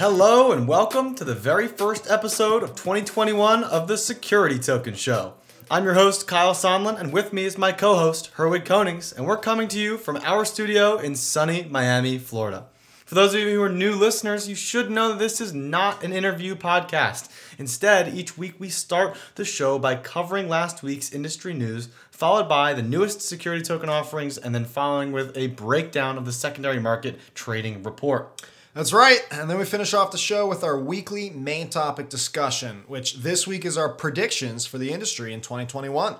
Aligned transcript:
Hello 0.00 0.50
and 0.50 0.66
welcome 0.66 1.14
to 1.16 1.24
the 1.24 1.34
very 1.34 1.68
first 1.68 2.10
episode 2.10 2.62
of 2.62 2.70
2021 2.70 3.62
of 3.62 3.86
the 3.86 3.98
Security 3.98 4.58
Token 4.58 4.94
Show. 4.94 5.34
I'm 5.70 5.84
your 5.84 5.92
host, 5.92 6.26
Kyle 6.26 6.54
Sonlin, 6.54 6.98
and 6.98 7.12
with 7.12 7.34
me 7.34 7.44
is 7.44 7.58
my 7.58 7.70
co 7.72 7.96
host, 7.96 8.30
Herwig 8.38 8.64
Konings, 8.64 9.14
and 9.14 9.26
we're 9.26 9.36
coming 9.36 9.68
to 9.68 9.78
you 9.78 9.98
from 9.98 10.16
our 10.24 10.46
studio 10.46 10.96
in 10.96 11.16
sunny 11.16 11.66
Miami, 11.70 12.16
Florida. 12.16 12.64
For 13.04 13.14
those 13.14 13.34
of 13.34 13.40
you 13.40 13.50
who 13.50 13.62
are 13.62 13.68
new 13.68 13.94
listeners, 13.94 14.48
you 14.48 14.54
should 14.54 14.90
know 14.90 15.10
that 15.10 15.18
this 15.18 15.38
is 15.38 15.52
not 15.52 16.02
an 16.02 16.14
interview 16.14 16.54
podcast. 16.54 17.28
Instead, 17.58 18.14
each 18.14 18.38
week 18.38 18.54
we 18.58 18.70
start 18.70 19.18
the 19.34 19.44
show 19.44 19.78
by 19.78 19.96
covering 19.96 20.48
last 20.48 20.82
week's 20.82 21.12
industry 21.12 21.52
news, 21.52 21.90
followed 22.10 22.48
by 22.48 22.72
the 22.72 22.80
newest 22.80 23.20
security 23.20 23.62
token 23.62 23.90
offerings, 23.90 24.38
and 24.38 24.54
then 24.54 24.64
following 24.64 25.12
with 25.12 25.36
a 25.36 25.48
breakdown 25.48 26.16
of 26.16 26.24
the 26.24 26.32
secondary 26.32 26.80
market 26.80 27.18
trading 27.34 27.82
report. 27.82 28.40
That's 28.72 28.92
right. 28.92 29.20
And 29.32 29.50
then 29.50 29.58
we 29.58 29.64
finish 29.64 29.92
off 29.94 30.12
the 30.12 30.18
show 30.18 30.46
with 30.46 30.62
our 30.62 30.78
weekly 30.78 31.28
main 31.30 31.70
topic 31.70 32.08
discussion, 32.08 32.84
which 32.86 33.16
this 33.16 33.44
week 33.44 33.64
is 33.64 33.76
our 33.76 33.88
predictions 33.88 34.64
for 34.64 34.78
the 34.78 34.92
industry 34.92 35.32
in 35.32 35.40
2021. 35.40 36.14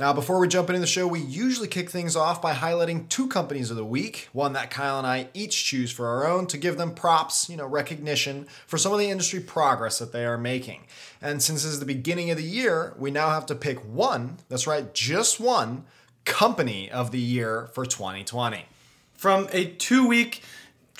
Now, 0.00 0.12
before 0.12 0.40
we 0.40 0.48
jump 0.48 0.68
into 0.68 0.80
the 0.80 0.86
show, 0.86 1.06
we 1.06 1.20
usually 1.20 1.68
kick 1.68 1.90
things 1.90 2.16
off 2.16 2.42
by 2.42 2.54
highlighting 2.54 3.08
two 3.08 3.28
companies 3.28 3.70
of 3.70 3.76
the 3.76 3.84
week, 3.84 4.28
one 4.32 4.52
that 4.54 4.68
Kyle 4.68 4.98
and 4.98 5.06
I 5.06 5.28
each 5.32 5.64
choose 5.64 5.92
for 5.92 6.08
our 6.08 6.26
own 6.26 6.48
to 6.48 6.58
give 6.58 6.76
them 6.76 6.92
props, 6.92 7.48
you 7.48 7.56
know, 7.56 7.66
recognition 7.66 8.48
for 8.66 8.78
some 8.78 8.92
of 8.92 8.98
the 8.98 9.10
industry 9.10 9.38
progress 9.38 10.00
that 10.00 10.10
they 10.10 10.24
are 10.24 10.38
making. 10.38 10.86
And 11.20 11.40
since 11.40 11.62
this 11.62 11.72
is 11.72 11.78
the 11.78 11.86
beginning 11.86 12.32
of 12.32 12.36
the 12.36 12.42
year, 12.42 12.94
we 12.98 13.12
now 13.12 13.30
have 13.30 13.46
to 13.46 13.54
pick 13.54 13.78
one, 13.78 14.38
that's 14.48 14.66
right, 14.66 14.92
just 14.92 15.38
one 15.38 15.84
company 16.24 16.90
of 16.90 17.12
the 17.12 17.20
year 17.20 17.68
for 17.72 17.86
2020. 17.86 18.64
From 19.14 19.46
a 19.52 19.66
two 19.66 20.08
week 20.08 20.42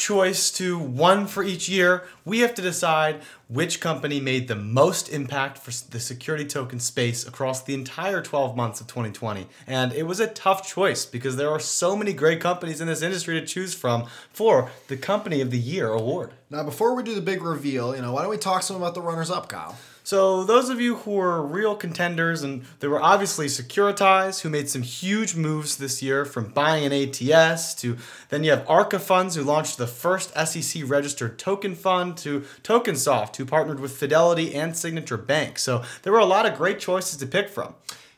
choice 0.02 0.50
to 0.50 0.76
one 0.76 1.28
for 1.28 1.44
each 1.44 1.68
year, 1.68 2.02
we 2.24 2.40
have 2.40 2.54
to 2.56 2.60
decide 2.60 3.22
which 3.46 3.80
company 3.80 4.20
made 4.20 4.48
the 4.48 4.56
most 4.56 5.08
impact 5.08 5.58
for 5.58 5.70
the 5.90 6.00
security 6.00 6.44
token 6.44 6.80
space 6.80 7.24
across 7.24 7.62
the 7.62 7.72
entire 7.72 8.20
12 8.20 8.56
months 8.56 8.80
of 8.80 8.88
2020. 8.88 9.46
And 9.64 9.92
it 9.92 10.02
was 10.02 10.18
a 10.18 10.26
tough 10.26 10.66
choice 10.66 11.06
because 11.06 11.36
there 11.36 11.50
are 11.50 11.60
so 11.60 11.94
many 11.94 12.12
great 12.12 12.40
companies 12.40 12.80
in 12.80 12.88
this 12.88 13.00
industry 13.00 13.38
to 13.38 13.46
choose 13.46 13.74
from 13.74 14.06
for 14.32 14.72
the 14.88 14.96
Company 14.96 15.40
of 15.40 15.52
the 15.52 15.58
Year 15.58 15.90
award. 15.90 16.32
Now, 16.50 16.64
before 16.64 16.96
we 16.96 17.04
do 17.04 17.14
the 17.14 17.20
big 17.20 17.40
reveal, 17.40 17.94
you 17.94 18.02
know, 18.02 18.12
why 18.12 18.22
don't 18.22 18.30
we 18.30 18.38
talk 18.38 18.64
some 18.64 18.74
about 18.74 18.94
the 18.94 19.00
runners 19.00 19.30
up, 19.30 19.48
Kyle? 19.48 19.76
So 20.04 20.42
those 20.44 20.68
of 20.68 20.80
you 20.80 20.96
who 20.96 21.12
were 21.12 21.42
real 21.42 21.76
contenders, 21.76 22.42
and 22.42 22.64
there 22.80 22.90
were 22.90 23.02
obviously 23.02 23.46
Securitize, 23.46 24.40
who 24.40 24.50
made 24.50 24.68
some 24.68 24.82
huge 24.82 25.36
moves 25.36 25.76
this 25.76 26.02
year, 26.02 26.24
from 26.24 26.48
buying 26.50 26.84
an 26.84 26.92
ATS 26.92 27.74
to 27.76 27.96
then 28.28 28.42
you 28.42 28.50
have 28.50 28.68
Arca 28.68 28.98
Funds, 28.98 29.36
who 29.36 29.42
launched 29.42 29.78
the 29.78 29.86
first 29.86 30.32
SEC 30.34 30.82
registered 30.86 31.38
token 31.38 31.74
fund, 31.74 32.16
to 32.18 32.44
TokenSoft, 32.62 33.36
who 33.36 33.44
partnered 33.44 33.80
with 33.80 33.96
Fidelity 33.96 34.54
and 34.54 34.76
Signature 34.76 35.16
Bank. 35.16 35.58
So 35.58 35.82
there 36.02 36.12
were 36.12 36.18
a 36.18 36.24
lot 36.24 36.46
of 36.46 36.56
great 36.56 36.80
choices 36.80 37.16
to 37.18 37.26
pick 37.26 37.48
from. 37.48 37.74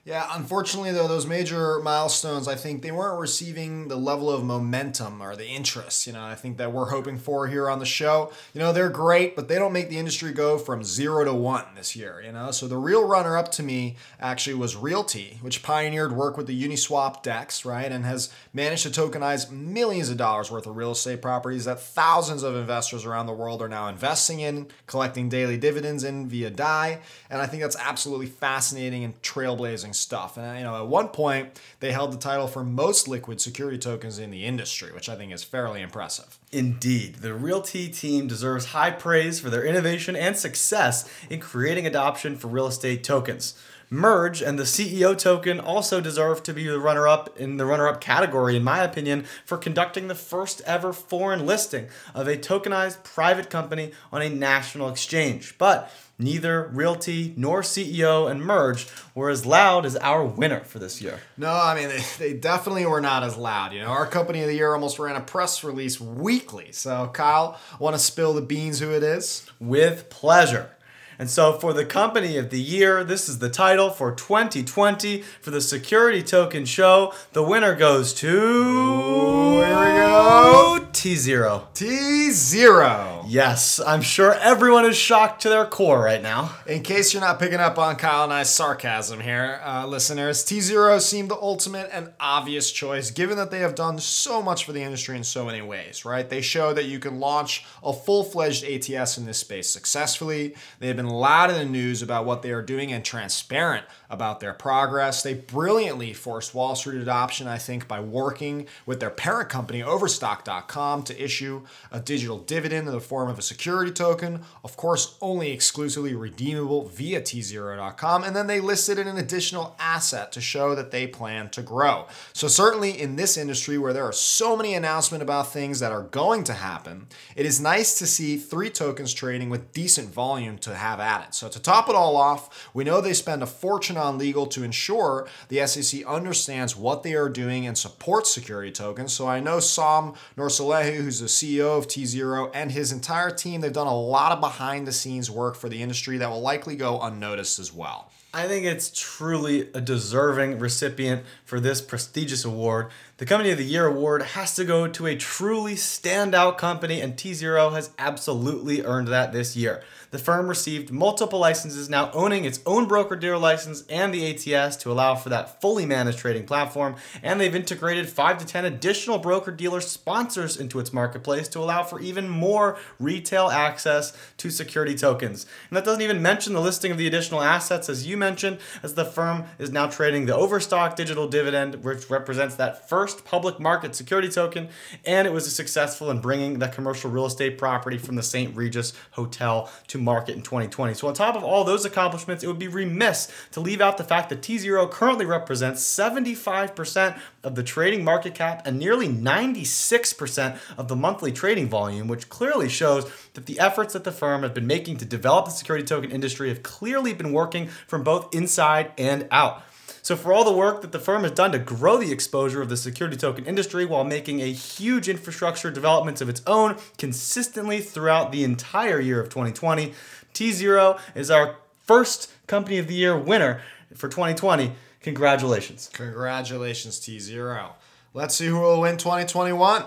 Yeah, 0.06 0.28
unfortunately, 0.32 0.92
though, 0.92 1.08
those 1.08 1.26
major 1.26 1.80
milestones, 1.80 2.46
I 2.46 2.56
think 2.56 2.82
they 2.82 2.92
weren't 2.92 3.18
receiving 3.18 3.88
the 3.88 3.96
level 3.96 4.28
of 4.28 4.44
momentum 4.44 5.22
or 5.22 5.34
the 5.34 5.46
interest, 5.46 6.06
you 6.06 6.12
know, 6.12 6.22
I 6.22 6.34
think 6.34 6.58
that 6.58 6.72
we're 6.74 6.90
hoping 6.90 7.16
for 7.16 7.46
here 7.46 7.70
on 7.70 7.78
the 7.78 7.86
show. 7.86 8.30
You 8.52 8.60
know, 8.60 8.70
they're 8.70 8.90
great, 8.90 9.34
but 9.34 9.48
they 9.48 9.54
don't 9.54 9.72
make 9.72 9.88
the 9.88 9.96
industry 9.96 10.32
go 10.32 10.58
from 10.58 10.84
zero 10.84 11.24
to 11.24 11.32
one 11.32 11.64
this 11.74 11.96
year, 11.96 12.20
you 12.22 12.32
know? 12.32 12.50
So 12.50 12.68
the 12.68 12.76
real 12.76 13.08
runner 13.08 13.38
up 13.38 13.50
to 13.52 13.62
me 13.62 13.96
actually 14.20 14.52
was 14.52 14.76
RealT, 14.76 15.40
which 15.40 15.62
pioneered 15.62 16.12
work 16.12 16.36
with 16.36 16.48
the 16.48 16.68
Uniswap 16.68 17.22
DEX, 17.22 17.64
right, 17.64 17.90
and 17.90 18.04
has 18.04 18.30
managed 18.52 18.82
to 18.82 18.90
tokenize 18.90 19.50
millions 19.50 20.10
of 20.10 20.18
dollars 20.18 20.50
worth 20.50 20.66
of 20.66 20.76
real 20.76 20.92
estate 20.92 21.22
properties 21.22 21.64
that 21.64 21.80
thousands 21.80 22.42
of 22.42 22.54
investors 22.54 23.06
around 23.06 23.24
the 23.24 23.32
world 23.32 23.62
are 23.62 23.70
now 23.70 23.88
investing 23.88 24.40
in, 24.40 24.66
collecting 24.86 25.30
daily 25.30 25.56
dividends 25.56 26.04
in 26.04 26.28
via 26.28 26.50
DAI. 26.50 27.00
And 27.30 27.40
I 27.40 27.46
think 27.46 27.62
that's 27.62 27.78
absolutely 27.78 28.26
fascinating 28.26 29.02
and 29.02 29.22
trailblazing 29.22 29.93
stuff. 29.94 30.36
And 30.36 30.58
you 30.58 30.64
know, 30.64 30.76
at 30.76 30.88
one 30.88 31.08
point 31.08 31.60
they 31.80 31.92
held 31.92 32.12
the 32.12 32.18
title 32.18 32.46
for 32.46 32.64
most 32.64 33.08
liquid 33.08 33.40
security 33.40 33.78
tokens 33.78 34.18
in 34.18 34.30
the 34.30 34.44
industry, 34.44 34.92
which 34.92 35.08
I 35.08 35.16
think 35.16 35.32
is 35.32 35.44
fairly 35.44 35.80
impressive. 35.82 36.38
Indeed, 36.52 37.16
the 37.16 37.34
RealT 37.34 37.66
team 37.92 38.26
deserves 38.26 38.66
high 38.66 38.90
praise 38.90 39.40
for 39.40 39.50
their 39.50 39.64
innovation 39.64 40.14
and 40.16 40.36
success 40.36 41.08
in 41.28 41.40
creating 41.40 41.86
adoption 41.86 42.36
for 42.36 42.48
real 42.48 42.66
estate 42.66 43.02
tokens. 43.02 43.54
MERJ 43.90 44.46
and 44.46 44.58
the 44.58 44.64
CEO 44.64 45.16
token 45.16 45.60
also 45.60 46.00
deserve 46.00 46.42
to 46.44 46.52
be 46.52 46.66
the 46.66 46.78
runner 46.78 47.06
up 47.06 47.38
in 47.38 47.56
the 47.56 47.66
runner 47.66 47.88
up 47.88 48.00
category, 48.00 48.56
in 48.56 48.64
my 48.64 48.82
opinion, 48.82 49.24
for 49.44 49.56
conducting 49.56 50.08
the 50.08 50.14
first 50.14 50.60
ever 50.66 50.92
foreign 50.92 51.46
listing 51.46 51.88
of 52.14 52.28
a 52.28 52.36
tokenized 52.36 53.02
private 53.04 53.50
company 53.50 53.92
on 54.12 54.22
a 54.22 54.28
national 54.28 54.88
exchange. 54.88 55.56
But 55.58 55.90
neither 56.18 56.70
RealT 56.72 57.36
nor 57.36 57.62
CEO 57.62 58.30
and 58.30 58.40
MERJ 58.40 58.90
were 59.14 59.30
as 59.30 59.44
loud 59.44 59.84
as 59.84 59.96
our 59.96 60.24
winner 60.24 60.60
for 60.60 60.78
this 60.78 61.00
year. 61.00 61.20
No, 61.36 61.52
I 61.52 61.74
mean, 61.74 61.88
they, 61.88 62.02
they 62.18 62.34
definitely 62.34 62.86
were 62.86 63.00
not 63.00 63.22
as 63.22 63.36
loud. 63.36 63.72
You 63.72 63.80
know, 63.80 63.88
our 63.88 64.06
company 64.06 64.40
of 64.42 64.48
the 64.48 64.54
year 64.54 64.72
almost 64.72 64.98
ran 64.98 65.16
a 65.16 65.20
press 65.20 65.64
release 65.64 66.00
weekly. 66.00 66.72
So, 66.72 67.10
Kyle, 67.12 67.58
want 67.78 67.94
to 67.94 68.00
spill 68.00 68.34
the 68.34 68.42
beans 68.42 68.80
who 68.80 68.92
it 68.92 69.02
is? 69.02 69.46
With 69.58 70.10
pleasure. 70.10 70.70
And 71.18 71.30
so, 71.30 71.52
for 71.52 71.72
the 71.72 71.84
company 71.84 72.36
of 72.36 72.50
the 72.50 72.60
year, 72.60 73.04
this 73.04 73.28
is 73.28 73.38
the 73.38 73.48
title 73.48 73.90
for 73.90 74.12
2020 74.12 75.22
for 75.40 75.50
the 75.50 75.60
Security 75.60 76.22
Token 76.22 76.64
Show. 76.64 77.12
The 77.32 77.42
winner 77.42 77.74
goes 77.74 78.12
to. 78.14 78.28
Ooh, 78.28 79.60
here 79.60 79.78
we 79.78 79.96
go. 79.96 80.86
tZERO. 80.92 81.66
tZERO. 81.74 83.13
Yes, 83.26 83.80
I'm 83.80 84.02
sure 84.02 84.34
everyone 84.34 84.84
is 84.84 84.96
shocked 84.96 85.42
to 85.42 85.48
their 85.48 85.64
core 85.64 86.02
right 86.02 86.22
now. 86.22 86.56
In 86.66 86.82
case 86.82 87.14
you're 87.14 87.22
not 87.22 87.38
picking 87.38 87.58
up 87.58 87.78
on 87.78 87.96
Kyle 87.96 88.24
and 88.24 88.32
I's 88.32 88.50
sarcasm 88.50 89.20
here, 89.20 89.60
uh, 89.64 89.86
listeners, 89.86 90.44
tZERO 90.44 91.00
seemed 91.00 91.30
the 91.30 91.36
ultimate 91.36 91.88
and 91.90 92.12
obvious 92.20 92.70
choice 92.70 93.10
given 93.10 93.38
that 93.38 93.50
they 93.50 93.60
have 93.60 93.74
done 93.74 93.98
so 93.98 94.42
much 94.42 94.66
for 94.66 94.72
the 94.72 94.82
industry 94.82 95.16
in 95.16 95.24
so 95.24 95.46
many 95.46 95.62
ways, 95.62 96.04
right? 96.04 96.28
They 96.28 96.42
show 96.42 96.74
that 96.74 96.84
you 96.84 96.98
can 96.98 97.18
launch 97.18 97.64
a 97.82 97.94
full 97.94 98.24
fledged 98.24 98.62
ATS 98.64 99.16
in 99.16 99.24
this 99.24 99.38
space 99.38 99.70
successfully. 99.70 100.54
They 100.78 100.88
have 100.88 100.96
been 100.96 101.08
loud 101.08 101.50
in 101.50 101.56
the 101.56 101.64
news 101.64 102.02
about 102.02 102.26
what 102.26 102.42
they 102.42 102.50
are 102.50 102.62
doing 102.62 102.92
and 102.92 103.02
transparent 103.04 103.86
about 104.14 104.40
their 104.40 104.54
progress. 104.54 105.22
They 105.22 105.34
brilliantly 105.34 106.14
forced 106.14 106.54
Wall 106.54 106.74
Street 106.74 107.02
adoption, 107.02 107.46
I 107.46 107.58
think, 107.58 107.86
by 107.86 108.00
working 108.00 108.66
with 108.86 109.00
their 109.00 109.10
parent 109.10 109.50
company, 109.50 109.82
Overstock.com, 109.82 111.02
to 111.02 111.22
issue 111.22 111.62
a 111.92 112.00
digital 112.00 112.38
dividend 112.38 112.88
in 112.88 112.94
the 112.94 113.00
form 113.00 113.28
of 113.28 113.38
a 113.38 113.42
security 113.42 113.92
token, 113.92 114.40
of 114.62 114.76
course, 114.76 115.18
only 115.20 115.50
exclusively 115.50 116.14
redeemable 116.14 116.88
via 116.88 117.20
tZERO.com. 117.20 118.24
And 118.24 118.34
then 118.34 118.46
they 118.46 118.60
listed 118.60 118.98
an 118.98 119.18
additional 119.18 119.76
asset 119.78 120.32
to 120.32 120.40
show 120.40 120.74
that 120.74 120.90
they 120.90 121.06
plan 121.06 121.50
to 121.50 121.62
grow. 121.62 122.06
So, 122.32 122.48
certainly 122.48 122.98
in 122.98 123.16
this 123.16 123.36
industry 123.36 123.76
where 123.78 123.92
there 123.92 124.04
are 124.04 124.12
so 124.12 124.56
many 124.56 124.74
announcements 124.74 125.22
about 125.22 125.52
things 125.52 125.80
that 125.80 125.92
are 125.92 126.02
going 126.02 126.44
to 126.44 126.54
happen, 126.54 127.08
it 127.36 127.44
is 127.44 127.60
nice 127.60 127.98
to 127.98 128.06
see 128.06 128.36
three 128.36 128.70
tokens 128.70 129.12
trading 129.12 129.50
with 129.50 129.72
decent 129.72 130.12
volume 130.12 130.58
to 130.58 130.74
have 130.74 131.00
at 131.00 131.28
it. 131.28 131.34
So, 131.34 131.48
to 131.48 131.60
top 131.60 131.88
it 131.88 131.94
all 131.94 132.16
off, 132.16 132.70
we 132.72 132.84
know 132.84 133.00
they 133.00 133.12
spend 133.12 133.42
a 133.42 133.46
fortune 133.46 133.96
legal 134.12 134.46
to 134.46 134.62
ensure 134.62 135.26
the 135.48 135.66
SEC 135.66 136.04
understands 136.04 136.76
what 136.76 137.02
they 137.02 137.14
are 137.14 137.28
doing 137.28 137.66
and 137.66 137.76
supports 137.76 138.32
security 138.32 138.70
tokens. 138.70 139.12
So 139.12 139.26
I 139.26 139.40
know 139.40 139.60
Sam 139.60 140.14
Noursalehi, 140.36 140.96
who's 140.96 141.20
the 141.20 141.26
CEO 141.26 141.78
of 141.78 141.88
tZERO, 141.88 142.50
and 142.54 142.72
his 142.72 142.92
entire 142.92 143.30
team, 143.30 143.60
they've 143.60 143.72
done 143.72 143.86
a 143.86 143.96
lot 143.96 144.32
of 144.32 144.40
behind 144.40 144.86
the 144.86 144.92
scenes 144.92 145.30
work 145.30 145.56
for 145.56 145.68
the 145.68 145.82
industry 145.82 146.18
that 146.18 146.30
will 146.30 146.42
likely 146.42 146.76
go 146.76 147.00
unnoticed 147.00 147.58
as 147.58 147.72
well. 147.72 148.10
I 148.34 148.48
think 148.48 148.66
it's 148.66 148.90
truly 148.92 149.70
a 149.74 149.80
deserving 149.80 150.58
recipient 150.58 151.22
for 151.44 151.60
this 151.60 151.80
prestigious 151.80 152.44
award. 152.44 152.88
The 153.16 153.26
Company 153.26 153.52
of 153.52 153.58
the 153.58 153.64
Year 153.64 153.86
award 153.86 154.22
has 154.22 154.56
to 154.56 154.64
go 154.64 154.88
to 154.88 155.06
a 155.06 155.14
truly 155.14 155.74
standout 155.76 156.58
company, 156.58 157.00
and 157.00 157.16
tZERO 157.16 157.72
has 157.72 157.92
absolutely 157.96 158.82
earned 158.82 159.06
that 159.06 159.32
this 159.32 159.56
year. 159.56 159.84
The 160.10 160.18
firm 160.18 160.48
received 160.48 160.90
multiple 160.90 161.38
licenses, 161.38 161.88
now 161.88 162.10
owning 162.12 162.44
its 162.44 162.58
own 162.66 162.86
broker 162.86 163.14
dealer 163.14 163.38
license 163.38 163.84
and 163.88 164.12
the 164.12 164.30
ATS 164.30 164.76
to 164.78 164.90
allow 164.90 165.14
for 165.14 165.28
that 165.28 165.60
fully 165.60 165.86
managed 165.86 166.18
trading 166.18 166.44
platform, 166.44 166.96
and 167.22 167.40
they've 167.40 167.54
integrated 167.54 168.08
5 168.08 168.38
to 168.38 168.46
10 168.46 168.64
additional 168.64 169.18
broker 169.18 169.52
dealer 169.52 169.80
sponsors 169.80 170.56
into 170.56 170.80
its 170.80 170.92
marketplace 170.92 171.46
to 171.48 171.60
allow 171.60 171.84
for 171.84 172.00
even 172.00 172.28
more 172.28 172.76
retail 172.98 173.48
access 173.48 174.16
to 174.38 174.50
security 174.50 174.96
tokens. 174.96 175.46
And 175.70 175.76
that 175.76 175.84
doesn't 175.84 176.02
even 176.02 176.20
mention 176.20 176.52
the 176.52 176.60
listing 176.60 176.90
of 176.90 176.98
the 176.98 177.06
additional 177.06 177.42
assets, 177.42 177.88
as 177.88 178.08
you 178.08 178.16
mentioned, 178.16 178.58
as 178.82 178.94
the 178.94 179.04
firm 179.04 179.44
is 179.60 179.70
now 179.70 179.86
trading 179.86 180.26
the 180.26 180.34
Overstock 180.34 180.96
digital 180.96 181.28
dividend, 181.28 181.84
which 181.84 182.10
represents 182.10 182.56
that 182.56 182.88
first 182.88 183.04
public 183.22 183.60
market 183.60 183.94
security 183.94 184.28
token, 184.28 184.68
and 185.04 185.26
it 185.26 185.32
was 185.32 185.52
successful 185.54 186.10
in 186.10 186.20
bringing 186.20 186.58
that 186.58 186.74
commercial 186.74 187.10
real 187.10 187.26
estate 187.26 187.58
property 187.58 187.98
from 187.98 188.16
the 188.16 188.22
St. 188.22 188.56
Regis 188.56 188.92
Hotel 189.12 189.70
to 189.88 189.98
market 189.98 190.36
in 190.36 190.42
2020. 190.42 190.94
So, 190.94 191.08
on 191.08 191.14
top 191.14 191.36
of 191.36 191.44
all 191.44 191.64
those 191.64 191.84
accomplishments, 191.84 192.42
it 192.42 192.46
would 192.46 192.58
be 192.58 192.68
remiss 192.68 193.30
to 193.52 193.60
leave 193.60 193.80
out 193.80 193.98
the 193.98 194.04
fact 194.04 194.28
that 194.30 194.42
tZERO 194.42 194.90
currently 194.90 195.26
represents 195.26 195.82
75% 195.82 197.18
of 197.42 197.54
the 197.54 197.62
trading 197.62 198.04
market 198.04 198.34
cap 198.34 198.66
and 198.66 198.78
nearly 198.78 199.08
96% 199.08 200.58
of 200.76 200.88
the 200.88 200.96
monthly 200.96 201.32
trading 201.32 201.68
volume, 201.68 202.08
which 202.08 202.28
clearly 202.28 202.68
shows 202.68 203.10
that 203.34 203.46
the 203.46 203.60
efforts 203.60 203.92
that 203.92 204.04
the 204.04 204.12
firm 204.12 204.42
have 204.42 204.54
been 204.54 204.66
making 204.66 204.96
to 204.98 205.04
develop 205.04 205.46
the 205.46 205.50
security 205.50 205.84
token 205.84 206.10
industry 206.10 206.48
have 206.48 206.62
clearly 206.62 207.12
been 207.12 207.32
working 207.32 207.68
from 207.86 208.02
both 208.02 208.34
inside 208.34 208.92
and 208.96 209.26
out. 209.30 209.62
So, 210.04 210.16
for 210.16 210.34
all 210.34 210.44
the 210.44 210.52
work 210.52 210.82
that 210.82 210.92
the 210.92 210.98
firm 210.98 211.22
has 211.22 211.32
done 211.32 211.50
to 211.52 211.58
grow 211.58 211.96
the 211.96 212.12
exposure 212.12 212.60
of 212.60 212.68
the 212.68 212.76
security 212.76 213.16
token 213.16 213.46
industry 213.46 213.86
while 213.86 214.04
making 214.04 214.42
a 214.42 214.52
huge 214.52 215.08
infrastructure 215.08 215.70
developments 215.70 216.20
of 216.20 216.28
its 216.28 216.42
own 216.46 216.76
consistently 216.98 217.80
throughout 217.80 218.30
the 218.30 218.44
entire 218.44 219.00
year 219.00 219.18
of 219.18 219.30
2020, 219.30 219.94
tZERO 220.34 221.00
is 221.14 221.30
our 221.30 221.56
first 221.86 222.30
Company 222.46 222.76
of 222.76 222.86
the 222.86 222.92
Year 222.92 223.16
winner 223.16 223.62
for 223.94 224.10
2020. 224.10 224.72
Congratulations. 225.00 225.88
Congratulations, 225.94 227.00
tZERO. 227.00 227.70
Let's 228.12 228.34
see 228.34 228.48
who 228.48 228.60
will 228.60 228.82
win 228.82 228.98
2021. 228.98 229.84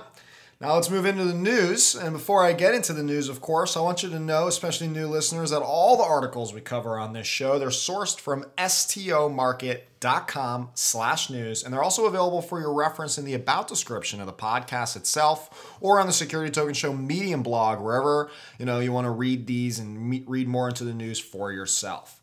Now 0.59 0.73
let's 0.73 0.89
move 0.89 1.05
into 1.05 1.23
the 1.23 1.35
news. 1.35 1.93
And 1.93 2.13
before 2.13 2.43
I 2.43 2.53
get 2.53 2.73
into 2.73 2.91
the 2.91 3.03
news, 3.03 3.29
of 3.29 3.41
course, 3.41 3.77
I 3.77 3.81
want 3.81 4.01
you 4.01 4.09
to 4.09 4.19
know, 4.19 4.47
especially 4.47 4.87
new 4.87 5.05
listeners, 5.05 5.51
that 5.51 5.61
all 5.61 5.97
the 5.97 6.03
articles 6.03 6.51
we 6.51 6.61
cover 6.61 6.97
on 6.97 7.13
this 7.13 7.27
show, 7.27 7.59
they're 7.59 7.69
sourced 7.69 8.19
from 8.19 8.43
stomarket.com 8.57 10.69
slash 10.73 11.29
news. 11.29 11.63
And 11.63 11.71
they're 11.71 11.83
also 11.83 12.05
available 12.05 12.41
for 12.41 12.59
your 12.59 12.73
reference 12.73 13.19
in 13.19 13.25
the 13.25 13.35
about 13.35 13.67
description 13.67 14.19
of 14.19 14.25
the 14.25 14.33
podcast 14.33 14.95
itself 14.95 15.77
or 15.79 15.99
on 15.99 16.07
the 16.07 16.13
Security 16.13 16.49
Token 16.49 16.73
Show 16.73 16.91
Medium 16.91 17.43
blog, 17.43 17.79
wherever 17.79 18.31
you 18.57 18.65
know 18.65 18.79
you 18.79 18.91
want 18.91 19.05
to 19.05 19.11
read 19.11 19.45
these 19.45 19.77
and 19.77 20.27
read 20.27 20.47
more 20.47 20.69
into 20.69 20.83
the 20.83 20.93
news 20.93 21.19
for 21.19 21.51
yourself. 21.51 22.19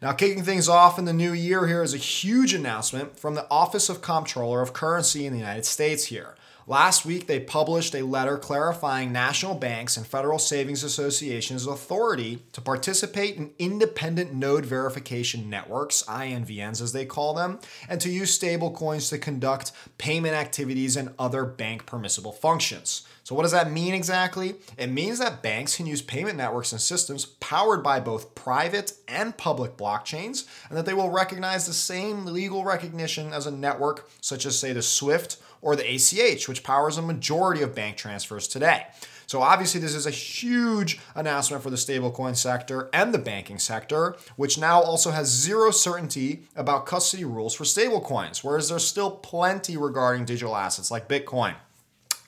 Now, 0.00 0.12
kicking 0.12 0.42
things 0.42 0.70
off 0.70 0.98
in 0.98 1.04
the 1.04 1.12
new 1.12 1.34
year 1.34 1.66
here 1.66 1.82
is 1.82 1.92
a 1.92 1.98
huge 1.98 2.54
announcement 2.54 3.18
from 3.18 3.34
the 3.34 3.46
Office 3.50 3.90
of 3.90 4.00
Comptroller 4.00 4.62
of 4.62 4.72
Currency 4.72 5.26
in 5.26 5.34
the 5.34 5.38
United 5.38 5.66
States 5.66 6.06
here. 6.06 6.34
Last 6.66 7.04
week, 7.04 7.26
they 7.26 7.40
published 7.40 7.94
a 7.94 8.06
letter 8.06 8.38
clarifying 8.38 9.12
national 9.12 9.54
banks 9.54 9.98
and 9.98 10.06
federal 10.06 10.38
savings 10.38 10.82
associations' 10.82 11.66
authority 11.66 12.42
to 12.52 12.62
participate 12.62 13.36
in 13.36 13.50
independent 13.58 14.32
node 14.32 14.64
verification 14.64 15.50
networks, 15.50 16.02
INVNs 16.04 16.80
as 16.80 16.94
they 16.94 17.04
call 17.04 17.34
them, 17.34 17.58
and 17.86 18.00
to 18.00 18.08
use 18.08 18.38
stablecoins 18.38 19.10
to 19.10 19.18
conduct 19.18 19.72
payment 19.98 20.34
activities 20.34 20.96
and 20.96 21.10
other 21.18 21.44
bank 21.44 21.84
permissible 21.84 22.32
functions. 22.32 23.06
So, 23.24 23.34
what 23.34 23.42
does 23.42 23.52
that 23.52 23.70
mean 23.70 23.92
exactly? 23.92 24.54
It 24.78 24.88
means 24.88 25.18
that 25.18 25.42
banks 25.42 25.76
can 25.76 25.86
use 25.86 26.02
payment 26.02 26.36
networks 26.36 26.72
and 26.72 26.80
systems 26.80 27.24
powered 27.26 27.82
by 27.82 28.00
both 28.00 28.34
private 28.34 28.92
and 29.06 29.36
public 29.36 29.76
blockchains, 29.76 30.46
and 30.68 30.78
that 30.78 30.86
they 30.86 30.94
will 30.94 31.10
recognize 31.10 31.66
the 31.66 31.72
same 31.74 32.24
legal 32.24 32.64
recognition 32.64 33.32
as 33.34 33.46
a 33.46 33.50
network, 33.50 34.08
such 34.22 34.46
as, 34.46 34.58
say, 34.58 34.72
the 34.72 34.82
SWIFT 34.82 35.38
or 35.64 35.74
the 35.74 35.94
ACH, 35.94 36.46
which 36.46 36.62
powers 36.62 36.98
a 36.98 37.02
majority 37.02 37.62
of 37.62 37.74
bank 37.74 37.96
transfers 37.96 38.46
today. 38.46 38.86
So 39.26 39.40
obviously, 39.40 39.80
this 39.80 39.94
is 39.94 40.06
a 40.06 40.10
huge 40.10 41.00
announcement 41.14 41.62
for 41.62 41.70
the 41.70 41.76
stablecoin 41.76 42.36
sector 42.36 42.90
and 42.92 43.14
the 43.14 43.18
banking 43.18 43.58
sector, 43.58 44.16
which 44.36 44.58
now 44.58 44.82
also 44.82 45.10
has 45.10 45.28
zero 45.28 45.70
certainty 45.70 46.46
about 46.54 46.84
custody 46.84 47.24
rules 47.24 47.54
for 47.54 47.64
stablecoins, 47.64 48.44
whereas 48.44 48.68
there's 48.68 48.86
still 48.86 49.10
plenty 49.10 49.76
regarding 49.76 50.26
digital 50.26 50.54
assets 50.54 50.90
like 50.90 51.08
Bitcoin. 51.08 51.54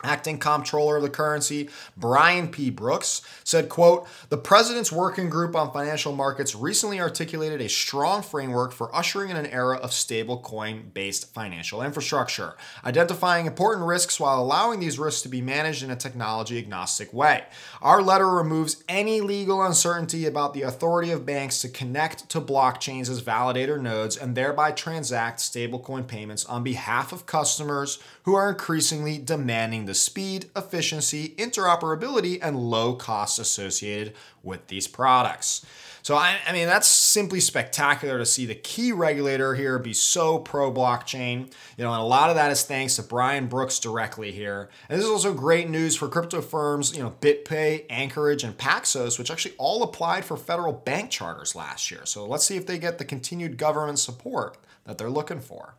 Acting 0.02 0.38
comptroller 0.38 0.98
of 0.98 1.02
the 1.02 1.08
currency, 1.08 1.70
Brian 1.96 2.48
P. 2.48 2.69
Brooks, 2.69 3.22
said, 3.44 3.70
quote, 3.70 4.06
The 4.28 4.37
president's 4.37 4.93
working 4.93 5.31
group 5.31 5.56
on 5.56 5.72
financial 5.72 6.14
markets 6.14 6.54
recently 6.54 7.00
articulated 7.00 7.62
a 7.62 7.69
strong 7.69 8.20
framework 8.20 8.72
for 8.72 8.94
ushering 8.94 9.31
in 9.31 9.38
an 9.38 9.46
era 9.46 9.78
of 9.78 9.94
stable 9.94 10.38
coin 10.40 10.90
based 10.93 11.32
financial 11.32 11.82
infrastructure, 11.82 12.56
identifying 12.84 13.46
important 13.46 13.87
risks 13.87 14.20
while 14.20 14.38
allowing 14.38 14.81
these 14.81 14.98
risks 14.98 15.22
to 15.22 15.31
be 15.31 15.40
managed 15.40 15.82
in 15.82 15.90
a 15.90 15.96
technology 15.96 16.58
agnostic 16.58 17.10
way. 17.14 17.44
Our 17.81 18.02
letter 18.02 18.28
removes 18.28 18.84
any 18.90 19.22
legal 19.22 19.62
uncertainty 19.62 20.26
about 20.26 20.52
the 20.52 20.62
authority 20.62 21.10
of 21.10 21.25
banks 21.25 21.62
to 21.62 21.70
connect 21.70 22.28
to 22.31 22.40
blockchains 22.42 23.08
as 23.08 23.22
validator 23.22 23.81
nodes 23.81 24.19
and 24.19 24.34
thereby 24.34 24.72
transact 24.72 25.38
stablecoin 25.38 26.06
payments 26.06 26.44
on 26.44 26.62
behalf 26.62 27.12
of 27.12 27.25
customers 27.25 27.99
who 28.26 28.34
are 28.34 28.50
increasingly 28.50 29.19
demanding 29.19 29.87
the 29.87 29.94
speed, 29.94 30.50
efficiency, 30.56 31.28
interoperability, 31.38 32.40
and 32.43 32.58
low 32.58 32.93
costs 32.93 33.38
associated 33.38 34.12
with 34.43 34.67
these 34.67 34.88
products. 34.88 35.64
So, 36.02 36.17
I, 36.17 36.37
I, 36.46 36.52
mean, 36.52 36.67
that's 36.67 36.88
simply 36.88 37.38
spectacular 37.38 38.19
to 38.19 38.26
see 38.26 38.44
the 38.44 38.55
key 38.56 38.90
regulator 38.90 39.55
here 39.55 39.78
be 39.78 39.93
so 39.93 40.40
pro 40.40 40.73
blockchain. 40.73 41.52
You 41.76 41.84
know, 41.84 41.93
and 41.93 42.00
a 42.00 42.05
lot 42.05 42.31
of 42.31 42.37
that 42.37 42.50
is 42.50 42.64
thanks 42.64 42.96
to 42.96 43.02
Brian 43.05 43.46
Brooks 43.46 43.78
directly 43.78 44.32
here. 44.32 44.70
And 44.88 44.99
this 44.99 45.05
is 45.05 45.11
also 45.11 45.32
great 45.32 45.69
news 45.70 45.96
for 45.96 46.08
crypto 46.08 46.40
firms, 46.40 46.96
you 46.96 47.02
know, 47.02 47.14
BitPay, 47.20 47.87
Anchorage, 47.90 48.43
and 48.43 48.56
Paxos, 48.56 49.19
which 49.19 49.31
actually 49.31 49.55
all 49.56 49.84
applied 49.84 50.25
for 50.25 50.37
federal 50.37 50.73
bank 50.73 51.11
charters 51.11 51.55
last 51.55 51.93
year. 51.93 52.05
So, 52.05 52.26
let's 52.26 52.44
see 52.44 52.56
if 52.56 52.67
they 52.67 52.78
get 52.78 52.99
the 52.99 53.05
continued 53.05 53.56
government 53.56 54.00
support 54.00 54.58
that 54.84 54.99
they're 54.99 55.11
looking 55.11 55.40
for. 55.40 55.75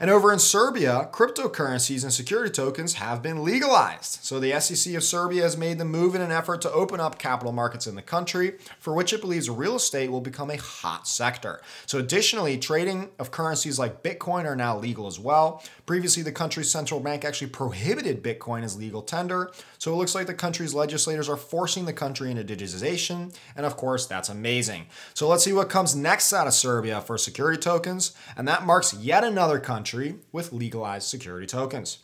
And 0.00 0.10
over 0.10 0.32
in 0.32 0.38
Serbia, 0.38 1.08
cryptocurrencies 1.12 2.02
and 2.02 2.12
security 2.12 2.50
tokens 2.50 2.94
have 2.94 3.22
been 3.22 3.44
legalized. 3.44 4.24
So 4.24 4.40
the 4.40 4.58
SEC 4.60 4.94
of 4.94 5.04
Serbia 5.04 5.42
has 5.42 5.56
made 5.56 5.78
the 5.78 5.84
move 5.84 6.14
in 6.14 6.22
an 6.22 6.32
effort 6.32 6.60
to 6.62 6.72
open 6.72 7.00
up 7.00 7.18
capital 7.18 7.52
markets 7.52 7.86
in 7.86 7.94
the 7.94 8.02
country, 8.02 8.54
for 8.78 8.94
which 8.94 9.12
it 9.12 9.20
believes 9.20 9.50
real 9.50 9.76
estate 9.76 10.10
will 10.10 10.20
become 10.20 10.50
a 10.50 10.56
hot 10.56 11.06
sector. 11.06 11.60
So 11.86 11.98
additionally, 11.98 12.58
trading 12.58 13.10
of 13.18 13.30
currencies 13.30 13.78
like 13.78 14.02
Bitcoin 14.02 14.44
are 14.44 14.56
now 14.56 14.78
legal 14.78 15.06
as 15.06 15.18
well. 15.18 15.62
Previously, 15.86 16.22
the 16.22 16.32
country's 16.32 16.70
central 16.70 17.00
bank 17.00 17.24
actually 17.24 17.50
prohibited 17.50 18.22
Bitcoin 18.22 18.62
as 18.62 18.76
legal 18.76 19.02
tender. 19.02 19.52
So 19.82 19.92
it 19.92 19.96
looks 19.96 20.14
like 20.14 20.28
the 20.28 20.34
country's 20.34 20.74
legislators 20.74 21.28
are 21.28 21.36
forcing 21.36 21.86
the 21.86 21.92
country 21.92 22.30
into 22.30 22.44
digitization. 22.44 23.34
And 23.56 23.66
of 23.66 23.76
course, 23.76 24.06
that's 24.06 24.28
amazing. 24.28 24.86
So 25.12 25.26
let's 25.26 25.42
see 25.42 25.52
what 25.52 25.70
comes 25.70 25.96
next 25.96 26.32
out 26.32 26.46
of 26.46 26.52
Serbia 26.52 27.00
for 27.00 27.18
security 27.18 27.58
tokens. 27.58 28.12
And 28.36 28.46
that 28.46 28.64
marks 28.64 28.94
yet 28.94 29.24
another 29.24 29.58
country 29.58 30.14
with 30.30 30.52
legalized 30.52 31.08
security 31.08 31.48
tokens. 31.48 31.98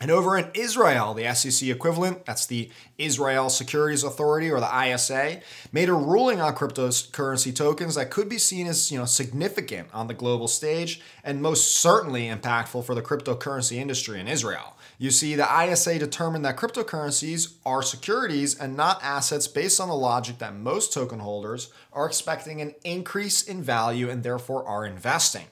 And 0.00 0.10
over 0.10 0.36
in 0.36 0.50
Israel, 0.52 1.14
the 1.14 1.32
SEC 1.32 1.68
equivalent, 1.68 2.26
that's 2.26 2.44
the 2.44 2.70
Israel 2.98 3.50
Securities 3.50 4.02
Authority 4.02 4.50
or 4.50 4.58
the 4.58 4.92
ISA, 4.92 5.40
made 5.72 5.88
a 5.88 5.94
ruling 5.94 6.40
on 6.40 6.56
cryptocurrency 6.56 7.54
tokens 7.54 7.94
that 7.94 8.10
could 8.10 8.28
be 8.28 8.36
seen 8.36 8.66
as, 8.66 8.90
you 8.90 8.98
know, 8.98 9.04
significant 9.04 9.88
on 9.94 10.08
the 10.08 10.12
global 10.12 10.48
stage 10.48 11.00
and 11.22 11.40
most 11.40 11.76
certainly 11.76 12.28
impactful 12.28 12.84
for 12.84 12.96
the 12.96 13.00
cryptocurrency 13.00 13.76
industry 13.76 14.18
in 14.18 14.26
Israel. 14.26 14.75
You 14.98 15.10
see, 15.10 15.34
the 15.34 15.46
ISA 15.46 15.98
determined 15.98 16.44
that 16.46 16.56
cryptocurrencies 16.56 17.56
are 17.66 17.82
securities 17.82 18.58
and 18.58 18.76
not 18.76 19.02
assets 19.02 19.46
based 19.46 19.78
on 19.78 19.88
the 19.88 19.94
logic 19.94 20.38
that 20.38 20.54
most 20.54 20.92
token 20.92 21.18
holders 21.18 21.70
are 21.92 22.06
expecting 22.06 22.62
an 22.62 22.74
increase 22.82 23.42
in 23.42 23.62
value 23.62 24.08
and 24.08 24.22
therefore 24.22 24.66
are 24.66 24.86
investing. 24.86 25.46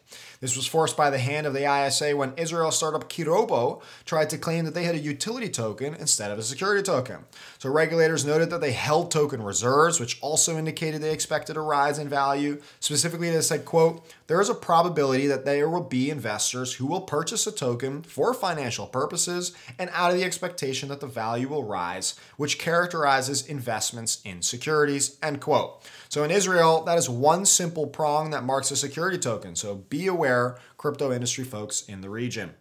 This 0.45 0.57
was 0.57 0.67
forced 0.67 0.95
by 0.95 1.09
the 1.09 1.17
hand 1.17 1.47
of 1.47 1.55
the 1.55 1.65
ISA 1.65 2.15
when 2.15 2.35
Israel 2.37 2.71
startup 2.71 3.09
Kirobo 3.09 3.81
tried 4.05 4.29
to 4.29 4.37
claim 4.37 4.67
that 4.67 4.75
they 4.75 4.85
had 4.85 4.95
a 4.95 4.99
utility 4.99 5.49
token 5.49 5.95
instead 5.95 6.31
of 6.31 6.39
a 6.39 6.43
security 6.43 6.83
token. 6.83 7.25
So 7.59 7.71
regulators 7.71 8.27
noted 8.27 8.51
that 8.51 8.61
they 8.61 8.73
held 8.73 9.11
token 9.11 9.43
reserves, 9.43 9.99
which 9.99 10.21
also 10.21 10.59
indicated 10.59 11.01
they 11.01 11.15
expected 11.15 11.57
a 11.57 11.63
rise 11.63 11.99
in 11.99 12.11
value. 12.11 12.61
Specifically, 12.79 13.31
they 13.31 13.41
said, 13.41 13.65
quote, 13.65 14.05
there 14.27 14.39
is 14.39 14.51
a 14.51 14.55
probability 14.55 15.27
that 15.29 15.47
there 15.47 15.71
will 15.71 15.83
be 15.83 16.11
investors 16.11 16.75
who 16.75 16.85
will 16.85 17.01
purchase 17.01 17.47
a 17.47 17.53
token 17.53 18.03
for 18.03 18.35
financial 18.35 18.87
purposes 18.87 19.55
and 19.79 19.89
out 19.95 20.11
of 20.11 20.19
the 20.19 20.25
expectation 20.25 20.91
that 20.91 21.01
the 21.01 21.07
value 21.07 21.49
will 21.49 21.65
rise, 21.65 22.17
which 22.37 22.59
characterizes 22.59 23.47
investments 23.47 24.21
in 24.27 24.43
securities, 24.43 25.17
end 25.23 25.41
quote. 25.41 25.83
So 26.15 26.23
in 26.23 26.31
Israel, 26.31 26.85
that 26.85 26.97
is 26.97 27.11
one 27.11 27.45
simple 27.45 27.89
prong 27.89 28.31
that 28.31 28.45
marks 28.45 28.71
a 28.71 28.77
security 28.77 29.19
token. 29.19 29.57
So 29.57 29.75
be 29.75 30.07
aware, 30.07 30.59
crypto 30.77 31.11
industry 31.11 31.43
folks 31.43 31.83
in 31.89 32.03
the 32.03 32.09
region. 32.09 32.55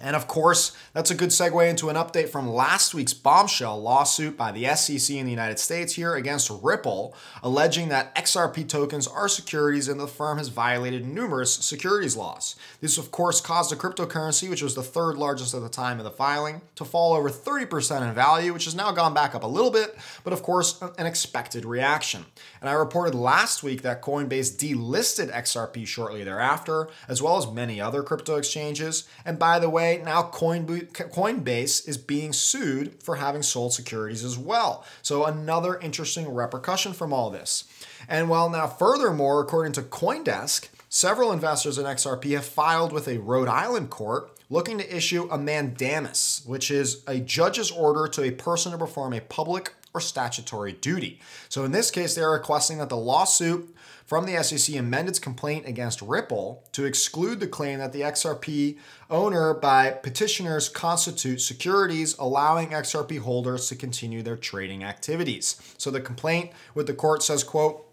And 0.00 0.16
of 0.16 0.26
course, 0.26 0.76
that's 0.92 1.12
a 1.12 1.14
good 1.14 1.28
segue 1.28 1.70
into 1.70 1.88
an 1.88 1.94
update 1.94 2.28
from 2.28 2.48
last 2.48 2.94
week's 2.94 3.14
bombshell 3.14 3.80
lawsuit 3.80 4.36
by 4.36 4.50
the 4.50 4.66
SEC 4.74 5.16
in 5.16 5.24
the 5.24 5.30
United 5.30 5.60
States 5.60 5.94
here 5.94 6.16
against 6.16 6.50
Ripple, 6.62 7.14
alleging 7.44 7.90
that 7.90 8.12
XRP 8.16 8.68
tokens 8.68 9.06
are 9.06 9.28
securities 9.28 9.86
and 9.86 10.00
the 10.00 10.08
firm 10.08 10.38
has 10.38 10.48
violated 10.48 11.06
numerous 11.06 11.54
securities 11.54 12.16
laws. 12.16 12.56
This, 12.80 12.98
of 12.98 13.12
course, 13.12 13.40
caused 13.40 13.70
the 13.70 13.76
cryptocurrency, 13.76 14.50
which 14.50 14.62
was 14.62 14.74
the 14.74 14.82
third 14.82 15.16
largest 15.16 15.54
at 15.54 15.62
the 15.62 15.68
time 15.68 15.98
of 15.98 16.04
the 16.04 16.10
filing, 16.10 16.62
to 16.74 16.84
fall 16.84 17.14
over 17.14 17.30
30% 17.30 18.06
in 18.06 18.14
value, 18.14 18.52
which 18.52 18.64
has 18.64 18.74
now 18.74 18.90
gone 18.90 19.14
back 19.14 19.34
up 19.34 19.44
a 19.44 19.48
little 19.48 19.70
bit, 19.70 19.96
but 20.24 20.32
of 20.32 20.42
course, 20.42 20.82
an 20.98 21.06
expected 21.06 21.64
reaction. 21.64 22.26
And 22.60 22.68
I 22.68 22.72
reported 22.72 23.14
last 23.14 23.62
week 23.62 23.82
that 23.82 24.02
Coinbase 24.02 24.56
delisted 24.56 25.32
XRP 25.32 25.86
shortly 25.86 26.24
thereafter, 26.24 26.88
as 27.08 27.22
well 27.22 27.36
as 27.36 27.46
many 27.46 27.80
other 27.80 28.02
crypto 28.02 28.36
exchanges. 28.36 29.08
And 29.24 29.38
by 29.38 29.58
the 29.60 29.70
way, 29.70 29.83
way, 29.84 30.02
now 30.04 30.22
Coinbase 30.22 31.88
is 31.88 31.96
being 31.96 32.32
sued 32.32 33.02
for 33.02 33.16
having 33.16 33.42
sold 33.42 33.72
securities 33.72 34.24
as 34.24 34.38
well. 34.38 34.84
So, 35.02 35.24
another 35.24 35.78
interesting 35.78 36.28
repercussion 36.28 36.92
from 36.92 37.12
all 37.12 37.30
this. 37.30 37.64
And 38.08 38.28
while 38.28 38.50
now, 38.50 38.66
furthermore, 38.66 39.40
according 39.40 39.72
to 39.74 39.82
Coindesk, 39.82 40.68
several 40.88 41.32
investors 41.32 41.78
in 41.78 41.84
XRP 41.84 42.32
have 42.32 42.44
filed 42.44 42.92
with 42.92 43.08
a 43.08 43.18
Rhode 43.18 43.48
Island 43.48 43.90
court 43.90 44.30
looking 44.50 44.78
to 44.78 44.96
issue 44.96 45.28
a 45.30 45.38
mandamus, 45.38 46.42
which 46.46 46.70
is 46.70 47.02
a 47.06 47.18
judge's 47.18 47.70
order 47.70 48.06
to 48.08 48.22
a 48.22 48.30
person 48.30 48.72
to 48.72 48.78
perform 48.78 49.12
a 49.12 49.20
public 49.20 49.74
or 49.94 50.00
statutory 50.00 50.72
duty. 50.72 51.20
So 51.48 51.64
in 51.64 51.72
this 51.72 51.90
case, 51.90 52.14
they're 52.14 52.30
requesting 52.30 52.78
that 52.78 52.88
the 52.88 52.96
lawsuit 52.96 53.74
from 54.04 54.26
the 54.26 54.42
SEC 54.42 54.76
amend 54.76 55.08
its 55.08 55.18
complaint 55.18 55.66
against 55.66 56.02
Ripple 56.02 56.62
to 56.72 56.84
exclude 56.84 57.40
the 57.40 57.46
claim 57.46 57.78
that 57.78 57.92
the 57.92 58.02
XRP 58.02 58.76
owner 59.08 59.54
by 59.54 59.92
petitioners 59.92 60.68
constitute 60.68 61.40
securities, 61.40 62.16
allowing 62.18 62.70
XRP 62.70 63.20
holders 63.20 63.68
to 63.68 63.76
continue 63.76 64.22
their 64.22 64.36
trading 64.36 64.84
activities. 64.84 65.60
So 65.78 65.90
the 65.90 66.00
complaint 66.00 66.50
with 66.74 66.86
the 66.86 66.94
court 66.94 67.22
says, 67.22 67.44
quote, 67.44 67.86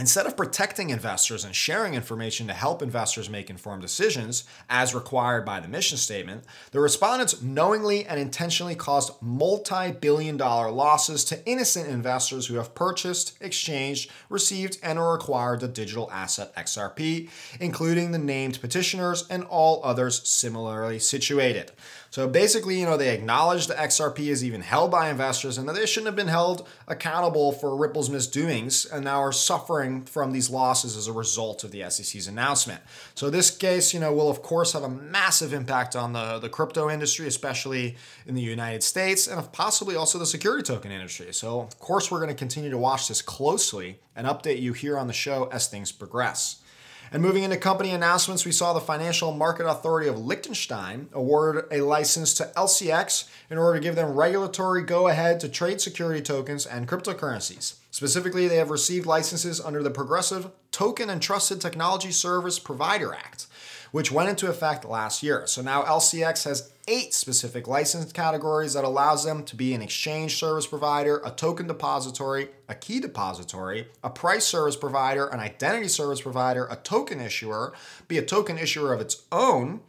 Instead 0.00 0.26
of 0.26 0.36
protecting 0.36 0.90
investors 0.90 1.44
and 1.44 1.56
sharing 1.56 1.94
information 1.94 2.46
to 2.46 2.52
help 2.52 2.82
investors 2.82 3.28
make 3.28 3.50
informed 3.50 3.82
decisions, 3.82 4.44
as 4.70 4.94
required 4.94 5.44
by 5.44 5.58
the 5.58 5.66
mission 5.66 5.98
statement, 5.98 6.44
the 6.70 6.78
respondents 6.78 7.42
knowingly 7.42 8.06
and 8.06 8.20
intentionally 8.20 8.76
caused 8.76 9.20
multi 9.20 9.90
billion 9.90 10.36
dollar 10.36 10.70
losses 10.70 11.24
to 11.24 11.44
innocent 11.46 11.88
investors 11.88 12.46
who 12.46 12.54
have 12.54 12.76
purchased, 12.76 13.36
exchanged, 13.40 14.08
received, 14.28 14.78
and 14.84 15.00
or 15.00 15.16
acquired 15.16 15.58
the 15.58 15.66
digital 15.66 16.08
asset 16.12 16.54
XRP, 16.54 17.28
including 17.58 18.12
the 18.12 18.18
named 18.18 18.60
petitioners 18.60 19.26
and 19.28 19.42
all 19.44 19.80
others 19.82 20.28
similarly 20.28 21.00
situated. 21.00 21.72
So 22.10 22.26
basically, 22.26 22.80
you 22.80 22.86
know, 22.86 22.96
they 22.96 23.14
acknowledge 23.14 23.66
the 23.66 23.74
XRP 23.74 24.28
is 24.28 24.42
even 24.42 24.62
held 24.62 24.90
by 24.90 25.10
investors 25.10 25.58
and 25.58 25.68
that 25.68 25.74
they 25.74 25.84
shouldn't 25.84 26.06
have 26.06 26.16
been 26.16 26.28
held 26.28 26.66
accountable 26.86 27.52
for 27.52 27.76
Ripple's 27.76 28.08
misdoings 28.08 28.86
and 28.86 29.04
now 29.04 29.20
are 29.20 29.32
suffering 29.32 30.04
from 30.04 30.32
these 30.32 30.48
losses 30.48 30.96
as 30.96 31.06
a 31.06 31.12
result 31.12 31.64
of 31.64 31.70
the 31.70 31.88
SEC's 31.90 32.26
announcement. 32.26 32.80
So 33.14 33.28
this 33.28 33.50
case, 33.50 33.92
you 33.92 34.00
know, 34.00 34.12
will 34.12 34.30
of 34.30 34.42
course 34.42 34.72
have 34.72 34.84
a 34.84 34.88
massive 34.88 35.52
impact 35.52 35.94
on 35.94 36.14
the, 36.14 36.38
the 36.38 36.48
crypto 36.48 36.88
industry, 36.88 37.26
especially 37.26 37.96
in 38.26 38.34
the 38.34 38.42
United 38.42 38.82
States, 38.82 39.26
and 39.26 39.52
possibly 39.52 39.94
also 39.94 40.18
the 40.18 40.26
security 40.26 40.62
token 40.62 40.90
industry. 40.90 41.32
So 41.34 41.60
of 41.60 41.78
course 41.78 42.10
we're 42.10 42.20
going 42.20 42.30
to 42.30 42.34
continue 42.34 42.70
to 42.70 42.78
watch 42.78 43.08
this 43.08 43.20
closely 43.20 44.00
and 44.16 44.26
update 44.26 44.60
you 44.60 44.72
here 44.72 44.98
on 44.98 45.08
the 45.08 45.12
show 45.12 45.48
as 45.52 45.68
things 45.68 45.92
progress. 45.92 46.62
And 47.10 47.22
moving 47.22 47.42
into 47.42 47.56
company 47.56 47.90
announcements, 47.90 48.44
we 48.44 48.52
saw 48.52 48.72
the 48.72 48.80
Financial 48.80 49.32
Market 49.32 49.66
Authority 49.66 50.08
of 50.08 50.18
Liechtenstein 50.18 51.08
award 51.12 51.66
a 51.70 51.80
license 51.80 52.34
to 52.34 52.52
LCX 52.56 53.28
in 53.50 53.56
order 53.56 53.78
to 53.78 53.82
give 53.82 53.96
them 53.96 54.14
regulatory 54.14 54.82
go 54.82 55.08
ahead 55.08 55.40
to 55.40 55.48
trade 55.48 55.80
security 55.80 56.20
tokens 56.20 56.66
and 56.66 56.86
cryptocurrencies. 56.86 57.76
Specifically, 57.90 58.46
they 58.46 58.56
have 58.56 58.70
received 58.70 59.06
licenses 59.06 59.60
under 59.60 59.82
the 59.82 59.90
Progressive 59.90 60.50
Token 60.70 61.08
and 61.08 61.22
Trusted 61.22 61.60
Technology 61.60 62.12
Service 62.12 62.58
Provider 62.58 63.14
Act 63.14 63.46
which 63.92 64.12
went 64.12 64.28
into 64.28 64.48
effect 64.48 64.84
last 64.84 65.22
year. 65.22 65.46
So 65.46 65.62
now 65.62 65.82
LCX 65.82 66.44
has 66.44 66.72
eight 66.88 67.12
specific 67.12 67.68
license 67.68 68.12
categories 68.12 68.72
that 68.72 68.84
allows 68.84 69.24
them 69.24 69.44
to 69.44 69.54
be 69.54 69.74
an 69.74 69.82
exchange 69.82 70.36
service 70.36 70.66
provider, 70.66 71.20
a 71.24 71.30
token 71.30 71.66
depository, 71.66 72.48
a 72.68 72.74
key 72.74 72.98
depository, 72.98 73.88
a 74.02 74.10
price 74.10 74.44
service 74.44 74.76
provider, 74.76 75.26
an 75.26 75.38
identity 75.38 75.88
service 75.88 76.22
provider, 76.22 76.66
a 76.70 76.76
token 76.76 77.20
issuer, 77.20 77.74
be 78.08 78.18
a 78.18 78.24
token 78.24 78.58
issuer 78.58 78.94
of 78.94 79.00
its 79.00 79.22
own, 79.30 79.80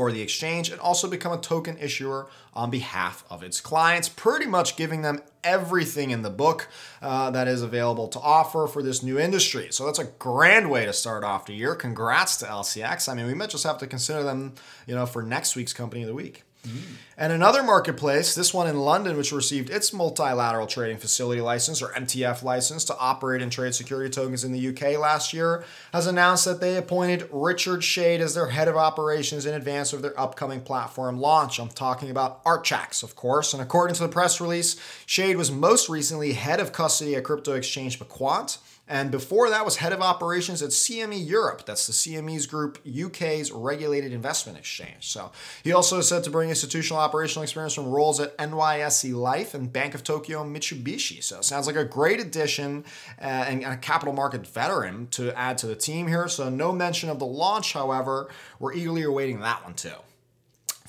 for 0.00 0.10
the 0.10 0.22
exchange 0.22 0.70
and 0.70 0.80
also 0.80 1.06
become 1.06 1.30
a 1.30 1.36
token 1.36 1.76
issuer 1.76 2.26
on 2.54 2.70
behalf 2.70 3.22
of 3.28 3.42
its 3.42 3.60
clients, 3.60 4.08
pretty 4.08 4.46
much 4.46 4.74
giving 4.74 5.02
them 5.02 5.20
everything 5.44 6.10
in 6.10 6.22
the 6.22 6.30
book 6.30 6.68
uh, 7.02 7.30
that 7.30 7.46
is 7.46 7.60
available 7.60 8.08
to 8.08 8.18
offer 8.18 8.66
for 8.66 8.82
this 8.82 9.02
new 9.02 9.18
industry. 9.18 9.68
So 9.70 9.84
that's 9.84 9.98
a 9.98 10.06
grand 10.06 10.70
way 10.70 10.86
to 10.86 10.94
start 10.94 11.22
off 11.22 11.44
the 11.44 11.52
year. 11.52 11.74
Congrats 11.74 12.38
to 12.38 12.46
LCX. 12.46 13.10
I 13.10 13.14
mean, 13.14 13.26
we 13.26 13.34
might 13.34 13.50
just 13.50 13.64
have 13.64 13.76
to 13.76 13.86
consider 13.86 14.22
them, 14.22 14.54
you 14.86 14.94
know, 14.94 15.04
for 15.04 15.22
next 15.22 15.54
week's 15.54 15.74
company 15.74 16.00
of 16.00 16.08
the 16.08 16.14
week. 16.14 16.44
Mm. 16.66 16.80
And 17.20 17.34
another 17.34 17.62
marketplace, 17.62 18.34
this 18.34 18.54
one 18.54 18.66
in 18.66 18.80
London, 18.80 19.16
which 19.16 19.30
received 19.30 19.68
its 19.68 19.92
multilateral 19.92 20.66
trading 20.66 20.96
facility 20.96 21.42
license 21.42 21.82
or 21.82 21.88
MTF 21.88 22.42
license 22.42 22.82
to 22.84 22.96
operate 22.96 23.42
and 23.42 23.52
trade 23.52 23.74
security 23.74 24.08
tokens 24.08 24.42
in 24.42 24.52
the 24.52 24.68
UK 24.68 24.98
last 24.98 25.34
year, 25.34 25.62
has 25.92 26.06
announced 26.06 26.46
that 26.46 26.62
they 26.62 26.76
appointed 26.76 27.28
Richard 27.30 27.84
Shade 27.84 28.22
as 28.22 28.34
their 28.34 28.48
head 28.48 28.68
of 28.68 28.76
operations 28.76 29.44
in 29.44 29.52
advance 29.52 29.92
of 29.92 30.00
their 30.00 30.18
upcoming 30.18 30.62
platform 30.62 31.20
launch. 31.20 31.58
I'm 31.58 31.68
talking 31.68 32.10
about 32.10 32.42
Archax, 32.44 33.02
of 33.02 33.16
course. 33.16 33.52
And 33.52 33.62
according 33.62 33.96
to 33.96 34.02
the 34.02 34.08
press 34.08 34.40
release, 34.40 34.80
Shade 35.04 35.36
was 35.36 35.50
most 35.50 35.90
recently 35.90 36.32
head 36.32 36.58
of 36.58 36.72
custody 36.72 37.16
at 37.16 37.24
crypto 37.24 37.52
exchange 37.52 37.98
Bequant 37.98 38.56
and 38.90 39.12
before 39.12 39.48
that 39.50 39.64
was 39.64 39.76
head 39.76 39.92
of 39.92 40.02
operations 40.02 40.62
at 40.62 40.70
CME 40.70 41.24
Europe. 41.24 41.64
That's 41.64 41.86
the 41.86 41.92
CME's 41.92 42.46
group, 42.46 42.80
UK's 42.84 43.52
regulated 43.52 44.12
investment 44.12 44.58
exchange. 44.58 45.12
So 45.12 45.30
he 45.62 45.72
also 45.72 46.00
said 46.00 46.24
to 46.24 46.30
bring 46.30 46.48
institutional 46.48 47.00
operational 47.00 47.44
experience 47.44 47.72
from 47.72 47.86
roles 47.86 48.18
at 48.18 48.36
NYSE 48.36 49.14
Liffe 49.14 49.54
and 49.54 49.72
Bank 49.72 49.94
of 49.94 50.02
Tokyo 50.02 50.42
Mitsubishi. 50.42 51.22
So 51.22 51.38
it 51.38 51.44
sounds 51.44 51.68
like 51.68 51.76
a 51.76 51.84
great 51.84 52.18
addition 52.18 52.84
uh, 53.20 53.24
and 53.24 53.62
a 53.62 53.76
capital 53.76 54.12
market 54.12 54.44
veteran 54.44 55.06
to 55.12 55.38
add 55.38 55.56
to 55.58 55.68
the 55.68 55.76
team 55.76 56.08
here. 56.08 56.26
So 56.26 56.48
no 56.50 56.72
mention 56.72 57.10
of 57.10 57.20
the 57.20 57.26
launch, 57.26 57.72
however. 57.74 58.28
We're 58.58 58.74
eagerly 58.74 59.04
awaiting 59.04 59.38
that 59.40 59.62
one 59.62 59.74
too. 59.74 59.94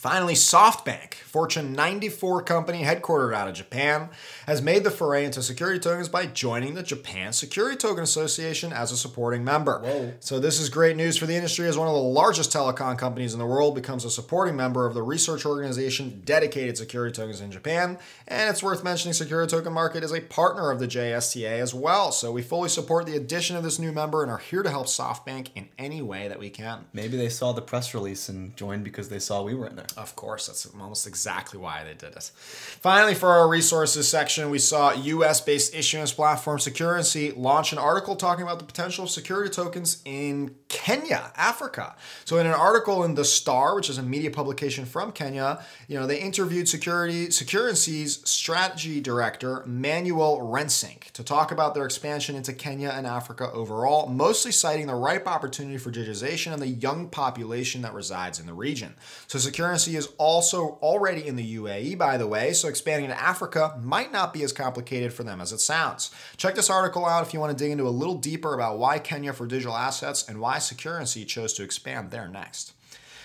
Finally, 0.01 0.33
SoftBank, 0.33 1.13
Fortune 1.13 1.73
94 1.73 2.41
company 2.41 2.81
headquartered 2.81 3.35
out 3.35 3.47
of 3.47 3.53
Japan, 3.53 4.09
has 4.47 4.59
made 4.59 4.83
the 4.83 4.89
foray 4.89 5.23
into 5.25 5.43
security 5.43 5.79
tokens 5.79 6.09
by 6.09 6.25
joining 6.25 6.73
the 6.73 6.81
Japan 6.81 7.31
Security 7.31 7.77
Token 7.77 8.01
Association 8.01 8.73
as 8.73 8.91
a 8.91 8.97
supporting 8.97 9.43
member. 9.43 9.77
Whoa. 9.77 10.13
So 10.19 10.39
this 10.39 10.59
is 10.59 10.69
great 10.69 10.97
news 10.97 11.17
for 11.17 11.27
the 11.27 11.35
industry 11.35 11.67
as 11.67 11.77
one 11.77 11.87
of 11.87 11.93
the 11.93 11.99
largest 12.01 12.51
telecom 12.51 12.97
companies 12.97 13.33
in 13.33 13.39
the 13.39 13.45
world 13.45 13.75
becomes 13.75 14.03
a 14.03 14.09
supporting 14.09 14.55
member 14.55 14.87
of 14.87 14.95
the 14.95 15.03
research 15.03 15.45
organization 15.45 16.23
dedicated 16.25 16.79
security 16.79 17.13
tokens 17.13 17.39
in 17.39 17.51
Japan. 17.51 17.99
And 18.27 18.49
it's 18.49 18.63
worth 18.63 18.83
mentioning 18.83 19.13
Security 19.13 19.51
Token 19.51 19.71
Market 19.71 20.03
is 20.03 20.11
a 20.11 20.21
partner 20.21 20.71
of 20.71 20.79
the 20.79 20.87
JSTA 20.87 21.59
as 21.59 21.75
well. 21.75 22.11
So 22.11 22.31
we 22.31 22.41
fully 22.41 22.69
support 22.69 23.05
the 23.05 23.15
addition 23.15 23.55
of 23.55 23.61
this 23.61 23.77
new 23.77 23.91
member 23.91 24.23
and 24.23 24.31
are 24.31 24.39
here 24.39 24.63
to 24.63 24.69
help 24.71 24.87
SoftBank 24.87 25.49
in 25.53 25.69
any 25.77 26.01
way 26.01 26.27
that 26.27 26.39
we 26.39 26.49
can. 26.49 26.85
Maybe 26.91 27.17
they 27.17 27.29
saw 27.29 27.51
the 27.51 27.61
press 27.61 27.93
release 27.93 28.29
and 28.29 28.57
joined 28.57 28.83
because 28.83 29.09
they 29.09 29.19
saw 29.19 29.43
we 29.43 29.53
were 29.53 29.67
in 29.67 29.75
there. 29.75 29.85
Of 29.93 30.15
course, 30.15 30.47
that's 30.47 30.65
almost 30.65 31.07
exactly 31.07 31.59
why 31.59 31.83
they 31.83 31.93
did 31.93 32.15
it. 32.15 32.31
Finally, 32.35 33.15
for 33.15 33.29
our 33.29 33.47
resources 33.47 34.07
section, 34.07 34.49
we 34.49 34.59
saw 34.59 34.93
US 34.93 35.41
based 35.41 35.73
issuance 35.73 36.13
platform 36.13 36.57
Securrency 36.57 37.35
launch 37.35 37.71
an 37.71 37.77
article 37.77 38.15
talking 38.15 38.43
about 38.43 38.59
the 38.59 38.65
potential 38.65 39.05
of 39.05 39.09
security 39.09 39.49
tokens 39.49 40.01
in 40.05 40.55
Kenya, 40.67 41.31
Africa. 41.35 41.95
So, 42.23 42.37
in 42.37 42.45
an 42.45 42.53
article 42.53 43.03
in 43.03 43.15
The 43.15 43.25
Star, 43.25 43.75
which 43.75 43.89
is 43.89 43.97
a 43.97 44.03
media 44.03 44.31
publication 44.31 44.85
from 44.85 45.11
Kenya, 45.11 45.63
you 45.87 45.99
know, 45.99 46.07
they 46.07 46.19
interviewed 46.19 46.69
security 46.69 47.27
Securrency's 47.27 48.27
strategy 48.27 49.01
director, 49.01 49.63
Manuel 49.65 50.39
Rensink, 50.39 51.11
to 51.11 51.23
talk 51.23 51.51
about 51.51 51.75
their 51.75 51.85
expansion 51.85 52.35
into 52.35 52.53
Kenya 52.53 52.89
and 52.89 53.05
Africa 53.05 53.51
overall, 53.51 54.07
mostly 54.07 54.51
citing 54.51 54.87
the 54.87 54.95
ripe 54.95 55.27
opportunity 55.27 55.77
for 55.77 55.91
digitization 55.91 56.53
and 56.53 56.61
the 56.61 56.67
young 56.67 57.09
population 57.09 57.81
that 57.81 57.93
resides 57.93 58.39
in 58.39 58.45
the 58.45 58.53
region. 58.53 58.95
So, 59.27 59.37
Securrency 59.81 59.97
is 59.97 60.09
also 60.17 60.77
already 60.81 61.27
in 61.27 61.35
the 61.35 61.55
UAE, 61.55 61.97
by 61.97 62.17
the 62.17 62.27
way, 62.27 62.53
so 62.53 62.67
expanding 62.67 63.09
to 63.09 63.19
Africa 63.19 63.79
might 63.81 64.11
not 64.11 64.33
be 64.33 64.43
as 64.43 64.53
complicated 64.53 65.13
for 65.13 65.23
them 65.23 65.41
as 65.41 65.51
it 65.51 65.59
sounds. 65.59 66.11
Check 66.37 66.55
this 66.55 66.69
article 66.69 67.05
out 67.05 67.25
if 67.25 67.33
you 67.33 67.39
want 67.39 67.57
to 67.57 67.63
dig 67.63 67.71
into 67.71 67.87
a 67.87 67.89
little 67.89 68.15
deeper 68.15 68.53
about 68.53 68.77
why 68.77 68.99
Kenya 68.99 69.33
for 69.33 69.47
digital 69.47 69.75
assets 69.75 70.27
and 70.27 70.39
why 70.39 70.57
Securrency 70.57 71.25
chose 71.25 71.53
to 71.53 71.63
expand 71.63 72.11
there 72.11 72.27
next. 72.27 72.73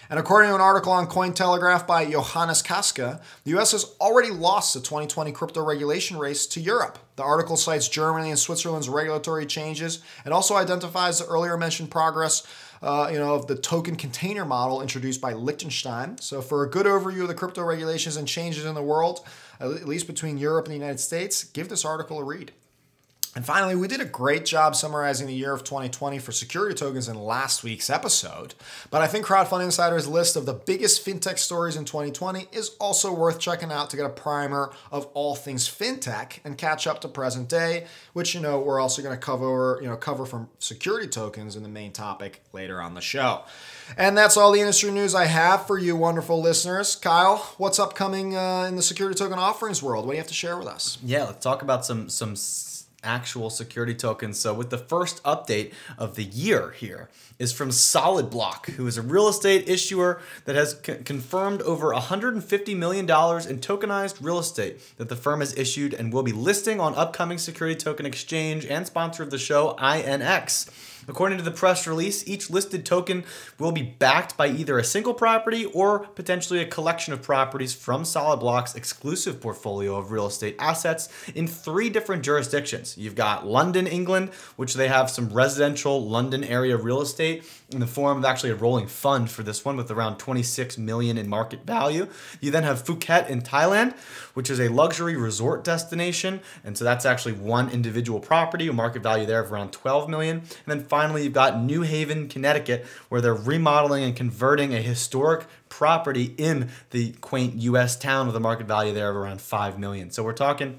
And 0.09 0.21
according 0.21 0.51
to 0.51 0.55
an 0.55 0.61
article 0.61 0.93
on 0.93 1.09
Cointelegraph 1.09 1.87
by 1.87 2.09
Johannes 2.09 2.63
Kaska, 2.63 3.21
the 3.45 3.59
US 3.59 3.73
has 3.73 3.97
already 4.01 4.31
lost 4.31 4.73
the 4.73 4.81
2020 4.81 5.33
crypto 5.33 5.65
regulation 5.65 6.17
race 6.17 6.47
to 6.47 6.61
Europe. 6.61 6.99
The 7.17 7.25
article 7.25 7.57
cites 7.57 7.89
Germany 7.89 8.31
and 8.31 8.39
Switzerland's 8.39 8.89
regulatory 8.89 9.47
changes 9.47 10.03
and 10.25 10.33
also 10.33 10.55
identifies 10.55 11.19
the 11.19 11.27
earlier 11.27 11.57
mentioned 11.57 11.91
progress 11.91 12.47
uh, 12.83 13.09
you 13.13 13.19
know, 13.19 13.35
of 13.35 13.47
the 13.47 13.57
token 13.57 13.97
container 13.97 14.45
model 14.45 14.83
introduced 14.83 15.21
by 15.21 15.33
Liechtenstein. 15.33 16.19
So, 16.19 16.41
for 16.41 16.65
a 16.65 16.71
good 16.71 16.87
overview 16.87 17.23
of 17.23 17.29
the 17.29 17.35
crypto 17.35 17.63
regulations 17.63 18.17
and 18.17 18.27
changes 18.27 18.65
in 18.65 18.75
the 18.75 18.83
world, 18.83 19.27
at 19.61 19.87
least 19.87 20.07
between 20.07 20.39
Europe 20.39 20.67
and 20.67 20.73
the 20.73 20.79
United 20.79 21.01
States, 21.01 21.45
give 21.45 21.69
this 21.69 21.85
article 21.85 22.19
a 22.19 22.25
read. 22.25 22.53
And 23.37 23.45
finally, 23.45 23.77
we 23.77 23.87
did 23.87 24.01
a 24.01 24.07
great 24.07 24.47
job 24.47 24.75
summarizing 24.75 25.27
the 25.27 25.35
year 25.35 25.53
of 25.53 25.63
2020 25.63 26.19
for 26.21 26.33
security 26.33 26.75
tokens 26.75 27.07
in 27.07 27.17
last 27.23 27.63
week's 27.63 27.91
episode. 27.91 28.55
But 28.91 29.03
I 29.03 29.07
think 29.07 29.27
Crowdfund 29.27 29.63
Insider's 29.63 30.09
list 30.09 30.37
of 30.37 30.47
the 30.47 30.55
biggest 30.55 31.05
fintech 31.05 31.39
stories 31.39 31.77
in 31.77 31.85
2020 31.85 32.49
is 32.51 32.71
also 32.81 33.13
worth 33.13 33.39
checking 33.39 33.71
out 33.71 33.91
to 33.91 33.97
get 33.99 34.07
a 34.07 34.09
primer 34.09 34.73
of 34.91 35.05
all 35.13 35.35
things 35.35 35.69
fintech 35.69 36.39
and 36.47 36.57
catch 36.57 36.87
up 36.87 37.03
to 37.03 37.09
present 37.09 37.51
day, 37.51 37.85
which 38.15 38.35
you 38.35 38.41
know 38.41 38.59
we're 38.59 38.81
also 38.81 39.03
going 39.03 39.15
to 39.15 39.21
cover, 39.21 39.81
you 39.83 39.89
know, 39.89 39.97
cover 39.99 40.25
from 40.25 40.49
security 40.59 41.07
tokens 41.07 41.57
in 41.57 41.63
the 41.63 41.69
main 41.69 41.93
topic 41.93 42.43
later 42.55 42.81
on 42.81 42.95
the 42.95 43.03
show. 43.03 43.43
And 43.99 44.17
that's 44.17 44.39
all 44.39 44.51
the 44.51 44.61
industry 44.61 44.91
news 44.91 45.15
I 45.15 45.27
have 45.27 45.67
for 45.67 45.79
you, 45.79 45.95
wonderful 45.95 46.41
listeners. 46.41 46.97
Kyle, 46.97 47.37
what's 47.59 47.79
upcoming 47.79 48.35
uh, 48.35 48.63
in 48.63 48.77
the 48.77 48.83
security 48.83 49.17
token 49.17 49.39
offerings 49.39 49.83
world? 49.83 50.07
What 50.07 50.13
do 50.13 50.17
you 50.17 50.23
have 50.23 50.29
to 50.29 50.35
share 50.35 50.57
with 50.57 50.67
us? 50.67 50.97
Yeah, 51.05 51.25
let's 51.25 51.45
talk 51.45 51.61
about 51.61 51.85
some 51.85 52.09
some 52.09 52.35
actual 53.07 53.49
security 53.49 53.95
tokens. 53.95 54.39
So, 54.39 54.53
with 54.53 54.71
the 54.71 54.79
first 54.79 55.23
update 55.23 55.73
of 55.97 56.17
the 56.17 56.25
year 56.25 56.73
here 56.73 57.09
is 57.39 57.53
from 57.53 57.71
Solid 57.71 58.29
Block, 58.29 58.67
who 58.71 58.87
is 58.87 58.99
a 58.99 59.03
real 59.03 59.29
estate 59.29 59.69
issuer 59.69 60.21
that 60.45 60.57
has 60.57 60.79
c- 60.85 60.97
confirmed 61.05 61.63
over 61.63 61.89
$150 61.95 62.77
million 62.77 63.05
in 63.05 63.07
tokenized 63.07 64.23
real 64.23 64.39
estate 64.39 64.81
that 64.97 65.09
the 65.09 65.17
firm 65.17 65.41
has 65.41 65.57
issued 65.57 65.95
and 65.95 66.13
will 66.13 66.23
be 66.23 66.33
listing 66.33 66.81
on 66.81 66.95
upcoming 66.95 67.39
security 67.39 67.79
token 67.79 68.07
exchange 68.07 68.67
and 68.67 68.87
sponsor 68.87 69.23
of 69.23 69.31
the 69.31 69.39
show, 69.39 69.77
INX. 69.79 70.71
According 71.09 71.39
to 71.39 71.45
the 71.45 71.51
press 71.51 71.87
release, 71.87 72.27
each 72.27 72.51
listed 72.51 72.85
token 72.85 73.25
will 73.59 73.73
be 73.73 73.83
backed 73.83 74.37
by 74.37 74.49
either 74.49 74.79
a 74.79 74.85
single 74.85 75.15
property 75.15 75.65
or 75.67 76.01
potentially 76.01 76.61
a 76.61 76.67
collection 76.67 77.13
of 77.13 77.23
properties 77.23 77.75
from 77.75 78.05
Solid 78.05 78.39
Block's 78.39 78.75
exclusive 78.75 79.41
portfolio 79.41 79.97
of 79.97 80.11
real 80.11 80.27
estate 80.27 80.57
assets 80.59 81.09
in 81.35 81.47
three 81.47 81.91
different 81.91 82.25
jurisdictions. 82.25 82.99
You've 82.99 83.15
got 83.15 83.47
London, 83.47 83.87
England, 83.87 84.31
which 84.57 84.75
they 84.75 84.89
have 84.89 85.11
some 85.11 85.29
residential 85.31 86.05
London 86.07 86.43
area 86.43 86.77
real 86.77 87.01
estate 87.01 87.45
in 87.71 87.81
the 87.81 87.87
form 87.87 88.19
of 88.19 88.25
actually 88.25 88.51
a 88.51 88.55
rolling 88.55 88.87
fund 88.87 89.29
for 89.29 89.43
this 89.43 89.65
one 89.65 89.77
with 89.77 89.91
around 89.91 90.19
26 90.19 90.79
million 90.79 91.19
in 91.19 91.29
market 91.29 91.67
value. 91.67 92.07
You 92.41 92.53
then 92.53 92.63
have 92.63 92.85
Phuket 92.85 93.29
in 93.29 93.43
Thailand, 93.43 93.97
which 94.35 94.51
is 94.51 94.61
a 94.61 94.69
luxury 94.69 95.17
resort 95.17 95.65
destination, 95.65 96.41
and 96.63 96.79
so 96.79 96.85
that's 96.85 97.05
actually 97.05 97.33
one 97.33 97.69
individual 97.71 98.21
property, 98.21 98.69
a 98.69 98.73
market 98.73 99.03
value 99.03 99.27
there 99.27 99.41
of 99.41 99.53
around 99.53 99.73
12 99.73 100.09
million. 100.09 100.39
And 100.39 100.49
then 100.67 100.85
finally, 100.85 101.25
you've 101.25 101.33
got 101.33 101.61
New 101.61 101.83
Haven, 101.83 102.29
Connecticut, 102.29 102.87
where 103.09 103.21
they're 103.21 103.35
remodeling 103.35 104.05
and 104.05 104.15
converting 104.15 104.73
a 104.73 104.81
historic 104.81 105.47
property 105.69 106.35
in 106.39 106.71
the 106.91 107.13
quaint 107.21 107.55
US 107.57 107.97
town 107.97 108.29
with 108.29 108.37
a 108.37 108.41
market 108.41 108.69
value 108.69 108.95
there 108.95 109.11
of 109.11 109.17
around 109.17 109.41
5 109.41 109.79
million. 109.79 110.11
So 110.11 110.23
we're 110.23 110.33
talking 110.33 110.79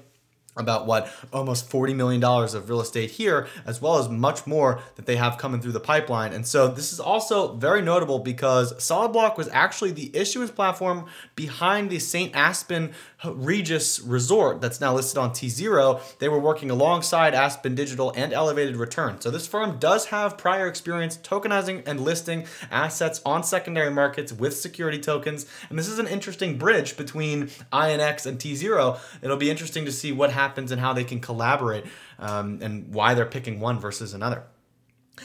about 0.58 0.86
what 0.86 1.12
almost 1.32 1.70
$40 1.70 1.94
million 1.94 2.22
of 2.22 2.68
real 2.68 2.80
estate 2.80 3.10
here, 3.10 3.46
as 3.64 3.80
well 3.80 3.98
as 3.98 4.08
much 4.08 4.46
more 4.46 4.80
that 4.96 5.06
they 5.06 5.16
have 5.16 5.38
coming 5.38 5.60
through 5.60 5.72
the 5.72 5.80
pipeline. 5.80 6.32
And 6.32 6.46
so 6.46 6.68
this 6.68 6.92
is 6.92 7.00
also 7.00 7.54
very 7.54 7.82
notable 7.82 8.18
because 8.18 8.82
Solid 8.82 9.12
Block 9.12 9.38
was 9.38 9.48
actually 9.48 9.92
the 9.92 10.14
issuance 10.14 10.50
platform 10.50 11.06
behind 11.36 11.90
the 11.90 11.98
St. 11.98 12.34
Aspen 12.34 12.92
Regis 13.24 14.00
Resort 14.00 14.60
that's 14.60 14.80
now 14.80 14.94
listed 14.94 15.18
on 15.18 15.30
tZERO. 15.30 16.00
They 16.18 16.28
were 16.28 16.38
working 16.38 16.70
alongside 16.70 17.34
Aspen 17.34 17.74
Digital 17.74 18.12
and 18.16 18.32
Elevated 18.32 18.76
Return. 18.76 19.20
So 19.20 19.30
this 19.30 19.46
firm 19.46 19.78
does 19.78 20.06
have 20.06 20.38
prior 20.38 20.68
experience 20.68 21.16
tokenizing 21.16 21.82
and 21.86 22.00
listing 22.00 22.46
assets 22.70 23.20
on 23.26 23.42
secondary 23.42 23.90
markets 23.90 24.32
with 24.32 24.56
security 24.56 25.00
tokens. 25.00 25.46
And 25.68 25.78
this 25.78 25.88
is 25.88 25.98
an 25.98 26.06
interesting 26.06 26.58
bridge 26.58 26.96
between 26.96 27.48
INX 27.72 28.26
and 28.26 28.38
tZERO. 28.38 28.98
It'll 29.20 29.36
be 29.36 29.50
interesting 29.50 29.84
to 29.84 29.92
see 29.92 30.12
what 30.12 30.30
happens 30.32 30.70
and 30.70 30.80
how 30.80 30.92
they 30.92 31.04
can 31.04 31.20
collaborate 31.20 31.86
um, 32.18 32.60
and 32.62 32.94
why 32.94 33.14
they're 33.14 33.26
picking 33.26 33.58
one 33.58 33.80
versus 33.80 34.14
another. 34.14 34.44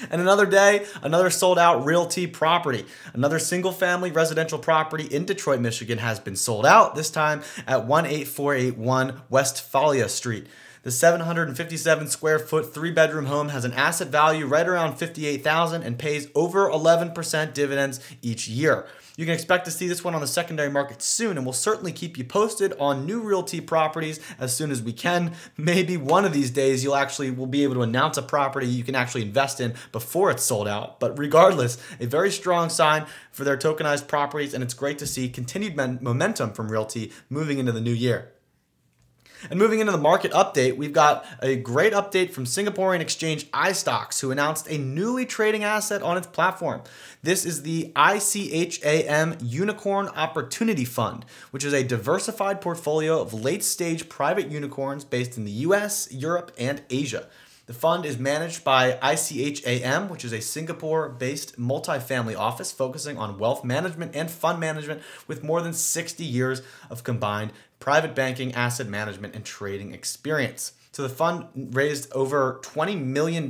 And 0.10 0.22
another 0.22 0.46
day, 0.46 0.86
another 1.02 1.30
sold 1.30 1.60
out 1.60 1.86
RealT 1.86 2.34
property. 2.34 2.86
Another 3.14 3.40
single 3.40 3.72
family 3.72 4.12
residential 4.12 4.60
property 4.60 5.06
in 5.06 5.26
Detroit, 5.26 5.60
Michigan 5.60 6.00
has 6.00 6.20
been 6.20 6.36
sold 6.36 6.66
out, 6.66 6.96
this 6.96 7.10
time 7.10 7.42
at 7.68 7.88
18481 7.88 9.22
Westphalia 9.30 10.10
Street. 10.10 10.48
The 10.84 10.92
757 10.92 12.08
square 12.08 12.40
foot 12.40 12.74
three 12.74 12.92
bedroom 12.92 13.28
home 13.28 13.50
has 13.50 13.64
an 13.64 13.72
asset 13.72 14.10
value 14.10 14.46
right 14.46 14.68
around 14.68 14.98
58,000 14.98 15.82
and 15.82 15.98
pays 15.98 16.28
over 16.36 16.70
11% 16.70 17.54
dividends 17.54 18.02
each 18.22 18.50
year. 18.50 18.86
You 19.16 19.26
can 19.26 19.36
expect 19.36 19.66
to 19.66 19.72
see 19.72 19.88
this 19.88 20.04
one 20.04 20.16
on 20.16 20.22
the 20.22 20.28
secondary 20.28 20.72
market 20.72 21.04
soon, 21.04 21.38
and 21.38 21.46
we'll 21.46 21.54
certainly 21.54 21.92
keep 21.92 22.18
you 22.18 22.24
posted 22.24 22.74
on 22.80 23.06
new 23.06 23.22
RealT 23.22 23.68
properties 23.68 24.20
as 24.40 24.56
soon 24.56 24.72
as 24.72 24.82
we 24.82 24.92
can. 24.92 25.34
Maybe 25.56 25.98
one 25.98 26.26
of 26.26 26.34
these 26.34 26.50
days 26.50 26.84
you'll 26.84 26.96
actually 26.96 27.30
will 27.30 27.46
be 27.46 27.64
able 27.64 27.76
to 27.76 27.84
announce 27.84 28.18
a 28.18 28.24
property 28.24 28.66
you 28.66 28.84
can 28.84 28.96
actually 28.96 29.22
invest 29.22 29.62
in 29.62 29.76
before 29.92 30.32
it's 30.32 30.44
sold 30.44 30.68
out. 30.68 31.00
But 31.00 31.20
regardless, 31.20 31.78
a 32.00 32.08
very 32.08 32.32
strong 32.32 32.70
sign 32.70 33.06
for 33.32 33.44
their 33.44 33.58
tokenized 33.58 34.08
properties, 34.08 34.56
and 34.56 34.64
it's 34.64 34.74
great 34.74 34.98
to 34.98 35.06
see 35.06 35.30
continued 35.30 35.76
momentum 36.02 36.54
from 36.54 36.72
RealT 36.72 37.12
moving 37.30 37.60
into 37.60 37.72
the 37.72 37.82
new 37.82 37.94
year. 37.94 38.33
And 39.50 39.60
moving 39.60 39.80
into 39.80 39.92
the 39.92 39.98
market 39.98 40.32
update, 40.32 40.78
we've 40.78 40.94
got 40.94 41.26
a 41.42 41.56
great 41.56 41.94
update 41.94 42.32
from 42.32 42.46
Singaporean 42.46 43.00
exchange 43.02 43.50
iSTOX, 43.52 44.22
who 44.22 44.32
announced 44.32 44.68
a 44.70 44.78
newly 44.78 45.26
trading 45.26 45.64
asset 45.64 46.02
on 46.02 46.18
its 46.18 46.28
platform. 46.28 46.82
This 47.22 47.46
is 47.46 47.64
the 47.64 47.92
ICHAM 47.96 49.38
Unicorn 49.42 50.08
Opportunity 50.10 50.86
Fund, 50.86 51.26
which 51.52 51.66
is 51.66 51.74
a 51.74 51.84
diversified 51.84 52.62
portfolio 52.62 53.22
of 53.22 53.34
late 53.34 53.64
stage 53.64 54.10
private 54.10 54.50
unicorns 54.50 55.04
based 55.04 55.38
in 55.38 55.46
the 55.46 55.52
US, 55.52 56.12
Europe, 56.12 56.52
and 56.58 56.82
Asia. 56.90 57.28
The 57.66 57.74
fund 57.74 58.06
is 58.06 58.20
managed 58.20 58.66
by 58.66 59.00
ICHAM, 59.02 60.10
which 60.10 60.26
is 60.26 60.34
a 60.34 60.42
Singapore 60.42 61.08
based 61.08 61.58
multifamily 61.58 62.38
office 62.38 62.74
focusing 62.74 63.18
on 63.18 63.40
wealth 63.40 63.64
management 63.64 64.14
and 64.16 64.30
fund 64.30 64.60
management 64.60 65.02
with 65.28 65.46
more 65.46 65.62
than 65.62 65.72
60 65.72 66.26
years 66.26 66.62
of 66.90 67.06
combined 67.06 67.54
private 67.80 68.16
banking, 68.16 68.54
asset 68.54 68.88
management, 68.88 69.34
and 69.34 69.46
trading 69.46 69.94
experience. 69.94 70.74
So 70.92 71.04
the 71.04 71.10
fund 71.10 71.48
raised 71.56 72.12
over 72.12 72.60
$20 72.64 73.02
million 73.02 73.50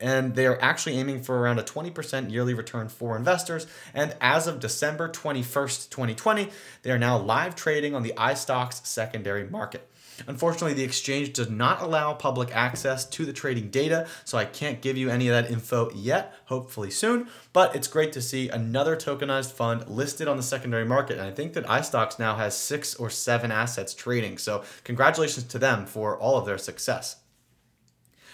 and 0.00 0.34
they 0.34 0.46
are 0.46 0.60
actually 0.60 0.98
aiming 0.98 1.22
for 1.22 1.38
around 1.38 1.60
a 1.60 1.62
20% 1.62 2.32
yearly 2.32 2.52
return 2.52 2.88
for 2.88 3.16
investors. 3.16 3.68
And 3.94 4.16
as 4.20 4.48
of 4.48 4.58
December 4.58 5.08
21st, 5.08 5.88
2020, 5.88 6.48
they 6.82 6.90
are 6.90 6.98
now 6.98 7.16
live 7.16 7.54
trading 7.54 7.94
on 7.94 8.02
the 8.02 8.12
iSTOX 8.16 8.84
secondary 8.84 9.44
market. 9.44 9.88
Unfortunately, 10.26 10.74
the 10.74 10.82
exchange 10.82 11.32
does 11.32 11.50
not 11.50 11.80
allow 11.80 12.12
public 12.12 12.54
access 12.54 13.04
to 13.06 13.24
the 13.24 13.32
trading 13.32 13.70
data, 13.70 14.06
so 14.24 14.38
I 14.38 14.44
can't 14.44 14.80
give 14.80 14.96
you 14.96 15.10
any 15.10 15.28
of 15.28 15.34
that 15.34 15.50
info 15.50 15.90
yet, 15.94 16.34
hopefully 16.46 16.90
soon. 16.90 17.28
But 17.52 17.74
it's 17.74 17.88
great 17.88 18.12
to 18.12 18.22
see 18.22 18.48
another 18.48 18.96
tokenized 18.96 19.52
fund 19.52 19.88
listed 19.88 20.28
on 20.28 20.36
the 20.36 20.42
secondary 20.42 20.84
market. 20.84 21.18
And 21.18 21.26
I 21.26 21.32
think 21.32 21.52
that 21.54 21.66
iSTOX 21.66 22.18
now 22.18 22.36
has 22.36 22.56
six 22.56 22.94
or 22.94 23.10
seven 23.10 23.50
assets 23.50 23.94
trading. 23.94 24.38
So, 24.38 24.64
congratulations 24.84 25.44
to 25.46 25.58
them 25.58 25.86
for 25.86 26.18
all 26.18 26.36
of 26.36 26.46
their 26.46 26.58
success. 26.58 27.19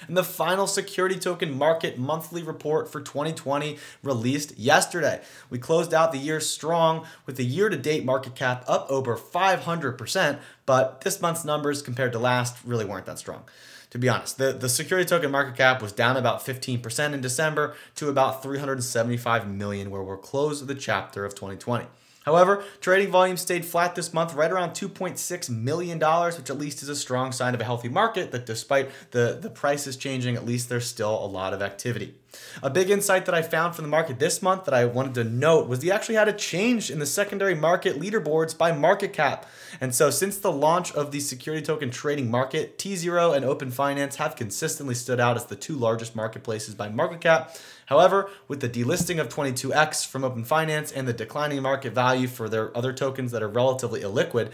And 0.07 0.17
the 0.17 0.25
final 0.25 0.67
security 0.67 1.19
token 1.19 1.57
market 1.57 1.99
monthly 1.99 2.43
report 2.43 2.91
for 2.91 3.01
2020 3.01 3.79
released 4.03 4.59
yesterday. 4.59 5.23
We 5.51 5.59
closed 5.59 5.95
out 5.95 6.13
the 6.13 6.19
year 6.19 6.41
strong 6.41 7.07
with 7.25 7.37
the 7.37 7.45
year 7.45 7.69
to 7.69 7.77
date 7.77 8.05
market 8.05 8.35
cap 8.35 8.65
up 8.67 8.87
over 8.91 9.17
500%, 9.17 10.39
but 10.65 11.01
this 11.03 11.21
month's 11.21 11.45
numbers 11.45 11.83
compared 11.83 12.13
to 12.13 12.19
last 12.19 12.57
really 12.65 12.85
weren't 12.85 13.07
that 13.07 13.19
strong. 13.19 13.45
To 13.91 13.99
be 13.99 14.09
honest, 14.09 14.39
the, 14.39 14.53
the 14.53 14.69
security 14.69 15.09
token 15.09 15.31
market 15.31 15.57
cap 15.57 15.81
was 15.81 15.93
down 15.93 16.17
about 16.17 16.45
15% 16.45 17.13
in 17.13 17.21
December 17.21 17.75
to 17.95 18.09
about 18.09 18.43
375 18.43 19.49
million, 19.49 19.91
where 19.91 20.03
we're 20.03 20.17
closed 20.17 20.67
the 20.67 20.75
chapter 20.75 21.25
of 21.25 21.35
2020. 21.35 21.87
However, 22.27 22.65
trading 22.81 23.12
volume 23.12 23.37
stayed 23.37 23.65
flat 23.65 23.95
this 23.95 24.12
month, 24.12 24.35
right 24.35 24.51
around 24.51 24.73
$2.6 24.73 25.49
million, 25.49 26.01
which 26.01 26.51
at 26.51 26.59
least 26.59 26.83
is 26.83 26.89
a 26.89 26.97
strong 26.97 27.31
sign 27.31 27.55
of 27.55 27.61
a 27.61 27.65
healthy 27.65 27.89
market 27.89 28.33
that 28.33 28.45
despite 28.45 28.91
the, 29.12 29.39
the 29.41 29.49
prices 29.49 29.97
changing, 29.97 30.35
at 30.35 30.45
least 30.45 30.69
there's 30.69 30.87
still 30.87 31.25
a 31.25 31.27
lot 31.27 31.55
of 31.55 31.62
activity. 31.62 32.17
A 32.62 32.70
big 32.70 32.90
insight 32.90 33.27
that 33.27 33.35
I 33.35 33.42
found 33.42 33.75
from 33.75 33.85
the 33.85 33.88
market 33.88 34.18
this 34.18 34.40
month 34.40 34.64
that 34.64 34.75
I 34.75 34.85
wanted 34.85 35.14
to 35.14 35.25
note 35.25 35.68
was 35.68 35.81
they 35.81 35.90
actually 35.90 36.14
had 36.14 36.29
a 36.29 36.33
change 36.33 36.90
in 36.90 36.99
the 36.99 37.07
secondary 37.07 37.55
market 37.55 38.01
leaderboards 38.01 38.57
by 38.57 38.72
market 38.72 39.12
cap. 39.12 39.46
And 39.81 39.94
so, 39.94 40.11
since 40.11 40.38
the 40.38 40.53
launch 40.53 40.92
of 40.92 41.11
the 41.11 41.20
security 41.20 41.64
token 41.64 41.90
trading 41.90 42.31
market, 42.31 42.79
tZERO 42.79 43.37
and 43.37 43.44
Open 43.44 43.70
Finance 43.70 44.16
have 44.16 44.37
consistently 44.37 44.94
stood 44.94 45.20
out 45.20 45.37
as 45.37 45.46
the 45.46 45.57
two 45.57 45.77
largest 45.77 46.16
marketplaces 46.16 46.75
by 46.75 46.88
market 46.88 47.20
cap. 47.20 47.57
However, 47.87 48.31
with 48.49 48.61
the 48.61 48.68
delisting 48.68 49.20
of 49.20 49.29
22x 49.29 50.07
from 50.07 50.25
Open 50.25 50.44
Finance 50.44 50.90
and 50.90 51.07
the 51.07 51.12
declining 51.12 51.62
market 51.62 51.92
value 51.92 52.27
for 52.27 52.49
their 52.49 52.77
other 52.77 52.92
tokens 52.92 53.33
that 53.33 53.42
are 53.42 53.49
relatively 53.49 54.01
illiquid, 54.01 54.51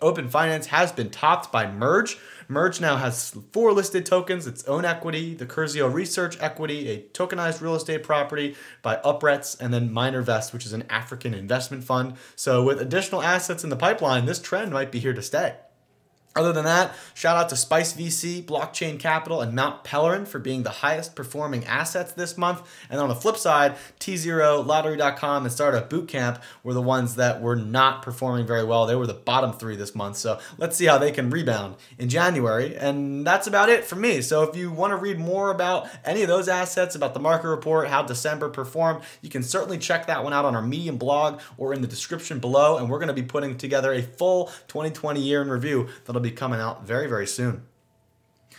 Open 0.00 0.28
Finance 0.28 0.66
has 0.66 0.92
been 0.92 1.10
topped 1.10 1.50
by 1.50 1.66
MERJ. 1.66 2.18
MERJ 2.48 2.80
now 2.80 2.96
has 2.96 3.36
four 3.52 3.72
listed 3.72 4.06
tokens 4.06 4.46
its 4.46 4.64
own 4.64 4.84
equity, 4.84 5.34
the 5.34 5.46
Curzio 5.46 5.92
Research 5.92 6.36
equity, 6.40 6.88
a 6.88 7.02
tokenized 7.12 7.60
real 7.60 7.74
estate 7.74 8.02
property 8.02 8.54
by 8.82 8.96
Uprets, 8.96 9.58
and 9.60 9.72
then 9.72 9.90
MinerVest, 9.90 10.52
which 10.52 10.66
is 10.66 10.72
an 10.72 10.84
African 10.90 11.34
investment 11.34 11.84
fund. 11.84 12.14
So, 12.36 12.62
with 12.62 12.80
additional 12.80 13.22
assets 13.22 13.64
in 13.64 13.70
the 13.70 13.76
pipeline, 13.76 14.26
this 14.26 14.40
trend 14.40 14.72
might 14.72 14.92
be 14.92 14.98
here 14.98 15.14
to 15.14 15.22
stay. 15.22 15.56
Other 16.36 16.52
than 16.52 16.66
that, 16.66 16.94
shout 17.14 17.38
out 17.38 17.48
to 17.48 17.56
Spice 17.56 17.94
VC, 17.94 18.44
Blockchain 18.44 19.00
Capital, 19.00 19.40
and 19.40 19.54
Mount 19.54 19.84
Pelerin 19.84 20.28
for 20.28 20.38
being 20.38 20.64
the 20.64 20.70
highest 20.70 21.16
performing 21.16 21.64
assets 21.64 22.12
this 22.12 22.36
month. 22.36 22.60
And 22.90 23.00
on 23.00 23.08
the 23.08 23.14
flip 23.14 23.38
side, 23.38 23.76
tZERO, 24.00 24.64
Lottery.com, 24.66 25.44
and 25.44 25.52
Startup 25.52 25.88
Bootcamp 25.88 26.42
were 26.62 26.74
the 26.74 26.82
ones 26.82 27.16
that 27.16 27.40
were 27.40 27.56
not 27.56 28.02
performing 28.02 28.46
very 28.46 28.64
well. 28.64 28.84
They 28.84 28.94
were 28.94 29.06
the 29.06 29.14
bottom 29.14 29.54
three 29.54 29.76
this 29.76 29.94
month. 29.94 30.18
So 30.18 30.38
let's 30.58 30.76
see 30.76 30.84
how 30.84 30.98
they 30.98 31.10
can 31.10 31.30
rebound 31.30 31.76
in 31.98 32.10
January. 32.10 32.76
And 32.76 33.26
that's 33.26 33.46
about 33.46 33.70
it 33.70 33.84
for 33.84 33.96
me. 33.96 34.20
So 34.20 34.42
if 34.42 34.54
you 34.54 34.70
want 34.70 34.90
to 34.90 34.96
read 34.96 35.18
more 35.18 35.50
about 35.50 35.88
any 36.04 36.20
of 36.20 36.28
those 36.28 36.48
assets, 36.48 36.94
about 36.94 37.14
the 37.14 37.20
market 37.20 37.48
report, 37.48 37.88
how 37.88 38.02
December 38.02 38.50
performed, 38.50 39.02
you 39.22 39.30
can 39.30 39.42
certainly 39.42 39.78
check 39.78 40.06
that 40.08 40.22
one 40.22 40.34
out 40.34 40.44
on 40.44 40.54
our 40.54 40.60
Medium 40.60 40.98
blog 40.98 41.40
or 41.56 41.72
in 41.72 41.80
the 41.80 41.88
description 41.88 42.40
below. 42.40 42.76
And 42.76 42.90
we're 42.90 42.98
going 42.98 43.08
to 43.08 43.14
be 43.14 43.22
putting 43.22 43.56
together 43.56 43.94
a 43.94 44.02
full 44.02 44.46
2020 44.68 45.18
year 45.18 45.40
in 45.40 45.48
review 45.48 45.88
that'll 46.04 46.25
be 46.30 46.36
coming 46.36 46.60
out 46.60 46.86
very, 46.86 47.08
very 47.08 47.26
soon. 47.26 47.62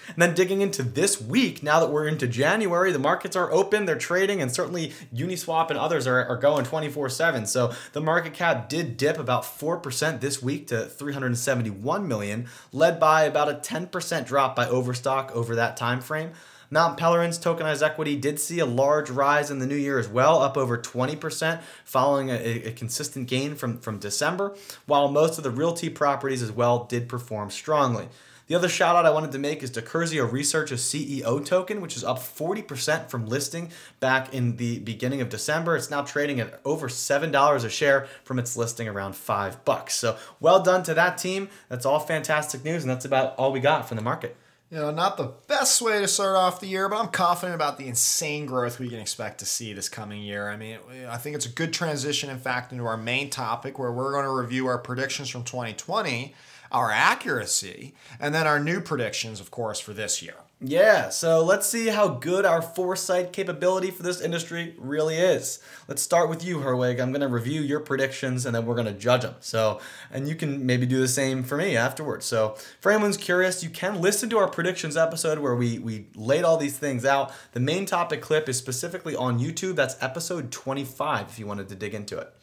And 0.09 0.21
then 0.21 0.33
digging 0.33 0.61
into 0.61 0.83
this 0.83 1.19
week, 1.21 1.61
now 1.61 1.79
that 1.79 1.91
we're 1.91 2.07
into 2.07 2.27
January, 2.27 2.91
the 2.91 2.99
markets 2.99 3.35
are 3.35 3.51
open, 3.51 3.85
they're 3.85 3.97
trading, 3.97 4.41
and 4.41 4.51
certainly 4.51 4.93
Uniswap 5.13 5.69
and 5.69 5.77
others 5.77 6.07
are, 6.07 6.25
are 6.25 6.37
going 6.37 6.63
24 6.63 7.09
7. 7.09 7.45
So 7.45 7.73
the 7.93 8.01
market 8.01 8.33
cap 8.33 8.69
did 8.69 8.95
dip 8.95 9.19
about 9.19 9.43
4% 9.43 10.21
this 10.21 10.41
week 10.41 10.67
to 10.67 10.85
371 10.85 12.07
million, 12.07 12.47
led 12.71 12.99
by 12.99 13.23
about 13.23 13.49
a 13.49 13.55
10% 13.55 14.25
drop 14.25 14.55
by 14.55 14.67
Overstock 14.67 15.31
over 15.33 15.55
that 15.55 15.75
time 15.75 15.99
frame. 15.99 16.31
Mount 16.69 16.97
Pelerin's 16.97 17.39
tokenized 17.39 17.81
equity 17.81 18.15
did 18.15 18.39
see 18.39 18.59
a 18.59 18.65
large 18.65 19.09
rise 19.09 19.49
in 19.49 19.59
the 19.59 19.65
new 19.65 19.75
year 19.75 19.99
as 19.99 20.07
well, 20.07 20.41
up 20.41 20.57
over 20.57 20.77
20%, 20.77 21.61
following 21.85 22.29
a, 22.29 22.33
a, 22.33 22.71
consistent 22.71 23.27
gain 23.27 23.55
from, 23.55 23.79
from 23.79 23.99
December, 23.99 24.55
while 24.85 25.07
most 25.07 25.37
of 25.37 25.43
the 25.43 25.51
RealT 25.51 25.95
properties 25.95 26.41
as 26.41 26.51
well 26.51 26.83
did 26.83 27.07
perform 27.07 27.49
strongly. 27.49 28.09
The 28.47 28.55
other 28.55 28.69
shout 28.69 28.95
out 28.95 29.05
I 29.05 29.09
wanted 29.09 29.33
to 29.33 29.39
make 29.39 29.61
is 29.61 29.71
to 29.71 29.81
Curzio 29.81 30.29
Research's 30.29 30.81
CEO 30.81 31.45
token, 31.45 31.81
which 31.81 31.97
is 31.97 32.03
up 32.03 32.19
40% 32.19 33.09
from 33.09 33.27
listing 33.27 33.71
back 33.99 34.33
in 34.33 34.55
the 34.55 34.79
beginning 34.79 35.19
of 35.19 35.27
December. 35.27 35.75
It's 35.75 35.91
now 35.91 36.01
trading 36.01 36.39
at 36.39 36.61
over 36.63 36.87
$7 36.87 37.65
a 37.65 37.69
share 37.69 38.07
from 38.23 38.39
its 38.39 38.55
listing 38.55 38.87
around 38.87 39.17
5 39.17 39.65
bucks. 39.65 39.95
So 39.95 40.17
well 40.39 40.61
done 40.61 40.83
to 40.83 40.93
that 40.93 41.17
team. 41.17 41.49
That's 41.67 41.85
all 41.85 41.99
fantastic 41.99 42.63
news, 42.63 42.83
and 42.83 42.89
that's 42.89 43.03
about 43.03 43.35
all 43.35 43.51
we 43.51 43.59
got 43.59 43.87
from 43.87 43.97
the 43.97 44.03
market 44.03 44.37
you 44.69 44.77
know, 44.77 44.91
not 44.91 45.15
the 45.15 45.31
best 45.47 45.81
way 45.81 46.01
to 46.01 46.07
start 46.07 46.35
off 46.35 46.59
the 46.59 46.67
year, 46.67 46.89
but 46.89 46.99
I'm 46.99 47.07
confident 47.07 47.55
about 47.55 47.77
the 47.77 47.87
insane 47.87 48.45
growth 48.45 48.79
we 48.79 48.89
can 48.89 48.99
expect 48.99 49.39
to 49.39 49.45
see 49.45 49.71
this 49.71 49.87
coming 49.87 50.21
year. 50.21 50.49
I 50.49 50.57
mean, 50.57 50.77
I 51.07 51.17
think 51.17 51.35
it's 51.37 51.45
a 51.45 51.49
good 51.49 51.71
transition, 51.71 52.29
in 52.29 52.39
fact, 52.39 52.73
into 52.73 52.85
our 52.85 52.97
main 52.97 53.29
topic 53.29 53.79
where 53.79 53.91
we're 53.91 54.11
going 54.11 54.25
to 54.25 54.31
review 54.31 54.67
our 54.67 54.77
predictions 54.77 55.29
from 55.29 55.43
2020, 55.43 56.35
our 56.71 56.91
accuracy, 56.91 57.93
and 58.19 58.35
then 58.35 58.45
our 58.45 58.59
new 58.59 58.81
predictions, 58.81 59.39
of 59.39 59.51
course, 59.51 59.79
for 59.79 59.93
this 59.93 60.21
year. 60.21 60.35
Yeah, 60.59 61.09
so 61.09 61.43
let's 61.43 61.67
see 61.67 61.89
how 61.89 62.07
good 62.07 62.43
our 62.43 62.63
foresight 62.63 63.31
capability 63.31 63.91
for 63.91 64.01
this 64.01 64.19
industry 64.19 64.73
really 64.79 65.15
is. 65.15 65.59
Let's 65.87 66.01
start 66.01 66.29
with 66.29 66.43
you, 66.43 66.57
Herwig. 66.57 66.99
I'm 66.99 67.11
going 67.11 67.21
to 67.21 67.27
review 67.27 67.61
your 67.61 67.79
predictions 67.79 68.43
and 68.43 68.55
then 68.55 68.65
we're 68.65 68.73
going 68.73 68.87
to 68.87 68.93
judge 68.93 69.21
them. 69.21 69.35
So, 69.39 69.79
and 70.11 70.27
you 70.27 70.33
can 70.33 70.65
maybe 70.65 70.87
do 70.87 70.99
the 70.99 71.07
same 71.07 71.43
for 71.43 71.57
me 71.57 71.77
afterwards. 71.77 72.25
So, 72.25 72.57
for 72.81 72.91
anyone's 72.91 73.17
curious, 73.17 73.63
you 73.63 73.69
can 73.69 74.01
listen 74.01 74.31
to 74.31 74.39
our 74.39 74.47
predictions 74.49 74.97
episode 74.97 75.37
where 75.37 75.55
we 75.55 75.77
we 75.77 76.07
laid 76.15 76.43
all 76.43 76.57
these 76.57 76.75
things 76.75 77.05
out. 77.05 77.31
The 77.51 77.59
main 77.59 77.85
topic 77.85 78.21
clip 78.23 78.49
is 78.49 78.57
specifically 78.57 79.15
on 79.15 79.39
YouTube. 79.39 79.75
That's 79.75 79.95
episode 80.01 80.51
25 80.51 81.29
if 81.29 81.37
you 81.37 81.45
wanted 81.45 81.69
to 81.69 81.75
dig 81.75 81.93
into 81.93 82.17
it. 82.17 82.33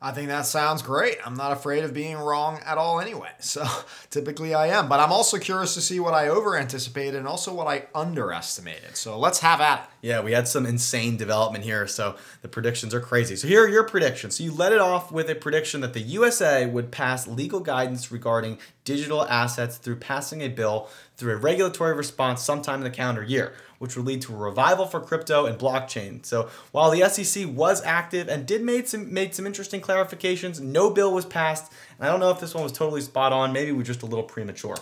I 0.00 0.12
think 0.12 0.28
that 0.28 0.46
sounds 0.46 0.80
great. 0.82 1.18
I'm 1.26 1.34
not 1.34 1.50
afraid 1.50 1.82
of 1.82 1.92
being 1.92 2.16
wrong 2.16 2.60
at 2.64 2.78
all 2.78 3.00
anyway. 3.00 3.30
So 3.48 3.64
typically 4.10 4.54
I 4.54 4.66
am. 4.66 4.90
But 4.90 5.00
I'm 5.00 5.10
also 5.10 5.38
curious 5.38 5.72
to 5.74 5.80
see 5.80 6.00
what 6.00 6.12
I 6.12 6.28
over 6.28 6.56
anticipated 6.56 7.16
and 7.16 7.26
also 7.26 7.54
what 7.54 7.66
I 7.66 7.86
underestimated. 7.94 8.94
So 8.94 9.18
let's 9.18 9.40
have 9.40 9.62
at 9.62 9.84
it. 9.84 10.06
Yeah, 10.08 10.20
we 10.20 10.32
had 10.32 10.46
some 10.46 10.66
insane 10.66 11.16
development 11.16 11.64
here. 11.64 11.86
So 11.86 12.16
the 12.42 12.48
predictions 12.48 12.94
are 12.94 13.00
crazy. 13.00 13.36
So 13.36 13.48
here 13.48 13.64
are 13.64 13.68
your 13.68 13.84
predictions. 13.84 14.36
So 14.36 14.44
you 14.44 14.52
let 14.52 14.72
it 14.72 14.80
off 14.80 15.10
with 15.10 15.30
a 15.30 15.34
prediction 15.34 15.80
that 15.80 15.94
the 15.94 16.00
USA 16.00 16.66
would 16.66 16.92
pass 16.92 17.26
legal 17.26 17.60
guidance 17.60 18.12
regarding 18.12 18.58
digital 18.84 19.24
assets 19.26 19.78
through 19.78 19.96
passing 19.96 20.42
a 20.42 20.48
bill 20.48 20.88
through 21.16 21.32
a 21.32 21.36
regulatory 21.36 21.94
response 21.94 22.42
sometime 22.42 22.76
in 22.76 22.84
the 22.84 22.90
calendar 22.90 23.22
year 23.22 23.52
which 23.78 23.96
would 23.96 24.06
lead 24.06 24.22
to 24.22 24.34
a 24.34 24.36
revival 24.36 24.86
for 24.86 25.00
crypto 25.00 25.46
and 25.46 25.58
blockchain. 25.58 26.24
So 26.24 26.48
while 26.72 26.90
the 26.90 27.08
SEC 27.08 27.46
was 27.48 27.82
active 27.84 28.28
and 28.28 28.46
did 28.46 28.62
made 28.62 28.88
some 28.88 29.12
made 29.12 29.34
some 29.34 29.46
interesting 29.46 29.80
clarifications, 29.80 30.60
no 30.60 30.90
bill 30.90 31.12
was 31.12 31.24
passed. 31.24 31.72
And 31.98 32.08
I 32.08 32.10
don't 32.10 32.20
know 32.20 32.30
if 32.30 32.40
this 32.40 32.54
one 32.54 32.62
was 32.62 32.72
totally 32.72 33.00
spot 33.00 33.32
on. 33.32 33.52
Maybe 33.52 33.72
we 33.72 33.80
are 33.80 33.86
just 33.86 34.02
a 34.02 34.06
little 34.06 34.24
premature. 34.24 34.76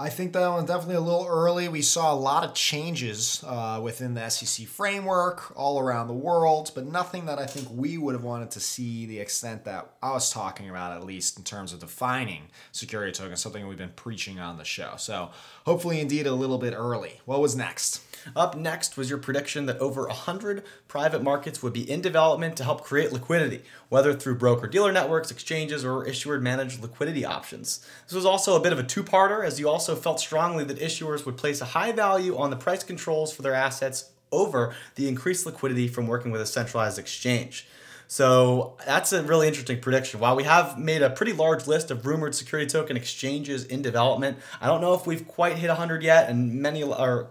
I 0.00 0.08
think 0.08 0.32
that 0.32 0.48
was 0.48 0.64
definitely 0.64 0.94
a 0.94 1.00
little 1.02 1.26
early. 1.28 1.68
We 1.68 1.82
saw 1.82 2.14
a 2.14 2.16
lot 2.16 2.42
of 2.42 2.54
changes 2.54 3.44
uh, 3.46 3.80
within 3.82 4.14
the 4.14 4.30
SEC 4.30 4.66
framework 4.66 5.52
all 5.54 5.78
around 5.78 6.08
the 6.08 6.14
world, 6.14 6.72
but 6.74 6.86
nothing 6.86 7.26
that 7.26 7.38
I 7.38 7.44
think 7.44 7.68
we 7.70 7.98
would 7.98 8.14
have 8.14 8.24
wanted 8.24 8.50
to 8.52 8.60
see 8.60 9.04
the 9.04 9.18
extent 9.18 9.66
that 9.66 9.90
I 10.02 10.12
was 10.12 10.30
talking 10.30 10.70
about, 10.70 10.96
at 10.96 11.04
least 11.04 11.36
in 11.36 11.44
terms 11.44 11.74
of 11.74 11.80
defining 11.80 12.44
security 12.72 13.12
tokens, 13.12 13.42
something 13.42 13.68
we've 13.68 13.76
been 13.76 13.92
preaching 13.94 14.40
on 14.40 14.56
the 14.56 14.64
show. 14.64 14.94
So 14.96 15.32
hopefully, 15.66 16.00
indeed, 16.00 16.26
a 16.26 16.32
little 16.32 16.56
bit 16.56 16.72
early. 16.72 17.20
What 17.26 17.42
was 17.42 17.54
next? 17.54 18.02
Up 18.36 18.56
next 18.56 18.96
was 18.96 19.08
your 19.08 19.18
prediction 19.18 19.66
that 19.66 19.78
over 19.78 20.06
100 20.06 20.62
private 20.88 21.22
markets 21.22 21.62
would 21.62 21.72
be 21.72 21.90
in 21.90 22.00
development 22.00 22.56
to 22.56 22.64
help 22.64 22.84
create 22.84 23.12
liquidity, 23.12 23.62
whether 23.88 24.12
through 24.12 24.36
broker 24.36 24.66
dealer 24.66 24.92
networks, 24.92 25.30
exchanges, 25.30 25.84
or 25.84 26.06
issuer 26.06 26.38
managed 26.38 26.82
liquidity 26.82 27.24
options. 27.24 27.84
This 28.06 28.14
was 28.14 28.26
also 28.26 28.56
a 28.56 28.60
bit 28.60 28.72
of 28.72 28.78
a 28.78 28.84
two 28.84 29.02
parter, 29.02 29.44
as 29.44 29.58
you 29.58 29.68
also 29.68 29.89
felt 29.96 30.20
strongly 30.20 30.64
that 30.64 30.78
issuers 30.78 31.26
would 31.26 31.36
place 31.36 31.60
a 31.60 31.66
high 31.66 31.92
value 31.92 32.36
on 32.36 32.50
the 32.50 32.56
price 32.56 32.82
controls 32.82 33.32
for 33.32 33.42
their 33.42 33.54
assets 33.54 34.10
over 34.32 34.74
the 34.94 35.08
increased 35.08 35.46
liquidity 35.46 35.88
from 35.88 36.06
working 36.06 36.30
with 36.30 36.40
a 36.40 36.46
centralized 36.46 36.98
exchange. 36.98 37.66
So 38.06 38.76
that's 38.84 39.12
a 39.12 39.22
really 39.22 39.46
interesting 39.46 39.80
prediction. 39.80 40.18
While 40.18 40.34
we 40.34 40.42
have 40.42 40.76
made 40.76 41.00
a 41.00 41.10
pretty 41.10 41.32
large 41.32 41.68
list 41.68 41.92
of 41.92 42.04
rumored 42.04 42.34
security 42.34 42.68
token 42.68 42.96
exchanges 42.96 43.64
in 43.64 43.82
development, 43.82 44.38
I 44.60 44.66
don't 44.66 44.80
know 44.80 44.94
if 44.94 45.06
we've 45.06 45.26
quite 45.28 45.58
hit 45.58 45.68
100 45.68 46.02
yet, 46.02 46.28
and 46.28 46.54
many 46.54 46.82
are 46.82 47.28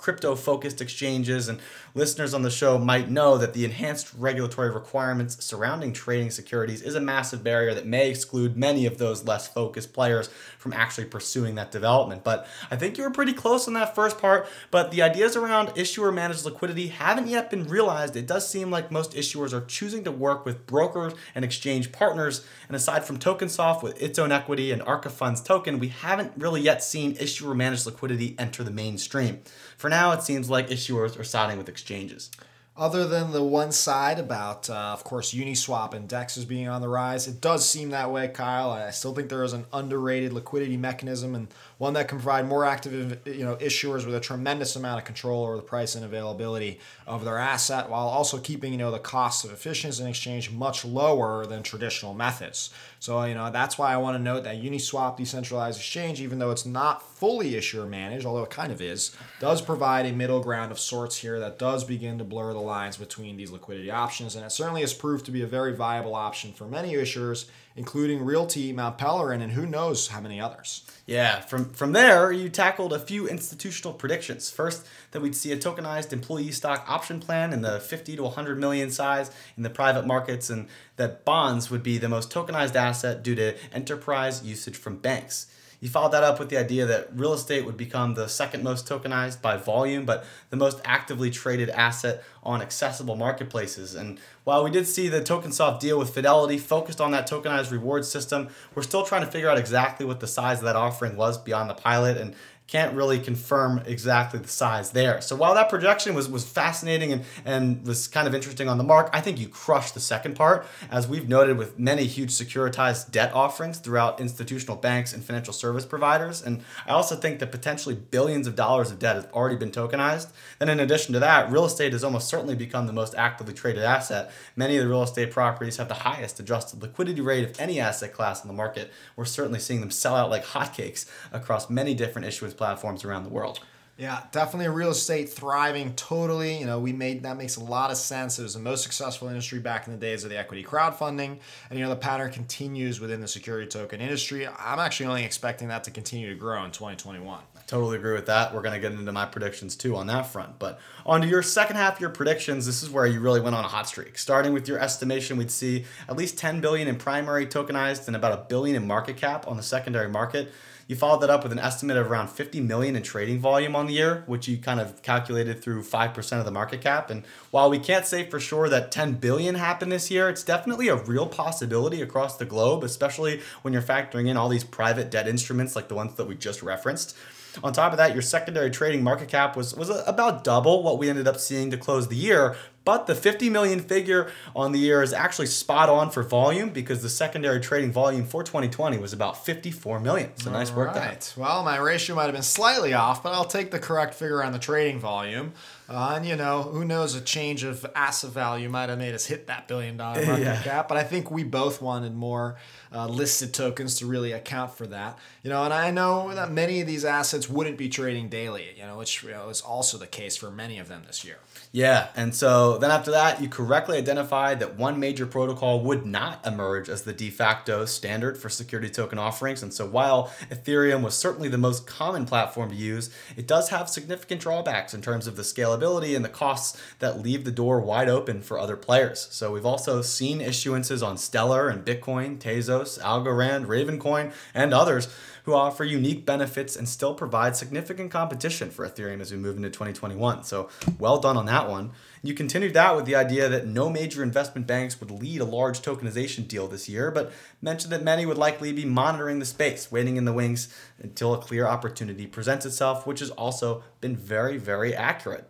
crypto 0.00 0.34
focused 0.34 0.80
exchanges 0.80 1.46
and 1.46 1.60
listeners 1.94 2.32
on 2.32 2.40
the 2.40 2.50
show 2.50 2.78
might 2.78 3.10
know 3.10 3.36
that 3.36 3.52
the 3.52 3.66
enhanced 3.66 4.10
regulatory 4.16 4.70
requirements 4.70 5.44
surrounding 5.44 5.92
trading 5.92 6.30
securities 6.30 6.80
is 6.80 6.94
a 6.94 7.00
massive 7.00 7.44
barrier 7.44 7.74
that 7.74 7.84
may 7.84 8.08
exclude 8.08 8.56
many 8.56 8.86
of 8.86 8.96
those 8.96 9.24
less 9.24 9.46
focused 9.46 9.92
players 9.92 10.30
from 10.56 10.72
actually 10.72 11.04
pursuing 11.04 11.54
that 11.54 11.70
development. 11.70 12.24
But 12.24 12.46
I 12.70 12.76
think 12.76 12.96
you 12.96 13.04
were 13.04 13.10
pretty 13.10 13.34
close 13.34 13.68
on 13.68 13.74
that 13.74 13.94
first 13.94 14.18
part, 14.18 14.48
but 14.70 14.90
the 14.90 15.02
ideas 15.02 15.36
around 15.36 15.76
issuer 15.76 16.10
managed 16.10 16.46
liquidity 16.46 16.88
haven't 16.88 17.28
yet 17.28 17.50
been 17.50 17.64
realized. 17.64 18.16
It 18.16 18.26
does 18.26 18.48
seem 18.48 18.70
like 18.70 18.90
most 18.90 19.12
issuers 19.12 19.52
are 19.52 19.66
choosing 19.66 20.04
to 20.04 20.10
work 20.10 20.46
with 20.46 20.66
brokers 20.66 21.12
and 21.34 21.44
exchange 21.44 21.92
partners, 21.92 22.46
and 22.68 22.76
aside 22.76 23.04
from 23.04 23.18
TokenSoft 23.18 23.82
with 23.82 24.00
its 24.00 24.18
own 24.18 24.32
equity 24.32 24.72
and 24.72 24.80
Arca 24.80 25.10
Funds 25.10 25.42
token, 25.42 25.78
we 25.78 25.88
haven't 25.88 26.32
really 26.38 26.62
yet 26.62 26.82
seen 26.82 27.16
issuer 27.20 27.54
managed 27.54 27.84
liquidity 27.84 28.34
enter 28.38 28.64
the 28.64 28.70
mainstream. 28.70 29.42
For 29.80 29.88
now, 29.88 30.12
it 30.12 30.22
seems 30.22 30.50
like 30.50 30.68
issuers 30.68 31.18
are 31.18 31.24
siding 31.24 31.56
with 31.56 31.66
exchanges. 31.66 32.30
Other 32.76 33.06
than 33.08 33.32
the 33.32 33.42
one 33.42 33.72
side 33.72 34.18
about, 34.18 34.68
uh, 34.68 34.74
of 34.74 35.04
course, 35.04 35.32
Uniswap 35.32 35.94
and 35.94 36.06
DEXs 36.06 36.46
being 36.46 36.68
on 36.68 36.82
the 36.82 36.88
rise, 36.90 37.26
it 37.26 37.40
does 37.40 37.66
seem 37.66 37.88
that 37.88 38.12
way, 38.12 38.28
Kyle. 38.28 38.72
I 38.72 38.90
still 38.90 39.14
think 39.14 39.30
there 39.30 39.42
is 39.42 39.54
an 39.54 39.64
underrated 39.72 40.34
liquidity 40.34 40.76
mechanism 40.76 41.34
and 41.34 41.48
one 41.80 41.94
that 41.94 42.08
can 42.08 42.18
provide 42.18 42.46
more 42.46 42.66
active 42.66 43.26
you 43.26 43.42
know, 43.42 43.56
issuers 43.56 44.04
with 44.04 44.14
a 44.14 44.20
tremendous 44.20 44.76
amount 44.76 44.98
of 44.98 45.06
control 45.06 45.44
over 45.44 45.56
the 45.56 45.62
price 45.62 45.94
and 45.94 46.04
availability 46.04 46.78
of 47.06 47.24
their 47.24 47.38
asset 47.38 47.88
while 47.88 48.06
also 48.06 48.36
keeping 48.36 48.72
you 48.72 48.78
know, 48.78 48.90
the 48.90 48.98
cost 48.98 49.46
of 49.46 49.50
efficiency 49.50 50.02
in 50.02 50.06
exchange 50.06 50.50
much 50.50 50.84
lower 50.84 51.46
than 51.46 51.62
traditional 51.62 52.12
methods. 52.12 52.68
So, 52.98 53.24
you 53.24 53.32
know, 53.32 53.50
that's 53.50 53.78
why 53.78 53.94
I 53.94 53.96
want 53.96 54.14
to 54.18 54.22
note 54.22 54.44
that 54.44 54.56
Uniswap 54.56 55.16
decentralized 55.16 55.78
exchange, 55.78 56.20
even 56.20 56.38
though 56.38 56.50
it's 56.50 56.66
not 56.66 57.00
fully 57.16 57.56
issuer 57.56 57.86
managed, 57.86 58.26
although 58.26 58.44
it 58.44 58.50
kind 58.50 58.72
of 58.72 58.82
is, 58.82 59.16
does 59.40 59.62
provide 59.62 60.04
a 60.04 60.12
middle 60.12 60.42
ground 60.42 60.70
of 60.70 60.78
sorts 60.78 61.16
here 61.16 61.40
that 61.40 61.58
does 61.58 61.84
begin 61.84 62.18
to 62.18 62.24
blur 62.24 62.52
the 62.52 62.58
lines 62.58 62.98
between 62.98 63.38
these 63.38 63.52
liquidity 63.52 63.90
options. 63.90 64.36
And 64.36 64.44
it 64.44 64.50
certainly 64.50 64.82
has 64.82 64.92
proved 64.92 65.24
to 65.24 65.32
be 65.32 65.40
a 65.40 65.46
very 65.46 65.74
viable 65.74 66.14
option 66.14 66.52
for 66.52 66.66
many 66.66 66.92
issuers 66.92 67.46
including 67.76 68.24
RealT, 68.24 68.74
Mount 68.74 68.98
Pelerin, 68.98 69.42
and 69.42 69.52
who 69.52 69.66
knows 69.66 70.08
how 70.08 70.20
many 70.20 70.40
others. 70.40 70.84
Yeah, 71.06 71.40
from 71.40 71.70
From 71.72 71.92
there, 71.92 72.30
you 72.32 72.48
tackled 72.48 72.92
a 72.92 72.98
few 72.98 73.28
institutional 73.28 73.94
predictions. 73.94 74.50
First, 74.50 74.86
that 75.12 75.20
we'd 75.20 75.36
see 75.36 75.52
a 75.52 75.56
tokenized 75.56 76.12
employee 76.12 76.52
stock 76.52 76.84
option 76.88 77.20
plan 77.20 77.52
in 77.52 77.62
the 77.62 77.80
50 77.80 78.16
to 78.16 78.22
100 78.22 78.58
million 78.58 78.90
size 78.90 79.30
in 79.56 79.62
the 79.62 79.70
private 79.70 80.06
markets, 80.06 80.50
and 80.50 80.68
that 80.96 81.24
bonds 81.24 81.70
would 81.70 81.82
be 81.82 81.98
the 81.98 82.08
most 82.08 82.30
tokenized 82.30 82.74
asset 82.74 83.22
due 83.22 83.34
to 83.34 83.56
enterprise 83.72 84.44
usage 84.44 84.76
from 84.76 84.96
banks. 84.96 85.46
You 85.80 85.88
followed 85.88 86.12
that 86.12 86.22
up 86.22 86.38
with 86.38 86.50
the 86.50 86.58
idea 86.58 86.84
that 86.86 87.08
real 87.14 87.32
estate 87.32 87.64
would 87.64 87.78
become 87.78 88.14
the 88.14 88.28
second 88.28 88.62
most 88.62 88.86
tokenized 88.86 89.40
by 89.40 89.56
volume, 89.56 90.04
but 90.04 90.24
the 90.50 90.56
most 90.56 90.78
actively 90.84 91.30
traded 91.30 91.70
asset 91.70 92.22
on 92.42 92.60
accessible 92.60 93.16
marketplaces. 93.16 93.94
And 93.94 94.20
while 94.44 94.62
we 94.62 94.70
did 94.70 94.86
see 94.86 95.08
the 95.08 95.22
TokenSoft 95.22 95.80
deal 95.80 95.98
with 95.98 96.12
Fidelity 96.12 96.58
focused 96.58 97.00
on 97.00 97.12
that 97.12 97.28
tokenized 97.28 97.70
reward 97.70 98.04
system, 98.04 98.48
we're 98.74 98.82
still 98.82 99.04
trying 99.04 99.24
to 99.24 99.30
figure 99.30 99.48
out 99.48 99.58
exactly 99.58 100.04
what 100.04 100.20
the 100.20 100.26
size 100.26 100.58
of 100.58 100.64
that 100.64 100.76
offering 100.76 101.16
was 101.16 101.38
beyond 101.38 101.70
the 101.70 101.74
pilot. 101.74 102.18
And 102.18 102.34
can't 102.70 102.94
really 102.94 103.18
confirm 103.18 103.82
exactly 103.84 104.38
the 104.38 104.46
size 104.46 104.92
there. 104.92 105.20
So 105.20 105.34
while 105.34 105.54
that 105.54 105.68
projection 105.68 106.14
was, 106.14 106.28
was 106.28 106.44
fascinating 106.44 107.12
and, 107.12 107.24
and 107.44 107.84
was 107.84 108.06
kind 108.06 108.28
of 108.28 108.34
interesting 108.34 108.68
on 108.68 108.78
the 108.78 108.84
mark, 108.84 109.10
I 109.12 109.20
think 109.20 109.40
you 109.40 109.48
crushed 109.48 109.94
the 109.94 110.00
second 110.00 110.36
part. 110.36 110.64
As 110.88 111.08
we've 111.08 111.28
noted 111.28 111.58
with 111.58 111.80
many 111.80 112.04
huge 112.06 112.30
securitized 112.30 113.10
debt 113.10 113.34
offerings 113.34 113.78
throughout 113.78 114.20
institutional 114.20 114.76
banks 114.76 115.12
and 115.12 115.24
financial 115.24 115.52
service 115.52 115.84
providers. 115.84 116.42
And 116.42 116.62
I 116.86 116.92
also 116.92 117.16
think 117.16 117.40
that 117.40 117.50
potentially 117.50 117.96
billions 117.96 118.46
of 118.46 118.54
dollars 118.54 118.92
of 118.92 119.00
debt 119.00 119.16
has 119.16 119.26
already 119.32 119.56
been 119.56 119.72
tokenized. 119.72 120.30
Then 120.60 120.68
in 120.68 120.78
addition 120.78 121.12
to 121.14 121.18
that, 121.18 121.50
real 121.50 121.64
estate 121.64 121.92
has 121.92 122.04
almost 122.04 122.28
certainly 122.28 122.54
become 122.54 122.86
the 122.86 122.92
most 122.92 123.16
actively 123.16 123.52
traded 123.52 123.82
asset. 123.82 124.30
Many 124.54 124.76
of 124.76 124.84
the 124.84 124.88
real 124.88 125.02
estate 125.02 125.32
properties 125.32 125.78
have 125.78 125.88
the 125.88 125.94
highest 125.94 126.38
adjusted 126.38 126.80
liquidity 126.82 127.20
rate 127.20 127.50
of 127.50 127.60
any 127.60 127.80
asset 127.80 128.12
class 128.12 128.44
in 128.44 128.48
the 128.48 128.54
market. 128.54 128.92
We're 129.16 129.24
certainly 129.24 129.58
seeing 129.58 129.80
them 129.80 129.90
sell 129.90 130.14
out 130.14 130.30
like 130.30 130.44
hotcakes 130.44 131.10
across 131.32 131.68
many 131.68 131.94
different 131.94 132.28
issuance 132.28 132.54
platforms 132.60 133.06
around 133.06 133.24
the 133.24 133.30
world. 133.30 133.58
Yeah, 133.96 134.22
definitely 134.32 134.68
real 134.68 134.90
estate 134.90 135.30
thriving 135.30 135.94
totally. 135.94 136.58
You 136.58 136.66
know, 136.66 136.78
we 136.78 136.92
made 136.92 137.22
that 137.24 137.36
makes 137.36 137.56
a 137.56 137.64
lot 137.64 137.90
of 137.90 137.96
sense. 137.98 138.38
It 138.38 138.42
was 138.42 138.54
the 138.54 138.60
most 138.60 138.82
successful 138.82 139.28
industry 139.28 139.58
back 139.58 139.86
in 139.86 139.92
the 139.94 139.98
days 139.98 140.24
of 140.24 140.30
the 140.30 140.38
equity 140.38 140.62
crowdfunding. 140.62 141.38
And 141.68 141.78
you 141.78 141.84
know, 141.84 141.90
the 141.90 141.96
pattern 141.96 142.30
continues 142.32 142.98
within 142.98 143.20
the 143.20 143.28
security 143.28 143.66
token 143.66 144.00
industry. 144.00 144.46
I'm 144.46 144.78
actually 144.78 145.06
only 145.06 145.24
expecting 145.24 145.68
that 145.68 145.84
to 145.84 145.90
continue 145.90 146.30
to 146.30 146.34
grow 146.34 146.64
in 146.64 146.70
2021. 146.70 147.40
I 147.54 147.60
totally 147.66 147.98
agree 147.98 148.14
with 148.14 148.24
that. 148.24 148.54
We're 148.54 148.62
going 148.62 148.74
to 148.74 148.80
get 148.80 148.92
into 148.98 149.12
my 149.12 149.26
predictions 149.26 149.76
too 149.76 149.96
on 149.96 150.06
that 150.06 150.26
front. 150.28 150.58
But 150.58 150.80
on 151.04 151.20
to 151.20 151.26
your 151.26 151.42
second 151.42 151.76
half 151.76 151.96
of 151.96 152.00
your 152.00 152.08
predictions, 152.08 152.64
this 152.64 152.82
is 152.82 152.88
where 152.88 153.06
you 153.06 153.20
really 153.20 153.42
went 153.42 153.54
on 153.54 153.66
a 153.66 153.68
hot 153.68 153.86
streak. 153.86 154.16
Starting 154.16 154.54
with 154.54 154.66
your 154.66 154.78
estimation, 154.78 155.36
we'd 155.36 155.50
see 155.50 155.84
at 156.08 156.16
least 156.16 156.38
10 156.38 156.62
billion 156.62 156.88
in 156.88 156.96
primary 156.96 157.46
tokenized 157.46 158.06
and 158.06 158.16
about 158.16 158.32
a 158.32 158.44
billion 158.48 158.76
in 158.76 158.86
market 158.86 159.18
cap 159.18 159.46
on 159.46 159.58
the 159.58 159.62
secondary 159.62 160.08
market. 160.08 160.50
You 160.90 160.96
followed 160.96 161.20
that 161.20 161.30
up 161.30 161.44
with 161.44 161.52
an 161.52 161.60
estimate 161.60 161.96
of 161.96 162.10
around 162.10 162.30
50 162.30 162.62
million 162.62 162.96
in 162.96 163.04
trading 163.04 163.38
volume 163.38 163.76
on 163.76 163.86
the 163.86 163.92
year, 163.92 164.24
which 164.26 164.48
you 164.48 164.58
kind 164.58 164.80
of 164.80 165.02
calculated 165.02 165.62
through 165.62 165.84
5% 165.84 166.38
of 166.40 166.44
the 166.44 166.50
market 166.50 166.80
cap. 166.80 167.10
And 167.10 167.24
while 167.52 167.70
we 167.70 167.78
can't 167.78 168.04
say 168.04 168.28
for 168.28 168.40
sure 168.40 168.68
that 168.68 168.90
10 168.90 169.12
billion 169.12 169.54
happened 169.54 169.92
this 169.92 170.10
year, 170.10 170.28
it's 170.28 170.42
definitely 170.42 170.88
a 170.88 170.96
real 170.96 171.28
possibility 171.28 172.02
across 172.02 172.38
the 172.38 172.44
globe, 172.44 172.82
especially 172.82 173.40
when 173.62 173.72
you're 173.72 173.82
factoring 173.82 174.26
in 174.26 174.36
all 174.36 174.48
these 174.48 174.64
private 174.64 175.12
debt 175.12 175.28
instruments 175.28 175.76
like 175.76 175.86
the 175.86 175.94
ones 175.94 176.16
that 176.16 176.26
we 176.26 176.34
just 176.34 176.60
referenced. 176.60 177.16
On 177.62 177.72
top 177.72 177.92
of 177.92 177.98
that, 177.98 178.12
your 178.12 178.22
secondary 178.22 178.70
trading 178.70 179.04
market 179.04 179.28
cap 179.28 179.56
was 179.56 179.76
was 179.76 179.90
about 180.06 180.44
double 180.44 180.82
what 180.82 180.98
we 180.98 181.08
ended 181.08 181.28
up 181.28 181.36
seeing 181.36 181.70
to 181.70 181.76
close 181.76 182.08
the 182.08 182.16
year, 182.16 182.56
but 182.84 183.06
the 183.06 183.14
50 183.14 183.50
million 183.50 183.80
figure 183.80 184.30
on 184.56 184.72
the 184.72 184.78
year 184.78 185.02
is 185.02 185.12
actually 185.12 185.46
spot 185.46 185.88
on 185.88 186.10
for 186.10 186.22
volume 186.22 186.70
because 186.70 187.02
the 187.02 187.10
secondary 187.10 187.60
trading 187.60 187.92
volume 187.92 188.24
for 188.24 188.42
2020 188.42 188.96
was 188.98 189.12
about 189.12 189.44
54 189.44 190.00
million. 190.00 190.30
So 190.36 190.50
nice 190.50 190.72
work 190.72 190.94
right. 190.94 191.20
there. 191.20 191.44
Well, 191.44 191.62
my 191.62 191.76
ratio 191.76 192.16
might 192.16 192.24
have 192.24 192.32
been 192.32 192.42
slightly 192.42 192.94
off, 192.94 193.22
but 193.22 193.32
I'll 193.32 193.44
take 193.44 193.70
the 193.70 193.78
correct 193.78 194.14
figure 194.14 194.42
on 194.42 194.52
the 194.52 194.58
trading 194.58 194.98
volume. 194.98 195.52
Uh, 195.90 196.14
and 196.14 196.26
you 196.26 196.36
know, 196.36 196.62
who 196.62 196.84
knows, 196.84 197.16
a 197.16 197.20
change 197.20 197.64
of 197.64 197.84
asset 197.96 198.30
value 198.30 198.68
might 198.68 198.88
have 198.88 198.98
made 198.98 199.12
us 199.12 199.26
hit 199.26 199.48
that 199.48 199.66
billion 199.66 199.96
dollar 199.96 200.24
market 200.26 200.44
yeah. 200.44 200.62
cap. 200.62 200.88
But 200.88 200.96
I 200.96 201.02
think 201.02 201.30
we 201.30 201.42
both 201.42 201.82
wanted 201.82 202.14
more 202.14 202.56
uh, 202.94 203.08
listed 203.08 203.52
tokens 203.52 203.96
to 203.96 204.06
really 204.06 204.30
account 204.30 204.72
for 204.72 204.86
that. 204.86 205.18
You 205.42 205.50
know, 205.50 205.64
and 205.64 205.74
I 205.74 205.90
know 205.90 206.32
that 206.32 206.52
many 206.52 206.80
of 206.80 206.86
these 206.86 207.04
assets 207.04 207.48
wouldn't 207.48 207.76
be 207.76 207.88
trading 207.88 208.28
daily. 208.28 208.68
You 208.76 208.84
know, 208.84 208.98
which 208.98 209.24
you 209.24 209.30
know, 209.30 209.48
is 209.48 209.60
also 209.60 209.98
the 209.98 210.06
case 210.06 210.36
for 210.36 210.50
many 210.50 210.78
of 210.78 210.86
them 210.86 211.02
this 211.06 211.24
year. 211.24 211.38
Yeah, 211.72 212.08
and 212.16 212.34
so 212.34 212.78
then 212.78 212.90
after 212.90 213.12
that, 213.12 213.40
you 213.40 213.48
correctly 213.48 213.96
identified 213.96 214.58
that 214.58 214.74
one 214.74 214.98
major 214.98 215.24
protocol 215.24 215.80
would 215.82 216.04
not 216.04 216.44
emerge 216.44 216.88
as 216.88 217.02
the 217.02 217.12
de 217.12 217.30
facto 217.30 217.84
standard 217.84 218.36
for 218.36 218.48
security 218.48 218.90
token 218.90 219.20
offerings. 219.20 219.62
And 219.62 219.72
so 219.72 219.86
while 219.86 220.32
Ethereum 220.50 221.02
was 221.02 221.16
certainly 221.16 221.48
the 221.48 221.58
most 221.58 221.86
common 221.86 222.26
platform 222.26 222.70
to 222.70 222.74
use, 222.74 223.14
it 223.36 223.46
does 223.46 223.68
have 223.68 223.88
significant 223.88 224.40
drawbacks 224.40 224.94
in 224.94 225.00
terms 225.00 225.28
of 225.28 225.36
the 225.36 225.42
scalability 225.42 226.16
and 226.16 226.24
the 226.24 226.28
costs 226.28 226.80
that 226.98 227.20
leave 227.20 227.44
the 227.44 227.52
door 227.52 227.80
wide 227.80 228.08
open 228.08 228.42
for 228.42 228.58
other 228.58 228.76
players. 228.76 229.28
So 229.30 229.52
we've 229.52 229.64
also 229.64 230.02
seen 230.02 230.40
issuances 230.40 231.06
on 231.06 231.18
Stellar 231.18 231.68
and 231.68 231.84
Bitcoin, 231.84 232.40
Tezos, 232.40 233.00
Algorand, 233.00 233.66
Ravencoin, 233.66 234.32
and 234.54 234.74
others 234.74 235.06
who 235.50 235.56
offer 235.56 235.82
unique 235.82 236.24
benefits 236.24 236.76
and 236.76 236.88
still 236.88 237.12
provide 237.12 237.56
significant 237.56 238.08
competition 238.08 238.70
for 238.70 238.88
Ethereum 238.88 239.20
as 239.20 239.32
we 239.32 239.36
move 239.36 239.56
into 239.56 239.68
2021. 239.68 240.44
So 240.44 240.68
well 240.96 241.18
done 241.18 241.36
on 241.36 241.46
that 241.46 241.68
one. 241.68 241.90
You 242.22 242.34
continued 242.34 242.74
that 242.74 242.94
with 242.94 243.04
the 243.04 243.16
idea 243.16 243.48
that 243.48 243.66
no 243.66 243.90
major 243.90 244.22
investment 244.22 244.68
banks 244.68 245.00
would 245.00 245.10
lead 245.10 245.40
a 245.40 245.44
large 245.44 245.80
tokenization 245.80 246.46
deal 246.46 246.68
this 246.68 246.88
year, 246.88 247.10
but 247.10 247.32
mentioned 247.60 247.92
that 247.92 248.04
many 248.04 248.24
would 248.26 248.38
likely 248.38 248.72
be 248.72 248.84
monitoring 248.84 249.40
the 249.40 249.44
space, 249.44 249.90
waiting 249.90 250.16
in 250.16 250.24
the 250.24 250.32
wings 250.32 250.72
until 251.02 251.34
a 251.34 251.38
clear 251.38 251.66
opportunity 251.66 252.28
presents 252.28 252.64
itself, 252.64 253.04
which 253.04 253.18
has 253.18 253.30
also 253.30 253.82
been 254.00 254.14
very, 254.14 254.56
very 254.56 254.94
accurate. 254.94 255.49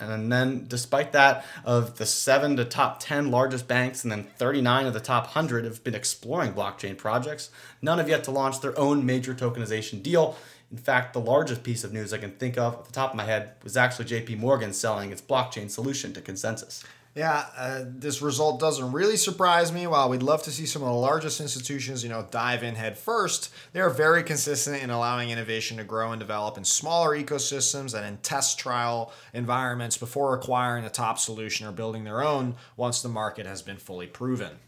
And 0.00 0.32
then, 0.32 0.66
despite 0.68 1.12
that, 1.12 1.44
of 1.64 1.98
the 1.98 2.06
seven 2.06 2.56
to 2.56 2.64
top 2.64 3.00
10 3.00 3.30
largest 3.30 3.68
banks 3.68 4.02
and 4.02 4.12
then 4.12 4.24
39 4.36 4.86
of 4.86 4.94
the 4.94 5.00
top 5.00 5.24
100 5.24 5.64
have 5.64 5.82
been 5.84 5.94
exploring 5.94 6.52
blockchain 6.52 6.96
projects, 6.96 7.50
none 7.82 7.98
have 7.98 8.08
yet 8.08 8.24
to 8.24 8.30
launch 8.30 8.60
their 8.60 8.78
own 8.78 9.04
major 9.04 9.34
tokenization 9.34 10.02
deal. 10.02 10.36
In 10.70 10.78
fact, 10.78 11.14
the 11.14 11.20
largest 11.20 11.62
piece 11.62 11.82
of 11.82 11.92
news 11.92 12.12
I 12.12 12.18
can 12.18 12.32
think 12.32 12.58
of 12.58 12.74
at 12.74 12.84
the 12.84 12.92
top 12.92 13.10
of 13.10 13.16
my 13.16 13.24
head 13.24 13.52
was 13.62 13.76
actually 13.76 14.04
JP 14.04 14.38
Morgan 14.38 14.72
selling 14.72 15.10
its 15.10 15.22
blockchain 15.22 15.70
solution 15.70 16.12
to 16.12 16.20
ConsenSys. 16.20 16.84
Yeah, 17.18 17.46
uh, 17.56 17.84
this 17.84 18.22
result 18.22 18.60
doesn't 18.60 18.92
really 18.92 19.16
surprise 19.16 19.72
me. 19.72 19.88
While 19.88 20.08
we'd 20.08 20.22
love 20.22 20.44
to 20.44 20.52
see 20.52 20.66
some 20.66 20.82
of 20.82 20.88
the 20.88 20.94
largest 20.94 21.40
institutions, 21.40 22.04
you 22.04 22.08
know, 22.08 22.24
dive 22.30 22.62
in 22.62 22.76
head 22.76 22.96
first, 22.96 23.52
they 23.72 23.80
are 23.80 23.90
very 23.90 24.22
consistent 24.22 24.84
in 24.84 24.90
allowing 24.90 25.30
innovation 25.30 25.78
to 25.78 25.82
grow 25.82 26.12
and 26.12 26.20
develop 26.20 26.56
in 26.56 26.64
smaller 26.64 27.18
ecosystems 27.18 27.92
and 27.92 28.06
in 28.06 28.18
test 28.18 28.60
trial 28.60 29.12
environments 29.34 29.96
before 29.96 30.32
acquiring 30.32 30.84
a 30.84 30.90
top 30.90 31.18
solution 31.18 31.66
or 31.66 31.72
building 31.72 32.04
their 32.04 32.22
own 32.22 32.54
once 32.76 33.02
the 33.02 33.08
market 33.08 33.46
has 33.46 33.62
been 33.62 33.78
fully 33.78 34.06
proven. 34.06 34.60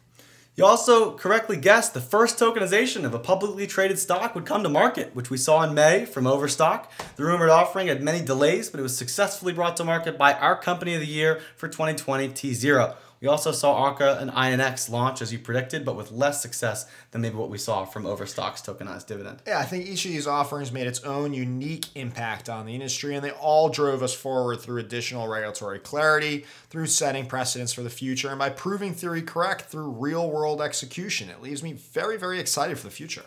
You 0.61 0.67
also 0.67 1.13
correctly 1.13 1.57
guessed 1.57 1.95
the 1.95 2.03
first 2.03 2.39
tokenization 2.39 3.05
of 3.07 3.15
a 3.15 3.19
publicly 3.19 3.67
traded 3.67 3.99
stock 3.99 4.35
would 4.35 4.45
come 4.45 4.63
to 4.63 4.69
market, 4.69 5.17
which 5.17 5.31
we 5.31 5.39
saw 5.39 5.63
in 5.63 5.73
May 5.73 6.05
from 6.05 6.27
Overstock. 6.27 6.93
The 7.17 7.25
rumored 7.25 7.49
offering 7.49 7.87
had 7.87 8.03
many 8.03 8.23
delays, 8.23 8.69
but 8.69 8.79
it 8.79 8.83
was 8.83 8.95
successfully 8.95 9.55
brought 9.55 9.79
to 9.79 9.85
market 9.85 10.19
by 10.19 10.35
our 10.35 10.55
company 10.55 10.93
of 10.93 11.01
the 11.01 11.07
year 11.07 11.41
for 11.57 11.67
2020 11.67 12.29
tZERO. 12.29 12.95
We 13.21 13.29
also 13.29 13.53
saw 13.53 13.75
Arca 13.75 14.17
and 14.19 14.31
INX 14.31 14.89
launch 14.89 15.21
as 15.21 15.31
you 15.31 15.39
predicted, 15.39 15.85
but 15.85 15.95
with 15.95 16.11
less 16.11 16.41
success 16.41 16.87
than 17.11 17.21
maybe 17.21 17.37
what 17.37 17.51
we 17.51 17.59
saw 17.59 17.85
from 17.85 18.07
Overstock's 18.07 18.63
tokenized 18.63 19.07
dividend. 19.07 19.43
Yeah, 19.47 19.59
I 19.59 19.65
think 19.65 19.87
each 19.87 20.07
of 20.07 20.11
these 20.11 20.27
offerings 20.27 20.73
made 20.73 20.87
its 20.87 21.05
own 21.05 21.35
unique 21.35 21.95
impact 21.95 22.49
on 22.49 22.65
the 22.65 22.75
industry, 22.75 23.15
and 23.15 23.23
they 23.23 23.33
all 23.33 23.69
drove 23.69 24.03
us 24.03 24.15
forward 24.15 24.61
through 24.61 24.81
additional 24.81 25.29
regulatory 25.29 25.81
clarity, 25.81 26.47
through 26.71 26.87
setting 26.87 27.27
precedents 27.27 27.75
for 27.75 27.83
the 27.83 27.91
future, 27.91 28.31
and 28.31 28.39
by 28.39 28.49
proving 28.49 28.95
theory 28.95 29.21
correct 29.21 29.63
through 29.63 29.91
real 29.91 30.31
world 30.31 30.63
execution. 30.63 31.29
It 31.29 31.43
leaves 31.43 31.63
me 31.63 31.75
very, 31.75 32.17
very 32.17 32.41
excited 32.41 32.79
for 32.79 32.85
the 32.85 32.91
future. 32.91 33.27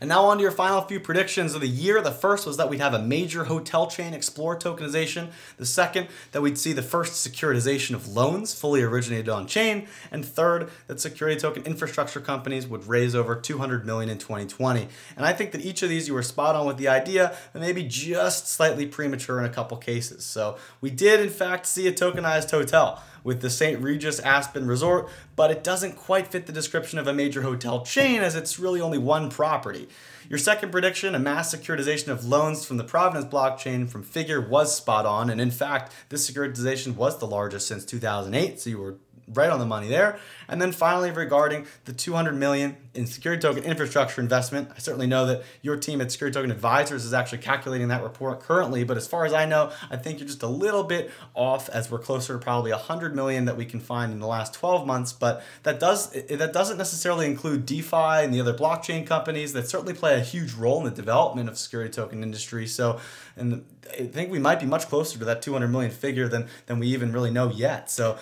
And 0.00 0.08
now 0.08 0.24
on 0.24 0.38
to 0.38 0.42
your 0.42 0.50
final 0.50 0.80
few 0.82 1.00
predictions 1.00 1.54
of 1.54 1.60
the 1.60 1.68
year. 1.68 2.00
The 2.00 2.10
first 2.10 2.46
was 2.46 2.56
that 2.56 2.68
we'd 2.68 2.80
have 2.80 2.94
a 2.94 3.02
major 3.02 3.44
hotel 3.44 3.86
chain 3.86 4.14
explore 4.14 4.58
tokenization. 4.58 5.30
The 5.56 5.66
second, 5.66 6.08
that 6.32 6.42
we'd 6.42 6.58
see 6.58 6.72
the 6.72 6.82
first 6.82 7.12
securitization 7.26 7.94
of 7.94 8.08
loans 8.08 8.54
fully 8.54 8.82
originated 8.82 9.28
on 9.28 9.46
chain. 9.46 9.86
And 10.10 10.24
third, 10.24 10.70
that 10.86 11.00
security 11.00 11.40
token 11.40 11.64
infrastructure 11.64 12.20
companies 12.20 12.66
would 12.66 12.86
raise 12.86 13.14
over 13.14 13.36
200 13.36 13.84
million 13.86 14.10
in 14.10 14.18
2020. 14.18 14.88
And 15.16 15.26
I 15.26 15.32
think 15.32 15.52
that 15.52 15.60
each 15.60 15.82
of 15.82 15.88
these 15.88 16.08
you 16.08 16.14
were 16.14 16.22
spot 16.22 16.54
on 16.56 16.66
with 16.66 16.76
the 16.76 16.88
idea, 16.88 17.36
but 17.52 17.60
maybe 17.60 17.82
just 17.84 18.48
slightly 18.48 18.86
premature 18.86 19.38
in 19.38 19.44
a 19.44 19.50
couple 19.50 19.76
cases. 19.76 20.24
So 20.24 20.56
we 20.80 20.90
did 20.90 21.20
in 21.20 21.30
fact 21.30 21.66
see 21.66 21.86
a 21.86 21.92
tokenized 21.92 22.50
hotel 22.50 23.02
with 23.24 23.40
the 23.40 23.50
St. 23.50 23.80
Regis 23.80 24.20
Aspen 24.20 24.68
Resort, 24.68 25.08
but 25.34 25.50
it 25.50 25.64
doesn't 25.64 25.96
quite 25.96 26.28
fit 26.28 26.46
the 26.46 26.52
description 26.52 27.00
of 27.00 27.08
a 27.08 27.12
major 27.12 27.42
hotel 27.42 27.84
chain 27.84 28.20
as 28.20 28.36
it's 28.36 28.60
really 28.60 28.80
only 28.80 28.98
one 28.98 29.30
property. 29.30 29.88
Your 30.28 30.38
second 30.38 30.70
prediction, 30.70 31.14
a 31.14 31.18
mass 31.18 31.54
securitization 31.54 32.08
of 32.08 32.24
loans 32.24 32.64
from 32.64 32.76
the 32.76 32.84
Provenance 32.84 33.26
blockchain 33.26 33.88
from 33.88 34.02
Figure, 34.02 34.40
was 34.40 34.74
spot 34.74 35.04
on, 35.04 35.28
and 35.28 35.40
in 35.40 35.50
fact, 35.50 35.92
this 36.10 36.30
securitization 36.30 36.94
was 36.94 37.18
the 37.18 37.26
largest 37.26 37.66
since 37.66 37.84
2008, 37.84 38.60
so 38.60 38.70
you 38.70 38.78
were 38.78 38.96
right 39.28 39.50
on 39.50 39.58
the 39.58 39.66
money 39.66 39.88
there. 39.88 40.18
And 40.48 40.60
then 40.60 40.72
finally, 40.72 41.10
regarding 41.10 41.66
the 41.84 41.92
200 41.92 42.32
million 42.32 42.76
in 42.94 43.06
security 43.06 43.40
token 43.40 43.64
infrastructure 43.64 44.20
investment, 44.20 44.70
I 44.74 44.78
certainly 44.78 45.06
know 45.06 45.26
that 45.26 45.42
your 45.62 45.76
team 45.76 46.00
at 46.00 46.12
Security 46.12 46.34
Token 46.34 46.50
Advisors 46.50 47.04
is 47.04 47.12
actually 47.12 47.38
calculating 47.38 47.88
that 47.88 48.02
report 48.02 48.40
currently. 48.40 48.84
But 48.84 48.96
as 48.96 49.06
far 49.06 49.24
as 49.24 49.32
I 49.32 49.46
know, 49.46 49.72
I 49.90 49.96
think 49.96 50.18
you're 50.18 50.28
just 50.28 50.42
a 50.42 50.48
little 50.48 50.84
bit 50.84 51.10
off, 51.34 51.68
as 51.70 51.90
we're 51.90 51.98
closer 51.98 52.34
to 52.34 52.38
probably 52.38 52.70
100 52.70 53.14
million 53.14 53.46
that 53.46 53.56
we 53.56 53.64
can 53.64 53.80
find 53.80 54.12
in 54.12 54.20
the 54.20 54.26
last 54.26 54.54
12 54.54 54.86
months. 54.86 55.12
But 55.12 55.42
that 55.62 55.80
does 55.80 56.10
that 56.10 56.52
doesn't 56.52 56.78
necessarily 56.78 57.26
include 57.26 57.66
DeFi 57.66 58.24
and 58.24 58.32
the 58.32 58.40
other 58.40 58.54
blockchain 58.54 59.06
companies 59.06 59.52
that 59.54 59.68
certainly 59.68 59.94
play 59.94 60.14
a 60.14 60.20
huge 60.20 60.52
role 60.54 60.78
in 60.78 60.84
the 60.84 60.90
development 60.90 61.48
of 61.48 61.58
security 61.58 61.90
token 61.90 62.22
industry. 62.22 62.66
So, 62.66 63.00
and 63.36 63.64
I 63.92 64.06
think 64.06 64.30
we 64.30 64.38
might 64.38 64.60
be 64.60 64.66
much 64.66 64.88
closer 64.88 65.18
to 65.18 65.24
that 65.24 65.42
200 65.42 65.68
million 65.68 65.90
figure 65.90 66.28
than 66.28 66.48
than 66.66 66.78
we 66.78 66.88
even 66.88 67.12
really 67.12 67.30
know 67.30 67.50
yet. 67.50 67.90
So 67.90 68.18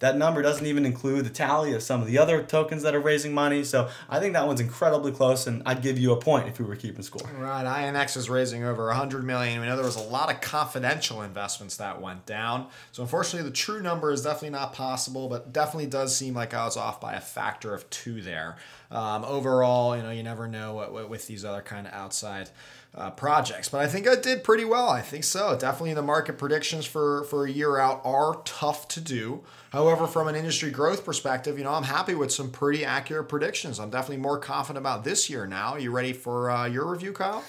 that 0.00 0.16
number 0.16 0.42
doesn't 0.42 0.66
even 0.66 0.84
include 0.84 1.24
the 1.24 1.30
tally 1.30 1.72
of 1.72 1.82
some 1.82 2.00
of 2.00 2.06
the 2.06 2.18
other 2.18 2.42
tokens 2.42 2.82
that 2.82 2.94
are 2.94 3.00
raising 3.00 3.32
money. 3.32 3.62
So 3.62 3.88
I 4.08 4.18
think 4.18 4.32
that 4.32 4.46
one's 4.46 4.60
incredibly 4.60 5.12
close, 5.12 5.46
and 5.46 5.62
I'd 5.64 5.82
give 5.82 5.98
you 5.98 6.12
a 6.12 6.16
point 6.16 6.48
if 6.48 6.58
we 6.58 6.64
were 6.64 6.76
keeping 6.76 7.02
score. 7.02 7.28
Right, 7.38 7.64
INX 7.64 8.16
is 8.16 8.28
raising 8.28 8.64
over 8.64 8.86
100 8.88 9.24
million. 9.24 9.60
We 9.60 9.66
know 9.66 9.76
there 9.76 9.84
was 9.84 9.96
a 9.96 10.02
lot 10.02 10.32
of 10.32 10.40
confidential 10.40 11.22
investments 11.22 11.76
that 11.76 12.00
went 12.00 12.26
down. 12.26 12.66
So 12.92 13.02
unfortunately, 13.02 13.48
the 13.48 13.54
true 13.54 13.82
number 13.82 14.10
is 14.10 14.22
definitely 14.22 14.50
not 14.50 14.72
possible, 14.72 15.28
but 15.28 15.52
definitely 15.52 15.86
does 15.86 16.14
seem 16.14 16.34
like 16.34 16.54
I 16.54 16.64
was 16.64 16.76
off 16.76 17.00
by 17.00 17.14
a 17.14 17.20
factor 17.20 17.72
of 17.72 17.88
two 17.90 18.20
there. 18.20 18.56
Um, 18.90 19.24
overall, 19.24 19.96
you 19.96 20.02
know, 20.02 20.10
you 20.10 20.22
never 20.22 20.48
know 20.48 20.74
what, 20.74 20.92
what 20.92 21.08
with 21.08 21.26
these 21.26 21.44
other 21.44 21.62
kind 21.62 21.86
of 21.86 21.92
outside 21.92 22.50
uh, 22.96 23.10
projects. 23.10 23.68
But 23.68 23.80
I 23.80 23.86
think 23.86 24.08
I 24.08 24.14
did 24.16 24.44
pretty 24.44 24.64
well. 24.64 24.88
I 24.88 25.00
think 25.00 25.24
so. 25.24 25.56
Definitely 25.58 25.94
the 25.94 26.02
market 26.02 26.38
predictions 26.38 26.86
for, 26.86 27.24
for 27.24 27.44
a 27.44 27.50
year 27.50 27.78
out 27.78 28.00
are 28.04 28.40
tough 28.44 28.86
to 28.88 29.00
do. 29.00 29.42
However, 29.72 30.06
from 30.06 30.28
an 30.28 30.36
industry 30.36 30.70
growth 30.70 31.04
perspective, 31.04 31.58
you 31.58 31.64
know, 31.64 31.72
I'm 31.72 31.84
happy 31.84 32.14
with 32.14 32.32
some 32.32 32.50
pretty 32.50 32.84
accurate 32.84 33.28
predictions. 33.28 33.80
I'm 33.80 33.90
definitely 33.90 34.22
more 34.22 34.38
confident 34.38 34.82
about 34.82 35.04
this 35.04 35.28
year 35.28 35.46
now. 35.46 35.72
Are 35.72 35.80
you 35.80 35.90
ready 35.90 36.12
for 36.12 36.50
uh, 36.50 36.66
your 36.66 36.90
review, 36.90 37.12
Kyle? 37.12 37.42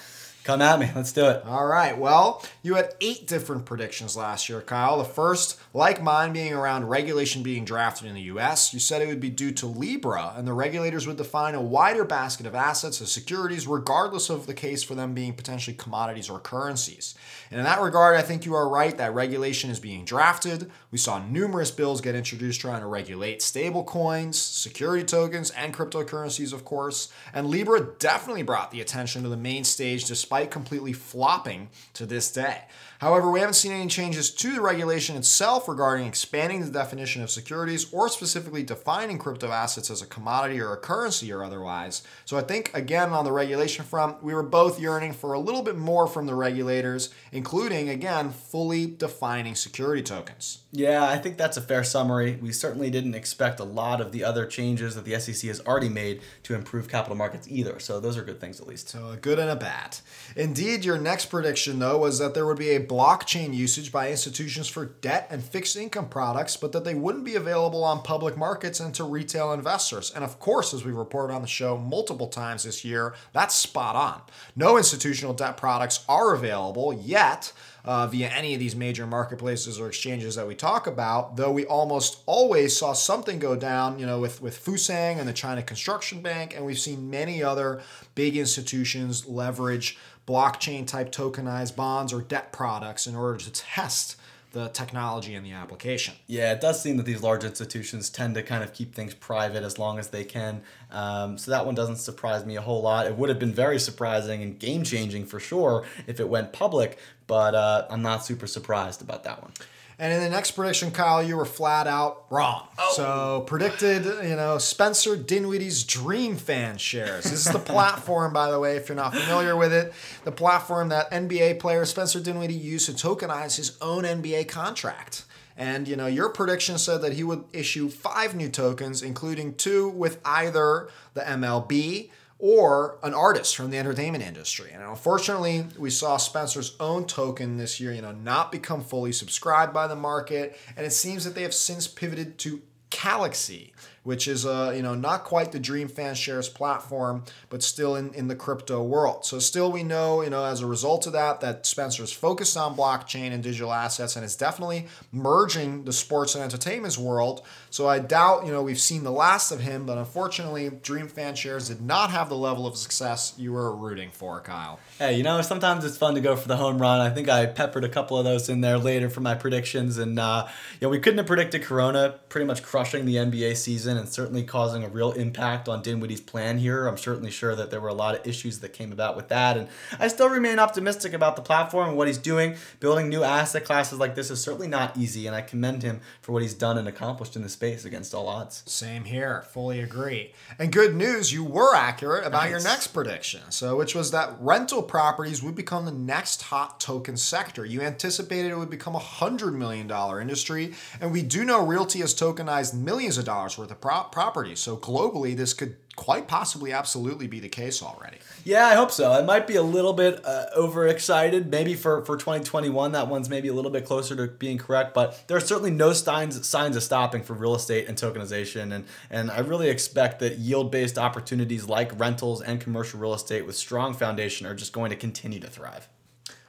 Come 0.46 0.62
at 0.62 0.78
me. 0.78 0.88
Let's 0.94 1.10
do 1.10 1.26
it. 1.26 1.44
All 1.44 1.66
right. 1.66 1.98
Well, 1.98 2.40
you 2.62 2.76
had 2.76 2.94
eight 3.00 3.26
different 3.26 3.64
predictions 3.64 4.16
last 4.16 4.48
year, 4.48 4.60
Kyle. 4.60 4.96
The 4.96 5.04
first, 5.04 5.58
like 5.74 6.00
mine, 6.00 6.32
being 6.32 6.54
around 6.54 6.84
regulation 6.84 7.42
being 7.42 7.64
drafted 7.64 8.06
in 8.06 8.14
the 8.14 8.20
US. 8.22 8.72
You 8.72 8.78
said 8.78 9.02
it 9.02 9.08
would 9.08 9.18
be 9.18 9.28
due 9.28 9.50
to 9.50 9.66
Libra, 9.66 10.34
and 10.36 10.46
the 10.46 10.52
regulators 10.52 11.04
would 11.04 11.16
define 11.16 11.56
a 11.56 11.60
wider 11.60 12.04
basket 12.04 12.46
of 12.46 12.54
assets 12.54 13.02
as 13.02 13.10
securities, 13.10 13.66
regardless 13.66 14.30
of 14.30 14.46
the 14.46 14.54
case 14.54 14.84
for 14.84 14.94
them 14.94 15.14
being 15.14 15.32
potentially 15.32 15.74
commodities 15.74 16.30
or 16.30 16.38
currencies. 16.38 17.16
And 17.50 17.58
in 17.58 17.64
that 17.64 17.80
regard, 17.80 18.16
I 18.16 18.22
think 18.22 18.46
you 18.46 18.54
are 18.54 18.68
right 18.68 18.96
that 18.96 19.14
regulation 19.14 19.70
is 19.70 19.80
being 19.80 20.04
drafted. 20.04 20.70
We 20.92 20.98
saw 20.98 21.26
numerous 21.26 21.72
bills 21.72 22.00
get 22.00 22.14
introduced 22.14 22.60
trying 22.60 22.82
to 22.82 22.86
regulate 22.86 23.42
stable 23.42 23.82
coins, 23.82 24.38
security 24.38 25.04
tokens, 25.04 25.50
and 25.50 25.74
cryptocurrencies, 25.74 26.52
of 26.52 26.64
course. 26.64 27.12
And 27.34 27.48
Libra 27.48 27.94
definitely 27.98 28.44
brought 28.44 28.70
the 28.70 28.80
attention 28.80 29.24
to 29.24 29.28
the 29.28 29.36
main 29.36 29.64
stage 29.64 30.04
despite 30.04 30.35
despite 30.36 30.50
completely 30.50 30.92
flopping 30.92 31.68
to 31.94 32.04
this 32.04 32.30
day. 32.30 32.60
However, 32.98 33.30
we 33.30 33.40
haven't 33.40 33.54
seen 33.54 33.72
any 33.72 33.86
changes 33.88 34.30
to 34.30 34.52
the 34.52 34.60
regulation 34.60 35.16
itself 35.16 35.68
regarding 35.68 36.06
expanding 36.06 36.64
the 36.64 36.70
definition 36.70 37.22
of 37.22 37.30
securities 37.30 37.92
or 37.92 38.08
specifically 38.08 38.62
defining 38.62 39.18
crypto 39.18 39.50
assets 39.50 39.90
as 39.90 40.02
a 40.02 40.06
commodity 40.06 40.60
or 40.60 40.72
a 40.72 40.76
currency 40.76 41.32
or 41.32 41.44
otherwise. 41.44 42.02
So 42.24 42.36
I 42.36 42.42
think, 42.42 42.70
again, 42.74 43.10
on 43.10 43.24
the 43.24 43.32
regulation 43.32 43.84
front, 43.84 44.22
we 44.22 44.34
were 44.34 44.42
both 44.42 44.80
yearning 44.80 45.12
for 45.12 45.32
a 45.32 45.38
little 45.38 45.62
bit 45.62 45.76
more 45.76 46.06
from 46.06 46.26
the 46.26 46.34
regulators, 46.34 47.10
including, 47.32 47.88
again, 47.88 48.30
fully 48.30 48.86
defining 48.86 49.54
security 49.54 50.02
tokens. 50.02 50.62
Yeah, 50.72 51.04
I 51.04 51.18
think 51.18 51.36
that's 51.38 51.56
a 51.56 51.62
fair 51.62 51.84
summary. 51.84 52.38
We 52.40 52.52
certainly 52.52 52.90
didn't 52.90 53.14
expect 53.14 53.60
a 53.60 53.64
lot 53.64 54.00
of 54.00 54.12
the 54.12 54.24
other 54.24 54.46
changes 54.46 54.94
that 54.94 55.04
the 55.04 55.18
SEC 55.18 55.48
has 55.48 55.60
already 55.60 55.88
made 55.88 56.20
to 56.44 56.54
improve 56.54 56.88
capital 56.88 57.16
markets 57.16 57.48
either. 57.48 57.78
So 57.78 58.00
those 58.00 58.16
are 58.16 58.22
good 58.22 58.40
things 58.40 58.60
at 58.60 58.66
least. 58.66 58.88
So 58.88 59.10
a 59.10 59.16
good 59.16 59.38
and 59.38 59.50
a 59.50 59.56
bad. 59.56 59.98
Indeed, 60.34 60.84
your 60.84 60.98
next 60.98 61.26
prediction, 61.26 61.78
though, 61.78 61.98
was 61.98 62.18
that 62.18 62.34
there 62.34 62.46
would 62.46 62.58
be 62.58 62.70
a 62.70 62.85
blockchain 62.88 63.54
usage 63.54 63.92
by 63.92 64.10
institutions 64.10 64.68
for 64.68 64.84
debt 64.86 65.26
and 65.30 65.42
fixed 65.42 65.76
income 65.76 66.08
products, 66.08 66.56
but 66.56 66.72
that 66.72 66.84
they 66.84 66.94
wouldn't 66.94 67.24
be 67.24 67.34
available 67.34 67.84
on 67.84 68.02
public 68.02 68.36
markets 68.36 68.80
and 68.80 68.94
to 68.94 69.04
retail 69.04 69.52
investors. 69.52 70.12
And 70.14 70.24
of 70.24 70.38
course, 70.38 70.72
as 70.72 70.84
we've 70.84 70.94
reported 70.94 71.34
on 71.34 71.42
the 71.42 71.48
show 71.48 71.76
multiple 71.76 72.28
times 72.28 72.64
this 72.64 72.84
year, 72.84 73.14
that's 73.32 73.54
spot 73.54 73.96
on. 73.96 74.22
No 74.54 74.76
institutional 74.76 75.34
debt 75.34 75.56
products 75.56 76.04
are 76.08 76.34
available 76.34 76.92
yet. 76.92 77.52
Uh, 77.84 78.04
via 78.08 78.26
any 78.30 78.52
of 78.52 78.58
these 78.58 78.74
major 78.74 79.06
marketplaces 79.06 79.78
or 79.78 79.86
exchanges 79.86 80.34
that 80.34 80.44
we 80.44 80.56
talk 80.56 80.88
about, 80.88 81.36
though 81.36 81.52
we 81.52 81.64
almost 81.66 82.18
always 82.26 82.76
saw 82.76 82.92
something 82.92 83.38
go 83.38 83.54
down, 83.54 83.96
you 83.96 84.04
know, 84.04 84.18
with, 84.18 84.42
with 84.42 84.58
Fosun 84.58 85.20
and 85.20 85.28
the 85.28 85.32
China 85.32 85.62
Construction 85.62 86.20
Bank, 86.20 86.52
and 86.52 86.66
we've 86.66 86.80
seen 86.80 87.08
many 87.08 87.44
other 87.44 87.80
big 88.16 88.36
institutions 88.36 89.24
leverage 89.28 89.96
blockchain 90.26 90.86
type 90.86 91.12
tokenized 91.12 91.76
bonds 91.76 92.12
or 92.12 92.20
debt 92.20 92.52
products 92.52 93.06
in 93.06 93.14
order 93.14 93.38
to 93.38 93.50
test 93.52 94.16
the 94.52 94.68
technology 94.68 95.34
and 95.34 95.44
the 95.44 95.52
application. 95.52 96.14
Yeah, 96.26 96.52
it 96.52 96.62
does 96.62 96.80
seem 96.80 96.96
that 96.96 97.04
these 97.04 97.22
large 97.22 97.44
institutions 97.44 98.08
tend 98.08 98.34
to 98.36 98.42
kind 98.42 98.64
of 98.64 98.72
keep 98.72 98.94
things 98.94 99.12
private 99.12 99.62
as 99.62 99.78
long 99.78 99.98
as 99.98 100.08
they 100.08 100.24
can. 100.24 100.62
Um, 100.90 101.36
so 101.36 101.50
that 101.50 101.66
one 101.66 101.74
doesn't 101.74 101.96
surprise 101.96 102.46
me 102.46 102.56
a 102.56 102.62
whole 102.62 102.80
lot. 102.80 103.06
It 103.06 103.16
would 103.16 103.28
have 103.28 103.38
been 103.38 103.52
very 103.52 103.78
surprising 103.78 104.42
and 104.42 104.58
game 104.58 104.82
changing 104.82 105.26
for 105.26 105.38
sure 105.38 105.84
if 106.06 106.20
it 106.20 106.28
went 106.28 106.54
public, 106.54 106.98
but 107.26 107.54
uh, 107.54 107.86
I'm 107.90 108.02
not 108.02 108.24
super 108.24 108.46
surprised 108.46 109.02
about 109.02 109.24
that 109.24 109.42
one. 109.42 109.52
And 109.98 110.12
in 110.12 110.20
the 110.20 110.28
next 110.28 110.50
prediction, 110.50 110.90
Kyle, 110.90 111.22
you 111.22 111.36
were 111.36 111.46
flat 111.46 111.86
out 111.86 112.26
wrong. 112.28 112.68
Oh. 112.78 112.92
So 112.94 113.44
predicted, 113.46 114.04
you 114.28 114.36
know, 114.36 114.58
Spencer 114.58 115.16
Dinwiddie's 115.16 115.84
Dream 115.84 116.36
Fan 116.36 116.76
shares. 116.76 117.24
This 117.24 117.46
is 117.46 117.52
the 117.52 117.58
platform, 117.58 118.34
by 118.34 118.50
the 118.50 118.60
way, 118.60 118.76
if 118.76 118.90
you're 118.90 118.96
not 118.96 119.14
familiar 119.14 119.56
with 119.56 119.72
it, 119.72 119.94
the 120.24 120.32
platform 120.32 120.90
that 120.90 121.10
NBA 121.10 121.60
player 121.60 121.86
Spencer 121.86 122.20
Dinwiddie 122.20 122.52
used 122.52 122.86
to 122.86 122.92
tokenize 122.92 123.56
his 123.56 123.78
own 123.80 124.04
NBA 124.04 124.48
contract. 124.48 125.24
And 125.56 125.88
you 125.88 125.96
know, 125.96 126.06
your 126.06 126.28
prediction 126.28 126.76
said 126.76 127.00
that 127.00 127.14
he 127.14 127.24
would 127.24 127.44
issue 127.54 127.88
five 127.88 128.34
new 128.34 128.50
tokens, 128.50 129.00
including 129.02 129.54
two 129.54 129.88
with 129.88 130.20
either 130.26 130.90
the 131.14 131.22
MLB 131.22 132.10
or 132.38 132.98
an 133.02 133.14
artist 133.14 133.56
from 133.56 133.70
the 133.70 133.78
entertainment 133.78 134.22
industry. 134.22 134.70
And 134.72 134.82
unfortunately, 134.82 135.66
we 135.78 135.90
saw 135.90 136.16
Spencer's 136.16 136.76
own 136.78 137.06
token 137.06 137.56
this 137.56 137.80
year, 137.80 137.92
you 137.92 138.02
know, 138.02 138.12
not 138.12 138.52
become 138.52 138.82
fully 138.82 139.12
subscribed 139.12 139.72
by 139.72 139.86
the 139.86 139.96
market, 139.96 140.58
and 140.76 140.84
it 140.84 140.92
seems 140.92 141.24
that 141.24 141.34
they 141.34 141.42
have 141.42 141.54
since 141.54 141.88
pivoted 141.88 142.38
to 142.38 142.62
Calaxy, 142.90 143.72
which 144.06 144.28
is 144.28 144.46
uh, 144.46 144.72
you 144.74 144.82
know 144.82 144.94
not 144.94 145.24
quite 145.24 145.50
the 145.50 145.58
Dream 145.58 145.88
Fan 145.88 146.14
Shares 146.14 146.48
platform, 146.48 147.24
but 147.50 147.60
still 147.60 147.96
in, 147.96 148.14
in 148.14 148.28
the 148.28 148.36
crypto 148.36 148.80
world. 148.80 149.24
So 149.24 149.40
still 149.40 149.72
we 149.72 149.82
know 149.82 150.22
you 150.22 150.30
know 150.30 150.44
as 150.44 150.60
a 150.60 150.66
result 150.66 151.08
of 151.08 151.12
that 151.14 151.40
that 151.40 151.66
Spencer's 151.66 152.12
focused 152.12 152.56
on 152.56 152.76
blockchain 152.76 153.32
and 153.32 153.42
digital 153.42 153.72
assets 153.72 154.14
and 154.14 154.24
is 154.24 154.36
definitely 154.36 154.86
merging 155.10 155.84
the 155.84 155.92
sports 155.92 156.36
and 156.36 156.44
entertainment 156.44 156.96
world. 156.96 157.42
So 157.70 157.88
I 157.88 157.98
doubt 157.98 158.46
you 158.46 158.52
know 158.52 158.62
we've 158.62 158.78
seen 158.78 159.02
the 159.02 159.10
last 159.10 159.50
of 159.50 159.60
him, 159.60 159.86
but 159.86 159.98
unfortunately 159.98 160.70
Dream 160.70 161.08
Fan 161.08 161.34
Shares 161.34 161.66
did 161.66 161.80
not 161.80 162.10
have 162.10 162.28
the 162.28 162.36
level 162.36 162.64
of 162.64 162.76
success 162.76 163.34
you 163.36 163.52
were 163.52 163.74
rooting 163.74 164.12
for, 164.12 164.40
Kyle. 164.40 164.78
Hey, 165.00 165.16
you 165.16 165.24
know 165.24 165.42
sometimes 165.42 165.84
it's 165.84 165.98
fun 165.98 166.14
to 166.14 166.20
go 166.20 166.36
for 166.36 166.46
the 166.46 166.56
home 166.56 166.80
run. 166.80 167.00
I 167.00 167.10
think 167.10 167.28
I 167.28 167.46
peppered 167.46 167.82
a 167.82 167.88
couple 167.88 168.16
of 168.16 168.24
those 168.24 168.48
in 168.48 168.60
there 168.60 168.78
later 168.78 169.10
for 169.10 169.20
my 169.20 169.34
predictions, 169.34 169.98
and 169.98 170.16
uh, 170.20 170.46
you 170.80 170.86
know 170.86 170.90
we 170.90 171.00
couldn't 171.00 171.18
have 171.18 171.26
predicted 171.26 171.64
Corona 171.64 172.20
pretty 172.28 172.46
much 172.46 172.62
crushing 172.62 173.04
the 173.04 173.16
NBA 173.16 173.56
season 173.56 173.95
and 173.96 174.08
certainly 174.08 174.42
causing 174.42 174.84
a 174.84 174.88
real 174.88 175.12
impact 175.12 175.68
on 175.68 175.82
Dinwiddie's 175.82 176.20
plan 176.20 176.58
here. 176.58 176.86
I'm 176.86 176.98
certainly 176.98 177.30
sure 177.30 177.54
that 177.54 177.70
there 177.70 177.80
were 177.80 177.88
a 177.88 177.94
lot 177.94 178.14
of 178.14 178.26
issues 178.26 178.60
that 178.60 178.72
came 178.72 178.92
about 178.92 179.16
with 179.16 179.28
that. 179.28 179.56
And 179.56 179.68
I 179.98 180.08
still 180.08 180.28
remain 180.28 180.58
optimistic 180.58 181.12
about 181.12 181.36
the 181.36 181.42
platform 181.42 181.88
and 181.88 181.96
what 181.96 182.06
he's 182.06 182.18
doing. 182.18 182.56
Building 182.80 183.08
new 183.08 183.22
asset 183.22 183.64
classes 183.64 183.98
like 183.98 184.14
this 184.14 184.30
is 184.30 184.40
certainly 184.42 184.68
not 184.68 184.96
easy, 184.96 185.26
and 185.26 185.34
I 185.34 185.40
commend 185.40 185.82
him 185.82 186.00
for 186.20 186.32
what 186.32 186.42
he's 186.42 186.54
done 186.54 186.78
and 186.78 186.88
accomplished 186.88 187.36
in 187.36 187.42
the 187.42 187.48
space 187.48 187.84
against 187.84 188.14
all 188.14 188.28
odds. 188.28 188.62
Same 188.66 189.04
here. 189.04 189.42
Fully 189.50 189.80
agree. 189.80 190.32
And 190.58 190.72
good 190.72 190.94
news, 190.94 191.32
you 191.32 191.44
were 191.44 191.74
accurate 191.74 192.26
about 192.26 192.44
nice. 192.44 192.50
your 192.50 192.62
next 192.62 192.88
prediction. 192.88 193.42
So, 193.50 193.76
which 193.76 193.94
was 193.94 194.10
that 194.10 194.36
rental 194.40 194.82
properties 194.82 195.42
would 195.42 195.54
become 195.54 195.84
the 195.84 195.92
next 195.92 196.42
hot 196.42 196.80
token 196.80 197.16
sector. 197.16 197.64
You 197.64 197.80
anticipated 197.80 198.50
it 198.50 198.58
would 198.58 198.70
become 198.70 198.94
a 198.94 199.00
$100 199.00 199.54
million 199.54 199.90
industry, 200.20 200.74
and 201.00 201.12
we 201.12 201.22
do 201.22 201.44
know 201.44 201.64
RealT 201.64 201.94
has 201.94 202.14
tokenized 202.14 202.74
millions 202.74 203.18
of 203.18 203.24
dollars 203.24 203.56
worth 203.58 203.70
of 203.70 203.80
pro- 203.86 204.04
properties. 204.04 204.58
So 204.58 204.76
globally, 204.76 205.36
this 205.36 205.54
could 205.54 205.76
quite 205.94 206.26
possibly 206.28 206.72
absolutely 206.72 207.26
be 207.26 207.40
the 207.40 207.48
case 207.48 207.82
already. 207.82 208.18
Yeah, 208.44 208.66
I 208.66 208.74
hope 208.74 208.90
so. 208.90 209.12
I 209.12 209.22
might 209.22 209.46
be 209.46 209.54
a 209.54 209.62
little 209.62 209.92
bit 209.92 210.20
uh, 210.24 210.46
overexcited. 210.56 211.50
Maybe 211.50 211.74
for, 211.74 212.04
for 212.04 212.16
2021, 212.16 212.92
that 212.92 213.08
one's 213.08 213.30
maybe 213.30 213.48
a 213.48 213.54
little 213.54 213.70
bit 213.70 213.86
closer 213.86 214.14
to 214.16 214.26
being 214.26 214.58
correct, 214.58 214.92
but 214.92 215.26
there 215.28 215.36
are 215.36 215.40
certainly 215.40 215.70
no 215.70 215.92
signs 215.92 216.46
signs 216.46 216.76
of 216.76 216.82
stopping 216.82 217.22
for 217.22 217.34
real 217.34 217.54
estate 217.54 217.88
and 217.88 217.96
tokenization. 217.96 218.74
And, 218.74 218.84
and 219.08 219.30
I 219.30 219.38
really 219.38 219.68
expect 219.68 220.18
that 220.20 220.38
yield 220.38 220.70
based 220.70 220.98
opportunities 220.98 221.66
like 221.66 221.98
rentals 221.98 222.42
and 222.42 222.60
commercial 222.60 223.00
real 223.00 223.14
estate 223.14 223.46
with 223.46 223.56
strong 223.56 223.94
foundation 223.94 224.46
are 224.46 224.54
just 224.54 224.72
going 224.72 224.90
to 224.90 224.96
continue 224.96 225.40
to 225.40 225.48
thrive. 225.48 225.88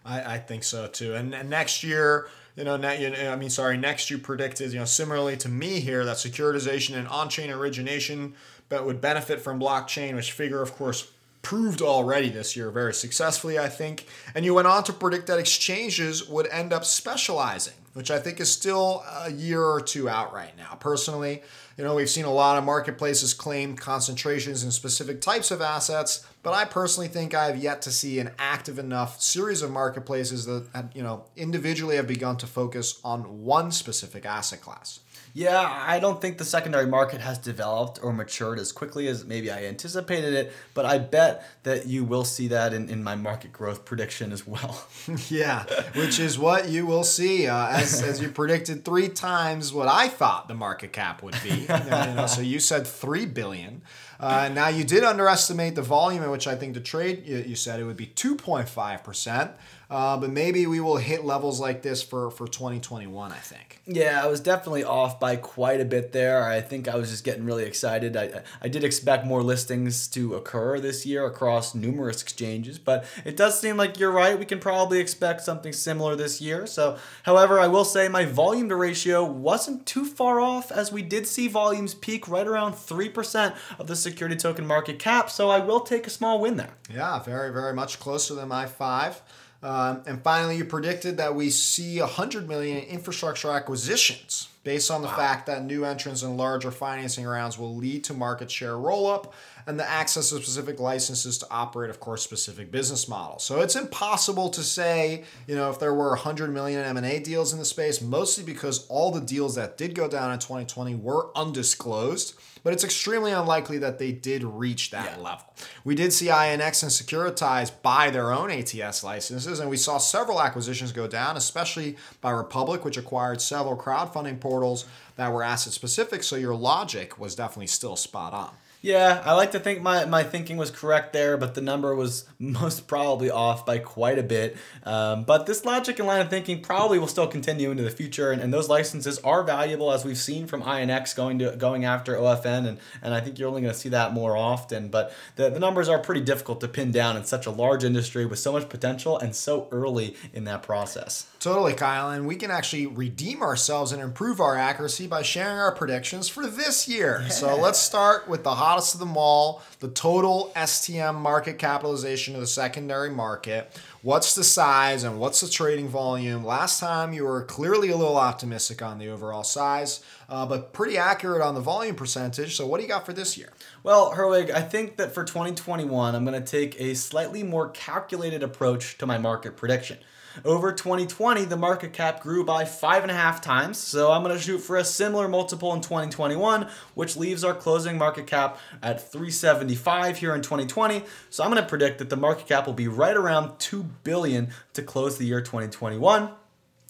I, 0.04 0.36
I 0.36 0.38
think 0.40 0.64
so 0.64 0.88
too. 0.88 1.14
And, 1.14 1.34
and 1.34 1.50
next 1.50 1.84
year, 1.84 2.28
you 2.58 2.64
know, 2.64 2.76
ne- 2.76 3.02
you 3.02 3.30
I 3.30 3.36
mean, 3.36 3.52
sorry, 3.52 3.78
next 3.78 4.10
you 4.10 4.18
predicted, 4.18 4.74
you 4.74 4.80
know, 4.80 4.86
similarly 4.86 5.38
to 5.38 5.48
me 5.48 5.80
here, 5.80 6.04
that 6.04 6.18
securitization 6.18 6.96
and 6.96 7.08
on-chain 7.08 7.52
origination, 7.52 8.34
but 8.68 8.86
would 8.86 9.00
benefit 9.00 9.40
from 9.40 9.60
blockchain, 9.60 10.16
which 10.16 10.32
Figure, 10.32 10.62
of 10.62 10.74
course, 10.74 11.12
proved 11.44 11.82
already 11.82 12.30
this 12.30 12.58
year 12.58 12.72
very 12.72 12.94
successfully, 12.94 13.60
I 13.60 13.70
think. 13.70 14.08
And 14.34 14.44
you 14.44 14.56
went 14.56 14.68
on 14.68 14.84
to 14.86 14.92
predict 14.94 15.28
that 15.28 15.40
exchanges 15.40 16.28
would 16.28 16.48
end 16.48 16.74
up 16.74 16.84
specializing, 16.84 17.76
which 17.98 18.12
I 18.12 18.20
think 18.20 18.40
is 18.40 18.52
still 18.52 19.04
a 19.24 19.32
year 19.32 19.64
or 19.64 19.82
two 19.82 20.08
out 20.08 20.32
right 20.32 20.56
now. 20.56 20.78
Personally, 20.80 21.42
you 21.80 21.84
know, 21.84 21.96
we've 21.96 22.08
seen 22.08 22.26
a 22.26 22.32
lot 22.32 22.56
of 22.56 22.64
marketplaces 22.64 23.34
claim 23.34 23.76
concentrations 23.76 24.64
in 24.64 24.70
specific 24.70 25.20
types 25.20 25.50
of 25.50 25.64
assets, 25.64 26.24
but 26.44 26.54
I 26.54 26.66
personally 26.66 27.08
think 27.08 27.34
I 27.34 27.48
have 27.48 27.58
yet 27.58 27.82
to 27.82 27.92
see 27.92 28.20
an 28.20 28.30
active 28.38 28.78
enough 28.78 29.20
series 29.20 29.64
of 29.64 29.72
marketplaces 29.72 30.46
that, 30.46 30.92
you 30.94 31.02
know, 31.02 31.26
individually 31.36 31.96
have 31.96 32.06
begun 32.06 32.38
to 32.38 32.46
focus 32.46 33.02
on 33.04 33.44
one 33.44 33.72
specific 33.72 34.28
asset 34.28 34.62
class. 34.62 35.00
Yeah, 35.34 35.84
I 35.86 36.00
don't 36.00 36.22
think 36.22 36.38
the 36.38 36.46
secondary 36.46 36.88
market 36.88 37.22
has 37.22 37.38
developed 37.38 38.00
or 38.02 38.12
matured 38.12 38.60
as 38.60 38.72
quickly 38.72 39.08
as 39.08 39.26
maybe 39.26 39.52
I 39.52 39.66
anticipated 39.66 40.34
it, 40.34 40.54
but 40.74 40.86
I 40.86 40.98
bet 40.98 41.46
that 41.64 41.86
you 41.86 42.04
will 42.04 42.24
see 42.24 42.48
that 42.50 42.74
in, 42.74 42.90
in 42.90 43.04
my 43.04 43.16
market 43.16 43.54
growth 43.54 43.86
prediction 43.86 44.32
as 44.32 44.48
well. 44.48 44.88
yeah, 45.30 45.66
which 45.96 46.20
is 46.20 46.40
what 46.40 46.70
you 46.70 46.86
will 46.86 47.04
see 47.04 47.48
uh, 47.48 47.68
as, 47.70 48.02
as 48.02 48.22
you 48.22 48.30
predicted 48.30 48.84
three 48.84 49.10
times 49.10 49.74
what 49.74 49.88
I 49.88 50.08
thought 50.08 50.48
the 50.48 50.56
market 50.56 50.94
cap 50.94 51.22
would 51.24 51.36
be. 51.44 51.50
you 51.60 51.68
know, 51.68 52.26
so 52.28 52.42
you 52.42 52.60
said 52.60 52.88
3 52.88 53.26
billion. 53.28 53.82
Uh, 54.20 54.50
now 54.52 54.68
you 54.68 54.84
did 54.84 55.04
underestimate 55.04 55.76
the 55.76 55.82
volume 55.82 56.24
in 56.24 56.32
which 56.32 56.48
I 56.48 56.56
think 56.56 56.74
the 56.74 56.80
trade, 56.80 57.24
you, 57.26 57.38
you 57.38 57.56
said 57.56 57.80
it 57.80 57.84
would 57.84 57.98
be 57.98 58.08
2.5%. 58.08 59.54
Uh, 59.90 60.18
but 60.18 60.30
maybe 60.30 60.68
we 60.68 60.82
will 60.82 60.98
hit 60.98 61.24
levels 61.24 61.60
like 61.60 61.82
this 61.82 62.04
for, 62.04 62.30
for 62.30 62.46
2021, 62.46 63.32
I 63.32 63.36
think. 63.36 63.80
Yeah, 63.86 64.22
I 64.22 64.28
was 64.28 64.42
definitely 64.42 64.84
off 64.84 65.18
by 65.18 65.38
quite 65.38 65.80
a 65.80 65.86
bit 65.86 66.12
there. 66.12 66.44
I 66.44 66.60
think 66.60 66.90
I 66.90 66.96
was 66.98 67.10
just 67.10 67.24
getting 67.24 67.46
really 67.46 67.64
excited. 67.64 68.18
I, 68.18 68.42
I 68.62 68.68
did 68.68 68.84
expect 68.84 69.26
more 69.26 69.42
listings 69.42 70.10
to 70.10 70.36
occur 70.36 70.82
this 70.82 71.06
year 71.06 71.26
across 71.26 71.74
numerous 71.74 72.22
exchanges, 72.22 72.80
but 72.80 73.06
it 73.24 73.38
does 73.38 73.60
seem 73.60 73.78
like 73.78 73.98
you're 73.98 74.12
right. 74.12 74.38
We 74.38 74.44
can 74.44 74.60
probably 74.60 75.00
expect 75.00 75.42
something 75.42 75.72
similar 75.72 76.18
this 76.18 76.42
year. 76.42 76.68
So, 76.68 76.98
however, 77.24 77.58
I 77.58 77.68
will 77.68 77.86
say 77.86 78.10
my 78.10 78.26
volume 78.26 78.68
to 78.70 78.76
ratio 78.76 79.24
wasn't 79.24 79.86
too 79.86 80.04
far 80.04 80.42
off 80.42 80.70
as 80.70 80.92
we 80.92 81.02
did 81.02 81.28
see 81.28 81.48
volumes 81.48 81.94
peak 81.94 82.28
right 82.28 82.46
around 82.46 82.74
3% 82.74 83.56
of 83.80 83.88
the 83.88 83.96
security 83.96 84.36
token 84.36 84.68
market 84.68 85.00
cap. 85.00 85.30
So, 85.30 85.50
I 85.50 85.60
will 85.60 85.80
take 85.80 86.06
a 86.08 86.10
small 86.10 86.42
win 86.42 86.58
there. 86.58 86.74
Yeah, 86.94 87.20
very, 87.20 87.54
very 87.54 87.74
much 87.74 88.02
closer 88.02 88.36
than 88.36 88.50
my 88.50 88.66
five. 88.66 89.22
Um, 89.64 90.04
and 90.06 90.22
finally, 90.22 90.58
you 90.58 90.66
predicted 90.66 91.18
that 91.18 91.36
we 91.36 91.50
see 91.50 92.00
100 92.00 92.48
million 92.48 92.78
in 92.78 92.84
infrastructure 92.84 93.50
acquisitions 93.50 94.50
based 94.64 94.92
on 94.92 95.02
the 95.02 95.08
wow. 95.08 95.16
fact 95.16 95.46
that 95.48 95.64
new 95.64 95.84
entrants 95.84 96.22
and 96.22 96.38
larger 96.38 96.72
financing 96.72 97.26
rounds 97.26 97.58
will 97.58 97.76
lead 97.76 98.04
to 98.04 98.14
market 98.14 98.52
share 98.52 98.78
roll 98.78 99.08
up 99.08 99.34
and 99.68 99.80
the 99.80 99.88
access 99.88 100.30
to 100.30 100.38
specific 100.38 100.80
licenses 100.80 101.38
to 101.40 101.48
operate, 101.52 101.90
of 101.90 102.00
course, 102.00 102.24
specific 102.24 102.72
business 102.72 103.08
models. 103.08 103.44
So 103.44 103.60
it's 103.60 103.76
impossible 103.76 104.50
to 104.50 104.64
say, 104.64 105.26
you 105.46 105.56
know, 105.56 105.70
if 105.70 105.80
there 105.80 105.94
were 105.94 106.10
100 106.10 106.52
million 106.52 106.84
M&A 106.84 107.20
deals 107.20 107.54
in 107.54 107.60
the 107.60 107.66
space, 107.66 108.02
mostly 108.02 108.44
because 108.44 108.88
all 108.88 109.12
the 109.12 109.22
deals 109.22 109.56
that 109.56 109.78
did 109.78 109.94
go 109.94 110.08
down 110.08 110.32
in 110.32 110.40
2020 110.40 110.96
were 110.96 111.30
undisclosed 111.38 112.34
but 112.68 112.74
it's 112.74 112.84
extremely 112.84 113.32
unlikely 113.32 113.78
that 113.78 113.98
they 113.98 114.12
did 114.12 114.44
reach 114.44 114.92
that 114.92 115.16
yeah. 115.18 115.24
level. 115.24 115.46
We 115.86 115.96
did 115.96 116.12
see 116.12 116.26
INX 116.26 116.84
and 116.84 116.92
Securitize 116.92 117.72
buy 117.82 118.10
their 118.10 118.34
own 118.34 118.52
ATS 118.52 119.06
licenses, 119.06 119.62
and 119.62 119.70
we 119.70 119.78
saw 119.78 119.98
several 119.98 120.42
acquisitions 120.42 120.92
go 120.92 121.08
down, 121.08 121.38
especially 121.38 121.96
by 122.20 122.32
Republic, 122.32 122.84
which 122.84 122.98
acquired 122.98 123.40
several 123.40 123.78
crowdfunding 123.78 124.42
portals 124.42 124.86
that 125.16 125.32
were 125.32 125.44
asset 125.44 125.72
specific. 125.72 126.24
So 126.24 126.36
your 126.36 126.56
logic 126.56 127.18
was 127.18 127.36
definitely 127.36 127.68
still 127.68 127.96
spot 127.96 128.34
on. 128.34 128.52
Yeah, 128.88 129.22
I 129.26 129.34
like 129.34 129.52
to 129.52 129.60
think 129.60 129.82
my, 129.82 130.06
my 130.06 130.24
thinking 130.24 130.56
was 130.56 130.72
correct 130.72 131.12
there, 131.12 131.36
but 131.36 131.56
the 131.56 131.62
number 131.62 131.94
was 131.94 132.24
most 132.40 132.88
probably 132.88 133.30
off 133.30 133.66
by 133.66 133.80
quite 133.80 134.18
a 134.18 134.24
bit. 134.24 134.56
Um, 134.86 135.26
but 135.26 135.46
this 135.46 135.66
logic 135.66 136.00
and 136.00 136.08
line 136.08 136.22
of 136.22 136.30
thinking 136.30 136.62
probably 136.62 136.98
will 136.98 137.08
still 137.08 137.28
continue 137.28 137.70
into 137.70 137.84
the 137.84 137.92
future, 137.92 138.32
and, 138.32 138.42
and 138.42 138.54
those 138.54 138.70
licenses 138.70 139.20
are 139.26 139.44
valuable, 139.44 139.92
as 139.92 140.06
we've 140.06 140.18
seen 140.18 140.48
from 140.48 140.62
INX 140.62 141.14
going 141.14 141.38
to 141.40 141.54
going 141.58 141.84
after 141.84 142.16
OFN, 142.16 142.66
and, 142.66 142.78
and 143.02 143.14
I 143.14 143.20
think 143.20 143.38
you're 143.38 143.50
only 143.50 143.60
going 143.60 143.74
to 143.74 143.80
see 143.80 143.90
that 143.90 144.14
more 144.14 144.38
often. 144.38 144.88
But 144.88 145.14
the, 145.36 145.50
the 145.50 145.60
numbers 145.60 145.90
are 145.90 146.00
pretty 146.00 146.22
difficult 146.22 146.62
to 146.62 146.70
pin 146.70 146.94
down 146.94 147.18
in 147.18 147.26
such 147.26 147.46
a 147.46 147.52
large 147.52 147.84
industry 147.84 148.26
with 148.26 148.40
so 148.40 148.54
much 148.54 148.70
potential 148.70 149.20
and 149.20 149.36
so 149.36 149.68
early 149.70 150.16
in 150.34 150.46
that 150.46 150.64
process. 150.64 151.28
Totally, 151.40 151.74
Kyle. 151.74 152.10
And 152.10 152.26
we 152.26 152.36
can 152.36 152.52
actually 152.52 152.88
redeem 152.88 153.42
ourselves 153.42 153.92
and 153.92 154.02
improve 154.02 154.40
our 154.40 154.56
accuracy 154.56 155.08
by 155.08 155.22
sharing 155.22 155.58
our 155.60 155.74
predictions 155.74 156.30
for 156.30 156.48
this 156.48 156.88
year. 156.88 157.20
Yeah. 157.24 157.30
So 157.30 157.56
let's 157.58 157.80
start 157.80 158.28
with 158.28 158.44
the 158.44 158.56
hottest 158.56 158.77
of 158.78 159.00
the 159.00 159.06
mall, 159.06 159.62
the 159.80 159.88
total 159.88 160.52
STM 160.56 161.16
market 161.16 161.58
capitalization 161.58 162.36
of 162.36 162.42
the 162.42 162.48
secondary 162.48 163.10
market. 163.10 163.76
What's 164.02 164.36
the 164.36 164.44
size 164.44 165.04
and 165.04 165.20
what's 165.20 165.42
the 165.42 165.50
trading 165.50 165.88
volume? 165.88 166.46
Last 166.46 166.80
time 166.80 167.14
you 167.14 167.26
were 167.26 167.44
clearly 167.44 167.90
a 167.90 167.98
little 167.98 168.18
optimistic 168.18 168.82
on 168.82 169.00
the 169.00 169.10
overall 169.10 169.44
size, 169.44 170.04
uh, 170.30 170.46
but 170.46 170.74
pretty 170.74 170.98
accurate 170.98 171.42
on 171.42 171.56
the 171.56 171.62
volume 171.62 171.96
percentage. 171.96 172.56
So, 172.56 172.68
what 172.68 172.78
do 172.78 172.84
you 172.84 172.90
got 172.90 173.06
for 173.06 173.14
this 173.14 173.38
year? 173.38 173.52
Well, 173.84 174.14
Herwig, 174.14 174.52
I 174.52 174.62
think 174.62 174.98
that 174.98 175.14
for 175.14 175.24
2021, 175.24 176.16
I'm 176.16 176.26
going 176.26 176.42
to 176.42 176.52
take 176.52 176.80
a 176.80 176.94
slightly 176.94 177.44
more 177.44 177.70
calculated 177.70 178.44
approach 178.44 178.98
to 179.00 179.06
my 179.06 179.18
market 179.18 179.58
prediction. 179.58 179.98
Over 180.46 180.72
2020, 180.72 181.46
the 181.46 181.58
market 181.58 181.94
cap 181.94 182.22
grew 182.22 182.44
by 182.44 182.66
five 182.66 183.04
and 183.04 183.12
a 183.12 183.16
half 183.16 183.42
times, 183.42 183.78
so 183.78 184.12
I'm 184.12 184.24
going 184.24 184.36
to 184.36 184.42
shoot 184.42 184.60
for 184.60 184.78
a 184.78 184.84
similar 184.84 185.28
multiple 185.28 185.74
in 185.74 185.82
2021, 185.82 186.68
which 186.94 187.16
leaves 187.16 187.44
our 187.44 187.54
closing 187.54 187.98
market 187.98 188.28
cap 188.28 188.60
at 188.84 189.12
375 189.12 190.18
here 190.18 190.36
in 190.36 190.42
2020. 190.42 191.04
So 191.30 191.44
I'm 191.44 191.52
going 191.52 191.62
to 191.62 191.68
predict 191.68 192.00
that 192.00 192.10
the 192.10 192.16
market 192.16 192.48
cap 192.48 192.68
will 192.68 192.74
be 192.74 192.88
right 192.88 193.16
around 193.16 193.58
2 193.60 193.84
billion 194.04 194.50
to 194.74 194.84
close 194.84 195.18
the 195.18 195.26
year 195.26 195.42
2021. 195.42 196.30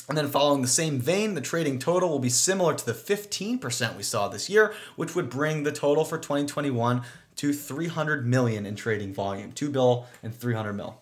And 0.10 0.18
then, 0.18 0.28
following 0.30 0.62
the 0.62 0.70
same 0.70 1.00
vein, 1.00 1.34
the 1.34 1.42
trading 1.42 1.80
total 1.80 2.10
will 2.10 2.20
be 2.20 2.30
similar 2.30 2.74
to 2.74 2.86
the 2.86 2.94
15% 2.94 3.98
we 3.98 4.04
saw 4.04 4.30
this 4.30 4.50
year, 4.50 4.74
which 4.96 5.16
would 5.16 5.30
bring 5.30 5.64
the 5.64 5.72
total 5.72 6.06
for 6.06 6.18
2021 6.18 7.02
to 7.36 7.54
300 7.54 8.26
million 8.26 8.66
in 8.66 8.76
trading 8.76 9.14
volume, 9.14 9.52
2 9.52 9.70
bill 9.70 10.08
and 10.24 10.34
300 10.34 10.74
mil. 10.74 11.02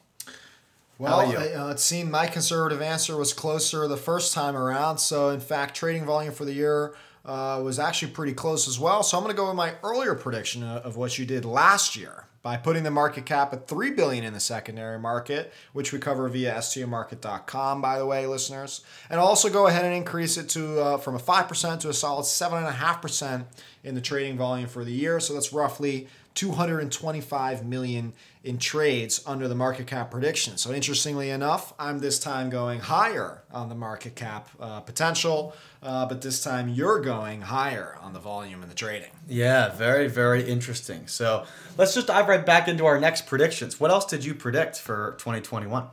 Well, 0.97 1.19
uh, 1.19 1.71
it 1.71 1.79
seemed 1.79 2.09
my 2.09 2.27
conservative 2.27 2.81
answer 2.81 3.17
was 3.17 3.33
closer 3.33 3.87
the 3.87 3.97
first 3.97 4.33
time 4.33 4.55
around. 4.55 4.99
So, 4.99 5.29
in 5.29 5.41
fact, 5.41 5.75
trading 5.75 6.05
volume 6.05 6.33
for 6.33 6.45
the 6.45 6.53
year 6.53 6.95
uh, 7.25 7.59
was 7.63 7.79
actually 7.79 8.11
pretty 8.11 8.33
close 8.33 8.67
as 8.67 8.79
well. 8.79 9.03
So, 9.03 9.17
I'm 9.17 9.23
going 9.23 9.35
to 9.35 9.37
go 9.37 9.47
with 9.47 9.55
my 9.55 9.73
earlier 9.83 10.15
prediction 10.15 10.63
of 10.63 10.95
what 10.95 11.17
you 11.17 11.25
did 11.25 11.43
last 11.43 11.95
year 11.97 12.27
by 12.45 12.55
putting 12.55 12.83
the 12.83 12.91
market 12.91 13.25
cap 13.25 13.51
at 13.53 13.67
3 13.67 13.89
billion 13.89 14.23
in 14.23 14.31
the 14.31 14.39
secondary 14.39 14.99
market, 14.99 15.51
which 15.73 15.91
we 15.91 15.97
cover 15.97 16.29
via 16.29 16.53
stmarket.com, 16.53 17.81
by 17.81 17.97
the 17.97 18.05
way, 18.05 18.27
listeners. 18.27 18.81
And 19.09 19.19
also 19.19 19.49
go 19.49 19.65
ahead 19.65 19.83
and 19.83 19.95
increase 19.95 20.37
it 20.37 20.47
to 20.49 20.79
uh, 20.79 20.97
from 20.97 21.15
a 21.15 21.19
5% 21.19 21.79
to 21.79 21.89
a 21.89 21.93
solid 21.93 22.23
7.5% 22.23 23.45
in 23.83 23.95
the 23.95 24.01
trading 24.01 24.37
volume 24.37 24.69
for 24.69 24.85
the 24.85 24.91
year. 24.91 25.19
So 25.19 25.33
that's 25.33 25.51
roughly 25.51 26.07
225 26.35 27.65
million 27.65 28.13
in 28.43 28.57
trades 28.57 29.23
under 29.25 29.47
the 29.47 29.55
market 29.55 29.87
cap 29.87 30.11
prediction. 30.11 30.57
So 30.57 30.71
interestingly 30.71 31.29
enough, 31.29 31.73
I'm 31.79 31.99
this 31.99 32.19
time 32.19 32.49
going 32.49 32.81
higher 32.81 33.41
on 33.51 33.69
the 33.69 33.75
market 33.75 34.15
cap 34.15 34.49
uh, 34.59 34.81
potential, 34.81 35.55
uh, 35.81 36.05
but 36.05 36.21
this 36.21 36.43
time 36.43 36.69
you're 36.69 36.99
going 36.99 37.41
higher 37.41 37.97
on 38.01 38.13
the 38.13 38.19
volume 38.19 38.61
and 38.61 38.69
the 38.69 38.75
trading. 38.75 39.09
Yeah, 39.27 39.69
very 39.73 40.07
very 40.07 40.43
interesting. 40.47 41.07
So 41.07 41.45
let's 41.77 41.95
just 41.95 42.07
dive 42.07 42.27
right 42.27 42.45
back 42.45 42.67
into 42.67 42.85
our 42.85 42.99
next 42.99 43.25
predictions. 43.25 43.79
What 43.79 43.89
else 43.89 44.05
did 44.05 44.23
you 44.23 44.35
predict 44.35 44.77
for 44.79 45.15
2021? 45.17 45.87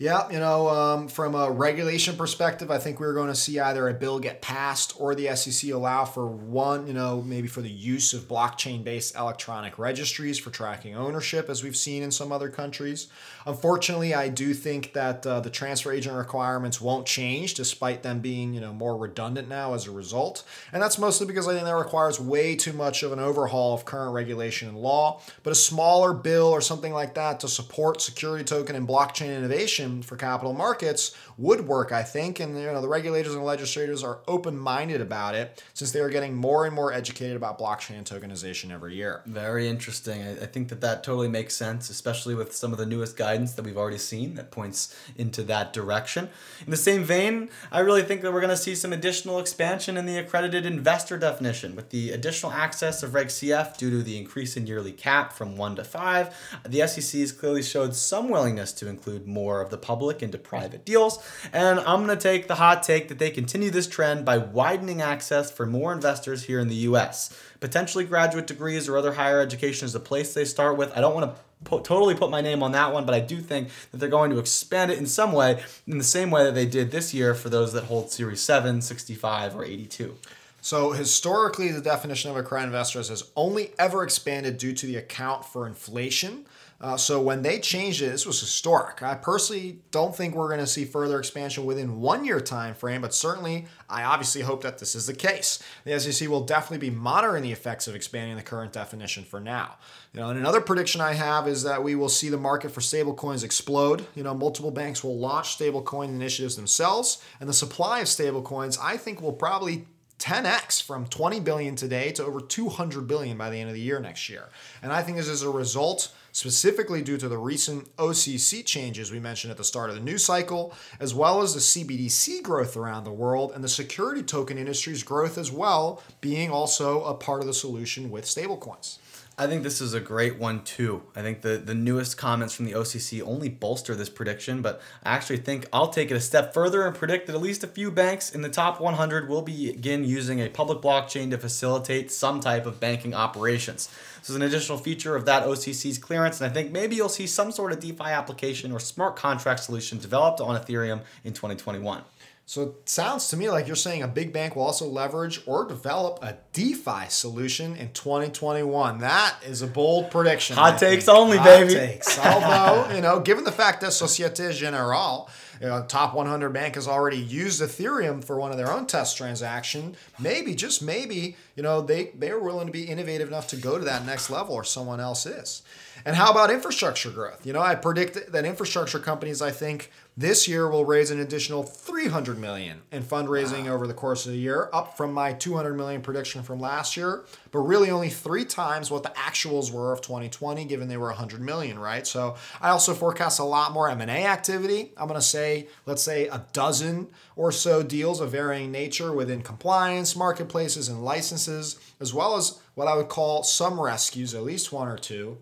Yeah, 0.00 0.30
you 0.30 0.38
know, 0.38 0.68
um, 0.68 1.08
from 1.08 1.34
a 1.34 1.50
regulation 1.50 2.16
perspective, 2.16 2.70
I 2.70 2.78
think 2.78 3.00
we 3.00 3.06
are 3.08 3.12
going 3.12 3.30
to 3.30 3.34
see 3.34 3.58
either 3.58 3.88
a 3.88 3.94
bill 3.94 4.20
get 4.20 4.40
passed 4.40 4.94
or 4.96 5.16
the 5.16 5.34
SEC 5.34 5.72
allow 5.72 6.04
for 6.04 6.24
one, 6.24 6.86
you 6.86 6.92
know, 6.92 7.20
maybe 7.20 7.48
for 7.48 7.62
the 7.62 7.68
use 7.68 8.14
of 8.14 8.28
blockchain 8.28 8.84
based 8.84 9.16
electronic 9.16 9.76
registries 9.76 10.38
for 10.38 10.50
tracking 10.50 10.94
ownership, 10.94 11.50
as 11.50 11.64
we've 11.64 11.76
seen 11.76 12.04
in 12.04 12.12
some 12.12 12.30
other 12.30 12.48
countries. 12.48 13.08
Unfortunately, 13.44 14.14
I 14.14 14.28
do 14.28 14.54
think 14.54 14.92
that 14.92 15.26
uh, 15.26 15.40
the 15.40 15.50
transfer 15.50 15.90
agent 15.90 16.14
requirements 16.14 16.80
won't 16.80 17.04
change, 17.04 17.54
despite 17.54 18.04
them 18.04 18.20
being, 18.20 18.54
you 18.54 18.60
know, 18.60 18.72
more 18.72 18.96
redundant 18.96 19.48
now 19.48 19.74
as 19.74 19.88
a 19.88 19.90
result. 19.90 20.44
And 20.72 20.80
that's 20.80 20.98
mostly 20.98 21.26
because 21.26 21.48
I 21.48 21.54
think 21.54 21.64
that 21.64 21.74
requires 21.74 22.20
way 22.20 22.54
too 22.54 22.72
much 22.72 23.02
of 23.02 23.10
an 23.10 23.18
overhaul 23.18 23.74
of 23.74 23.84
current 23.84 24.14
regulation 24.14 24.68
and 24.68 24.78
law. 24.78 25.20
But 25.42 25.50
a 25.50 25.56
smaller 25.56 26.12
bill 26.12 26.46
or 26.46 26.60
something 26.60 26.92
like 26.92 27.14
that 27.14 27.40
to 27.40 27.48
support 27.48 28.00
security 28.00 28.44
token 28.44 28.76
and 28.76 28.86
blockchain 28.86 29.36
innovation 29.36 29.87
for 30.02 30.16
capital 30.16 30.52
markets 30.52 31.14
would 31.36 31.66
work, 31.66 31.92
I 31.92 32.02
think, 32.02 32.40
and 32.40 32.58
you 32.58 32.66
know 32.66 32.80
the 32.80 32.88
regulators 32.88 33.34
and 33.34 33.44
legislators 33.44 34.02
are 34.02 34.20
open-minded 34.26 35.00
about 35.00 35.34
it 35.34 35.62
since 35.74 35.92
they 35.92 36.00
are 36.00 36.08
getting 36.08 36.34
more 36.34 36.66
and 36.66 36.74
more 36.74 36.92
educated 36.92 37.36
about 37.36 37.58
blockchain 37.58 37.96
and 37.98 38.06
tokenization 38.06 38.70
every 38.70 38.94
year. 38.94 39.22
Very 39.26 39.68
interesting. 39.68 40.22
I, 40.22 40.32
I 40.32 40.46
think 40.46 40.68
that 40.68 40.80
that 40.80 41.02
totally 41.02 41.28
makes 41.28 41.54
sense, 41.56 41.90
especially 41.90 42.34
with 42.34 42.54
some 42.54 42.72
of 42.72 42.78
the 42.78 42.86
newest 42.86 43.16
guidance 43.16 43.52
that 43.52 43.64
we've 43.64 43.76
already 43.76 43.98
seen 43.98 44.34
that 44.34 44.50
points 44.50 44.94
into 45.16 45.42
that 45.44 45.72
direction. 45.72 46.28
In 46.64 46.70
the 46.70 46.76
same 46.76 47.04
vein, 47.04 47.48
I 47.72 47.80
really 47.80 48.02
think 48.02 48.22
that 48.22 48.32
we're 48.32 48.40
going 48.40 48.50
to 48.50 48.56
see 48.56 48.74
some 48.74 48.92
additional 48.92 49.38
expansion 49.38 49.96
in 49.96 50.06
the 50.06 50.18
accredited 50.18 50.66
investor 50.66 51.18
definition 51.18 51.74
with 51.74 51.90
the 51.90 52.10
additional 52.10 52.52
access 52.52 53.02
of 53.02 53.14
Reg 53.14 53.28
CF 53.28 53.76
due 53.76 53.90
to 53.90 54.02
the 54.02 54.18
increase 54.18 54.56
in 54.56 54.66
yearly 54.66 54.92
cap 54.92 55.32
from 55.32 55.56
1 55.56 55.76
to 55.76 55.84
5. 55.84 56.62
The 56.68 56.86
SEC 56.86 57.20
has 57.20 57.32
clearly 57.32 57.62
showed 57.62 57.94
some 57.94 58.28
willingness 58.28 58.72
to 58.74 58.88
include 58.88 59.26
more 59.26 59.60
of 59.60 59.70
the 59.70 59.77
public 59.78 60.22
into 60.22 60.38
private 60.38 60.84
deals, 60.84 61.18
and 61.52 61.80
I'm 61.80 62.04
going 62.04 62.16
to 62.16 62.22
take 62.22 62.48
the 62.48 62.56
hot 62.56 62.82
take 62.82 63.08
that 63.08 63.18
they 63.18 63.30
continue 63.30 63.70
this 63.70 63.86
trend 63.86 64.24
by 64.24 64.38
widening 64.38 65.00
access 65.00 65.50
for 65.50 65.66
more 65.66 65.92
investors 65.92 66.44
here 66.44 66.60
in 66.60 66.68
the 66.68 66.74
US. 66.76 67.36
Potentially 67.60 68.04
graduate 68.04 68.46
degrees 68.46 68.88
or 68.88 68.96
other 68.96 69.14
higher 69.14 69.40
education 69.40 69.86
is 69.86 69.92
the 69.92 70.00
place 70.00 70.34
they 70.34 70.44
start 70.44 70.76
with. 70.76 70.96
I 70.96 71.00
don't 71.00 71.14
want 71.14 71.34
to 71.34 71.40
put, 71.64 71.84
totally 71.84 72.14
put 72.14 72.30
my 72.30 72.40
name 72.40 72.62
on 72.62 72.72
that 72.72 72.92
one, 72.92 73.04
but 73.04 73.14
I 73.14 73.20
do 73.20 73.40
think 73.40 73.68
that 73.90 73.98
they're 73.98 74.08
going 74.08 74.30
to 74.30 74.38
expand 74.38 74.90
it 74.90 74.98
in 74.98 75.06
some 75.06 75.32
way, 75.32 75.62
in 75.86 75.98
the 75.98 76.04
same 76.04 76.30
way 76.30 76.44
that 76.44 76.54
they 76.54 76.66
did 76.66 76.90
this 76.90 77.12
year 77.14 77.34
for 77.34 77.48
those 77.48 77.72
that 77.72 77.84
hold 77.84 78.10
Series 78.10 78.40
7, 78.40 78.80
65, 78.82 79.56
or 79.56 79.64
82. 79.64 80.16
So 80.60 80.92
historically, 80.92 81.70
the 81.70 81.80
definition 81.80 82.30
of 82.30 82.36
a 82.36 82.40
accredited 82.40 82.68
investor 82.68 82.98
has 82.98 83.30
only 83.36 83.72
ever 83.78 84.02
expanded 84.02 84.58
due 84.58 84.74
to 84.74 84.86
the 84.86 84.96
account 84.96 85.44
for 85.44 85.66
inflation. 85.66 86.46
Uh, 86.80 86.96
so 86.96 87.20
when 87.20 87.42
they 87.42 87.58
changed 87.58 88.02
it, 88.02 88.10
this 88.10 88.24
was 88.24 88.38
historic. 88.38 89.02
I 89.02 89.16
personally 89.16 89.80
don't 89.90 90.14
think 90.14 90.36
we're 90.36 90.46
going 90.46 90.60
to 90.60 90.66
see 90.66 90.84
further 90.84 91.18
expansion 91.18 91.64
within 91.64 92.00
one 92.00 92.24
year 92.24 92.40
time 92.40 92.74
frame, 92.74 93.00
but 93.00 93.12
certainly 93.12 93.66
I 93.90 94.04
obviously 94.04 94.42
hope 94.42 94.62
that 94.62 94.78
this 94.78 94.94
is 94.94 95.06
the 95.06 95.14
case. 95.14 95.60
The 95.84 95.98
SEC 95.98 96.28
will 96.28 96.44
definitely 96.44 96.88
be 96.88 96.94
monitoring 96.94 97.42
the 97.42 97.50
effects 97.50 97.88
of 97.88 97.96
expanding 97.96 98.36
the 98.36 98.42
current 98.42 98.72
definition 98.72 99.24
for 99.24 99.40
now. 99.40 99.76
You 100.12 100.20
know, 100.20 100.30
and 100.30 100.38
another 100.38 100.60
prediction 100.60 101.00
I 101.00 101.14
have 101.14 101.48
is 101.48 101.64
that 101.64 101.82
we 101.82 101.96
will 101.96 102.08
see 102.08 102.28
the 102.28 102.38
market 102.38 102.70
for 102.70 102.80
stablecoins 102.80 103.42
explode. 103.42 104.06
You 104.14 104.22
know, 104.22 104.34
multiple 104.34 104.70
banks 104.70 105.02
will 105.02 105.18
launch 105.18 105.58
stablecoin 105.58 106.08
initiatives 106.08 106.54
themselves, 106.54 107.20
and 107.40 107.48
the 107.48 107.54
supply 107.54 108.00
of 108.00 108.06
stablecoins 108.06 108.78
I 108.80 108.96
think 108.96 109.20
will 109.20 109.32
probably 109.32 109.86
10x 110.20 110.82
from 110.82 111.06
20 111.06 111.40
billion 111.40 111.76
today 111.76 112.12
to 112.12 112.24
over 112.24 112.40
200 112.40 113.06
billion 113.06 113.36
by 113.36 113.50
the 113.50 113.58
end 113.58 113.68
of 113.68 113.74
the 113.74 113.80
year 113.80 114.00
next 114.00 114.28
year. 114.28 114.48
And 114.82 114.92
I 114.92 115.02
think 115.02 115.16
this 115.16 115.28
is 115.28 115.42
a 115.42 115.50
result 115.50 116.12
specifically 116.38 117.02
due 117.02 117.18
to 117.18 117.28
the 117.28 117.36
recent 117.36 117.96
OCC 117.96 118.64
changes 118.64 119.10
we 119.10 119.18
mentioned 119.18 119.50
at 119.50 119.56
the 119.56 119.64
start 119.64 119.90
of 119.90 119.96
the 119.96 120.00
news 120.00 120.24
cycle, 120.24 120.72
as 121.00 121.12
well 121.12 121.42
as 121.42 121.52
the 121.52 121.58
CBDC 121.58 122.44
growth 122.44 122.76
around 122.76 123.02
the 123.02 123.10
world 123.10 123.50
and 123.56 123.64
the 123.64 123.68
security 123.68 124.22
token 124.22 124.56
industry's 124.56 125.02
growth 125.02 125.36
as 125.36 125.50
well, 125.50 126.00
being 126.20 126.48
also 126.48 127.02
a 127.02 127.14
part 127.14 127.40
of 127.40 127.48
the 127.48 127.52
solution 127.52 128.08
with 128.08 128.24
stablecoins. 128.24 128.98
I 129.40 129.46
think 129.46 129.62
this 129.62 129.80
is 129.80 129.94
a 129.94 130.00
great 130.00 130.36
one 130.36 130.64
too. 130.64 131.04
I 131.14 131.22
think 131.22 131.42
the, 131.42 131.58
the 131.58 131.72
newest 131.72 132.18
comments 132.18 132.54
from 132.54 132.64
the 132.64 132.72
OCC 132.72 133.22
only 133.22 133.48
bolster 133.48 133.94
this 133.94 134.08
prediction, 134.08 134.62
but 134.62 134.80
I 135.04 135.14
actually 135.14 135.36
think 135.36 135.66
I'll 135.72 135.90
take 135.90 136.10
it 136.10 136.16
a 136.16 136.20
step 136.20 136.52
further 136.52 136.84
and 136.84 136.92
predict 136.92 137.28
that 137.28 137.36
at 137.36 137.40
least 137.40 137.62
a 137.62 137.68
few 137.68 137.92
banks 137.92 138.34
in 138.34 138.42
the 138.42 138.48
top 138.48 138.80
100 138.80 139.28
will 139.28 139.42
begin 139.42 140.02
using 140.02 140.40
a 140.40 140.48
public 140.48 140.80
blockchain 140.80 141.30
to 141.30 141.38
facilitate 141.38 142.10
some 142.10 142.40
type 142.40 142.66
of 142.66 142.80
banking 142.80 143.14
operations. 143.14 143.88
This 144.18 144.30
is 144.30 144.34
an 144.34 144.42
additional 144.42 144.76
feature 144.76 145.14
of 145.14 145.24
that 145.26 145.44
OCC's 145.44 145.98
clearance, 145.98 146.40
and 146.40 146.50
I 146.50 146.52
think 146.52 146.72
maybe 146.72 146.96
you'll 146.96 147.08
see 147.08 147.28
some 147.28 147.52
sort 147.52 147.70
of 147.70 147.78
DeFi 147.78 148.06
application 148.06 148.72
or 148.72 148.80
smart 148.80 149.14
contract 149.14 149.60
solution 149.60 149.98
developed 149.98 150.40
on 150.40 150.60
Ethereum 150.60 151.02
in 151.22 151.32
2021. 151.32 152.02
So 152.48 152.62
it 152.62 152.88
sounds 152.88 153.28
to 153.28 153.36
me 153.36 153.50
like 153.50 153.66
you're 153.66 153.76
saying 153.76 154.02
a 154.02 154.08
big 154.08 154.32
bank 154.32 154.56
will 154.56 154.62
also 154.62 154.86
leverage 154.86 155.42
or 155.44 155.66
develop 155.66 156.18
a 156.22 156.38
DeFi 156.54 157.10
solution 157.10 157.76
in 157.76 157.92
2021. 157.92 159.00
That 159.00 159.36
is 159.44 159.60
a 159.60 159.66
bold 159.66 160.10
prediction. 160.10 160.56
Hot 160.56 160.78
takes 160.78 161.10
only, 161.10 161.36
Hot 161.36 161.44
baby. 161.44 161.74
Takes. 161.74 162.18
Although, 162.18 162.90
you 162.94 163.02
know, 163.02 163.20
given 163.20 163.44
the 163.44 163.52
fact 163.52 163.82
that 163.82 163.92
Societe 163.92 164.50
Generale, 164.54 165.28
you 165.60 165.66
know, 165.66 165.84
top 165.86 166.14
100 166.14 166.48
bank 166.48 166.76
has 166.76 166.88
already 166.88 167.18
used 167.18 167.60
Ethereum 167.60 168.24
for 168.24 168.40
one 168.40 168.50
of 168.50 168.56
their 168.56 168.72
own 168.72 168.86
test 168.86 169.18
transaction, 169.18 169.94
maybe 170.18 170.54
just 170.54 170.80
maybe, 170.80 171.36
you 171.54 171.62
know, 171.62 171.82
they 171.82 172.12
they 172.16 172.30
are 172.30 172.40
willing 172.40 172.66
to 172.66 172.72
be 172.72 172.84
innovative 172.84 173.28
enough 173.28 173.48
to 173.48 173.56
go 173.56 173.76
to 173.76 173.84
that 173.84 174.06
next 174.06 174.30
level, 174.30 174.54
or 174.54 174.64
someone 174.64 175.00
else 175.00 175.26
is. 175.26 175.60
And 176.04 176.16
how 176.16 176.30
about 176.30 176.50
infrastructure 176.50 177.10
growth? 177.10 177.44
You 177.46 177.52
know, 177.52 177.60
I 177.60 177.74
predict 177.74 178.32
that 178.32 178.44
infrastructure 178.44 178.98
companies, 178.98 179.42
I 179.42 179.50
think, 179.50 179.90
this 180.18 180.48
year 180.48 180.68
will 180.68 180.84
raise 180.84 181.12
an 181.12 181.20
additional 181.20 181.62
300 181.62 182.38
million 182.38 182.82
in 182.90 183.04
fundraising 183.04 183.66
wow. 183.66 183.74
over 183.74 183.86
the 183.86 183.94
course 183.94 184.26
of 184.26 184.32
the 184.32 184.38
year, 184.38 184.68
up 184.72 184.96
from 184.96 185.12
my 185.12 185.32
200 185.32 185.74
million 185.74 186.02
prediction 186.02 186.42
from 186.42 186.58
last 186.58 186.96
year, 186.96 187.24
but 187.52 187.60
really 187.60 187.88
only 187.88 188.08
three 188.08 188.44
times 188.44 188.90
what 188.90 189.04
the 189.04 189.10
actuals 189.10 189.70
were 189.70 189.92
of 189.92 190.00
2020, 190.00 190.64
given 190.64 190.88
they 190.88 190.96
were 190.96 191.06
100 191.06 191.40
million, 191.40 191.78
right? 191.78 192.04
So 192.04 192.34
I 192.60 192.70
also 192.70 192.94
forecast 192.94 193.38
a 193.38 193.44
lot 193.44 193.70
more 193.70 193.88
M&A 193.88 194.26
activity. 194.26 194.90
I'm 194.96 195.06
going 195.06 195.20
to 195.20 195.24
say, 195.24 195.68
let's 195.86 196.02
say, 196.02 196.26
a 196.26 196.44
dozen 196.52 197.06
or 197.36 197.52
so 197.52 197.84
deals 197.84 198.20
of 198.20 198.32
varying 198.32 198.72
nature 198.72 199.12
within 199.12 199.42
compliance, 199.42 200.16
marketplaces, 200.16 200.88
and 200.88 201.04
licenses, 201.04 201.78
as 202.00 202.12
well 202.12 202.36
as 202.36 202.58
what 202.74 202.88
I 202.88 202.96
would 202.96 203.08
call 203.08 203.44
some 203.44 203.80
rescues, 203.80 204.34
at 204.34 204.42
least 204.42 204.72
one 204.72 204.88
or 204.88 204.98
two 204.98 205.38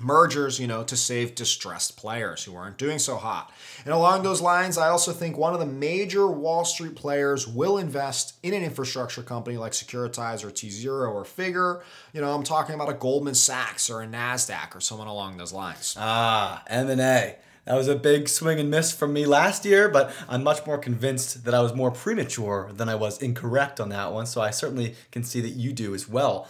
mergers, 0.00 0.58
you 0.58 0.66
know, 0.66 0.82
to 0.84 0.96
save 0.96 1.34
distressed 1.34 1.96
players 1.96 2.44
who 2.44 2.56
aren't 2.56 2.78
doing 2.78 2.98
so 2.98 3.16
hot. 3.16 3.52
And 3.84 3.92
along 3.92 4.22
those 4.22 4.40
lines, 4.40 4.78
I 4.78 4.88
also 4.88 5.12
think 5.12 5.36
one 5.36 5.52
of 5.52 5.60
the 5.60 5.66
major 5.66 6.26
Wall 6.26 6.64
Street 6.64 6.94
players 6.94 7.46
will 7.46 7.78
invest 7.78 8.34
in 8.42 8.54
an 8.54 8.62
infrastructure 8.62 9.22
company 9.22 9.56
like 9.56 9.72
Securitize 9.72 10.44
or 10.44 10.50
tZERO 10.50 11.12
or 11.12 11.24
Figure. 11.24 11.82
You 12.12 12.20
know, 12.20 12.34
I'm 12.34 12.42
talking 12.42 12.74
about 12.74 12.88
a 12.88 12.94
Goldman 12.94 13.34
Sachs 13.34 13.90
or 13.90 14.02
a 14.02 14.06
Nasdaq 14.06 14.74
or 14.74 14.80
someone 14.80 15.08
along 15.08 15.36
those 15.36 15.52
lines. 15.52 15.96
Ah, 15.98 16.62
M&A. 16.68 17.36
That 17.66 17.76
was 17.76 17.88
a 17.88 17.94
big 17.94 18.28
swing 18.28 18.58
and 18.58 18.70
miss 18.70 18.90
from 18.90 19.12
me 19.12 19.26
last 19.26 19.64
year, 19.64 19.88
but 19.88 20.12
I'm 20.28 20.42
much 20.42 20.66
more 20.66 20.78
convinced 20.78 21.44
that 21.44 21.54
I 21.54 21.60
was 21.60 21.74
more 21.74 21.90
premature 21.90 22.70
than 22.72 22.88
I 22.88 22.94
was 22.94 23.20
incorrect 23.22 23.78
on 23.80 23.90
that 23.90 24.12
one. 24.12 24.26
So 24.26 24.40
I 24.40 24.50
certainly 24.50 24.96
can 25.12 25.22
see 25.22 25.40
that 25.42 25.50
you 25.50 25.72
do 25.72 25.94
as 25.94 26.08
well. 26.08 26.48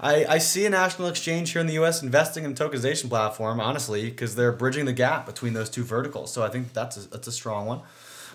I, 0.00 0.24
I 0.26 0.38
see 0.38 0.66
a 0.66 0.70
national 0.70 1.08
exchange 1.08 1.52
here 1.52 1.60
in 1.60 1.66
the 1.66 1.74
U.S. 1.74 2.02
investing 2.02 2.44
in 2.44 2.54
tokenization 2.54 3.08
platform, 3.08 3.60
honestly, 3.60 4.10
because 4.10 4.34
they're 4.34 4.52
bridging 4.52 4.84
the 4.84 4.92
gap 4.92 5.26
between 5.26 5.54
those 5.54 5.70
two 5.70 5.84
verticals. 5.84 6.32
So 6.32 6.42
I 6.42 6.48
think 6.48 6.72
that's 6.72 6.96
a, 6.96 7.08
that's 7.08 7.26
a 7.26 7.32
strong 7.32 7.66
one. 7.66 7.80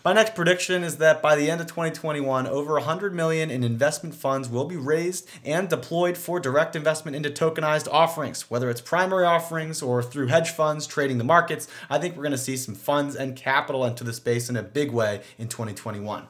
My 0.03 0.14
next 0.14 0.34
prediction 0.34 0.84
is 0.84 0.97
that 0.97 1.22
by 1.22 1.36
the 1.36 1.51
end 1.51 1.62
of 1.62 1.68
2021, 1.68 2.47
over 2.47 2.74
100 2.74 3.14
million 3.14 3.51
in 3.51 3.64
investment 3.64 4.16
funds 4.16 4.49
will 4.49 4.66
be 4.66 4.76
raised 4.76 5.30
and 5.45 5.70
deployed 5.70 6.18
for 6.18 6.39
direct 6.39 6.76
investment 6.76 7.16
into 7.16 7.30
tokenized 7.30 7.88
offerings, 7.91 8.49
whether 8.49 8.72
it's 8.72 8.82
primary 8.82 9.26
offerings 9.26 9.84
or 9.84 10.01
through 10.01 10.28
hedge 10.28 10.49
funds 10.49 10.88
trading 10.88 11.20
the 11.20 11.24
markets. 11.24 11.68
I 11.88 11.99
think 11.99 12.16
we're 12.16 12.24
going 12.24 12.32
to 12.32 12.38
see 12.39 12.57
some 12.57 12.74
funds 12.74 13.16
and 13.16 13.36
capital 13.36 13.86
into 13.86 14.03
the 14.03 14.14
space 14.14 14.49
in 14.49 14.55
a 14.55 14.64
big 14.64 14.91
way 14.91 15.22
in 15.38 15.47
2021. 15.47 16.28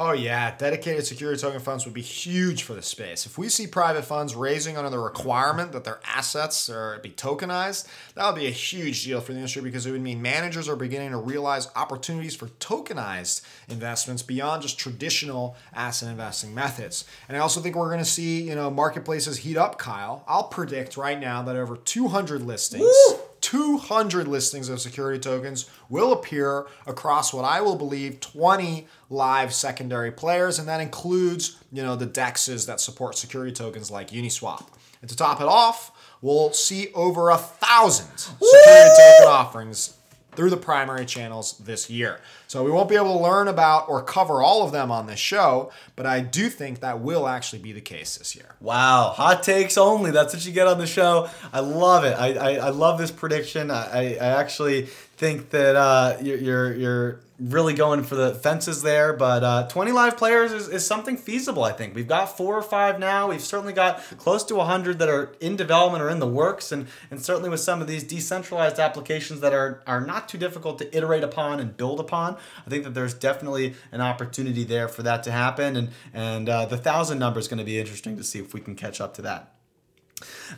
Oh 0.00 0.12
yeah, 0.12 0.56
dedicated 0.56 1.04
security 1.04 1.40
token 1.40 1.58
funds 1.58 1.84
would 1.84 1.92
be 1.92 2.02
huge 2.02 2.62
for 2.62 2.72
the 2.72 2.82
space. 2.82 3.26
If 3.26 3.36
we 3.36 3.48
see 3.48 3.66
private 3.66 4.04
funds 4.04 4.36
raising 4.36 4.76
under 4.76 4.90
the 4.90 4.98
requirement 5.00 5.72
that 5.72 5.82
their 5.82 5.98
assets 6.06 6.70
are 6.70 7.00
be 7.00 7.10
tokenized, 7.10 7.88
that 8.14 8.24
would 8.24 8.38
be 8.38 8.46
a 8.46 8.50
huge 8.50 9.02
deal 9.02 9.20
for 9.20 9.32
the 9.32 9.38
industry 9.38 9.60
because 9.60 9.86
it 9.86 9.90
would 9.90 10.00
mean 10.00 10.22
managers 10.22 10.68
are 10.68 10.76
beginning 10.76 11.10
to 11.10 11.16
realize 11.16 11.68
opportunities 11.74 12.36
for 12.36 12.46
tokenized 12.60 13.42
investments 13.68 14.22
beyond 14.22 14.62
just 14.62 14.78
traditional 14.78 15.56
asset 15.74 16.10
investing 16.10 16.54
methods. 16.54 17.04
And 17.26 17.36
I 17.36 17.40
also 17.40 17.60
think 17.60 17.74
we're 17.74 17.88
going 17.88 17.98
to 17.98 18.04
see, 18.04 18.42
you 18.42 18.54
know, 18.54 18.70
marketplaces 18.70 19.38
heat 19.38 19.56
up, 19.56 19.78
Kyle. 19.78 20.22
I'll 20.28 20.46
predict 20.46 20.96
right 20.96 21.18
now 21.18 21.42
that 21.42 21.56
over 21.56 21.76
200 21.76 22.42
listings 22.42 22.82
Woo! 22.84 23.18
200 23.48 24.28
listings 24.28 24.68
of 24.68 24.78
security 24.78 25.18
tokens 25.18 25.70
will 25.88 26.12
appear 26.12 26.66
across 26.86 27.32
what 27.32 27.46
I 27.46 27.62
will 27.62 27.76
believe 27.76 28.20
20 28.20 28.86
live 29.08 29.54
secondary 29.54 30.10
players, 30.10 30.58
and 30.58 30.68
that 30.68 30.82
includes, 30.82 31.56
you 31.72 31.82
know, 31.82 31.96
the 31.96 32.06
dexes 32.06 32.66
that 32.66 32.78
support 32.78 33.16
security 33.16 33.52
tokens 33.52 33.90
like 33.90 34.10
Uniswap. 34.10 34.66
And 35.00 35.08
to 35.08 35.16
top 35.16 35.40
it 35.40 35.46
off, 35.46 35.92
we'll 36.20 36.52
see 36.52 36.88
over 36.92 37.30
a 37.30 37.38
thousand 37.38 38.18
security 38.18 38.90
token 38.98 39.28
offerings 39.28 39.96
through 40.38 40.50
the 40.50 40.56
primary 40.56 41.04
channels 41.04 41.58
this 41.58 41.90
year. 41.90 42.20
So 42.46 42.62
we 42.62 42.70
won't 42.70 42.88
be 42.88 42.94
able 42.94 43.18
to 43.18 43.18
learn 43.18 43.48
about 43.48 43.88
or 43.88 44.00
cover 44.00 44.40
all 44.40 44.64
of 44.64 44.70
them 44.70 44.92
on 44.92 45.08
this 45.08 45.18
show, 45.18 45.72
but 45.96 46.06
I 46.06 46.20
do 46.20 46.48
think 46.48 46.78
that 46.78 47.00
will 47.00 47.26
actually 47.26 47.58
be 47.58 47.72
the 47.72 47.80
case 47.80 48.16
this 48.16 48.36
year. 48.36 48.54
Wow, 48.60 49.08
hot 49.16 49.42
takes 49.42 49.76
only. 49.76 50.12
That's 50.12 50.32
what 50.32 50.46
you 50.46 50.52
get 50.52 50.68
on 50.68 50.78
the 50.78 50.86
show. 50.86 51.28
I 51.52 51.58
love 51.58 52.04
it. 52.04 52.12
I, 52.12 52.34
I, 52.34 52.66
I 52.66 52.68
love 52.68 53.00
this 53.00 53.10
prediction. 53.10 53.72
I, 53.72 54.14
I 54.14 54.40
actually 54.40 54.86
think 55.18 55.50
that 55.50 55.74
uh, 55.74 56.16
you're, 56.22 56.38
you're 56.38 56.74
you're 56.74 57.20
really 57.40 57.74
going 57.74 58.04
for 58.04 58.14
the 58.14 58.34
fences 58.34 58.82
there, 58.82 59.12
but 59.12 59.44
uh, 59.44 59.68
20 59.68 59.92
live 59.92 60.16
players 60.16 60.52
is, 60.52 60.68
is 60.68 60.86
something 60.86 61.16
feasible. 61.16 61.62
I 61.64 61.72
think 61.72 61.94
we've 61.94 62.08
got 62.08 62.36
four 62.36 62.56
or 62.56 62.62
five 62.62 62.98
now. 62.98 63.28
We've 63.28 63.40
certainly 63.40 63.72
got 63.72 63.98
close 64.18 64.42
to 64.44 64.54
100 64.56 64.98
that 64.98 65.08
are 65.08 65.36
in 65.40 65.56
development 65.56 66.02
or 66.02 66.08
in 66.08 66.20
the 66.20 66.26
works, 66.26 66.70
and 66.70 66.86
and 67.10 67.20
certainly 67.20 67.50
with 67.50 67.60
some 67.60 67.80
of 67.80 67.88
these 67.88 68.04
decentralized 68.04 68.78
applications 68.78 69.40
that 69.40 69.52
are 69.52 69.82
are 69.88 70.00
not 70.00 70.28
too 70.28 70.38
difficult 70.38 70.78
to 70.78 70.96
iterate 70.96 71.24
upon 71.24 71.58
and 71.58 71.76
build 71.76 71.98
upon. 71.98 72.36
I 72.64 72.70
think 72.70 72.84
that 72.84 72.94
there's 72.94 73.14
definitely 73.14 73.74
an 73.90 74.00
opportunity 74.00 74.62
there 74.62 74.86
for 74.86 75.02
that 75.02 75.24
to 75.24 75.32
happen, 75.32 75.76
and 75.76 75.88
and 76.14 76.48
uh, 76.48 76.66
the 76.66 76.78
thousand 76.78 77.18
number 77.18 77.40
is 77.40 77.48
going 77.48 77.58
to 77.58 77.64
be 77.64 77.80
interesting 77.80 78.16
to 78.16 78.24
see 78.24 78.38
if 78.38 78.54
we 78.54 78.60
can 78.60 78.76
catch 78.76 79.00
up 79.00 79.14
to 79.14 79.22
that. 79.22 79.57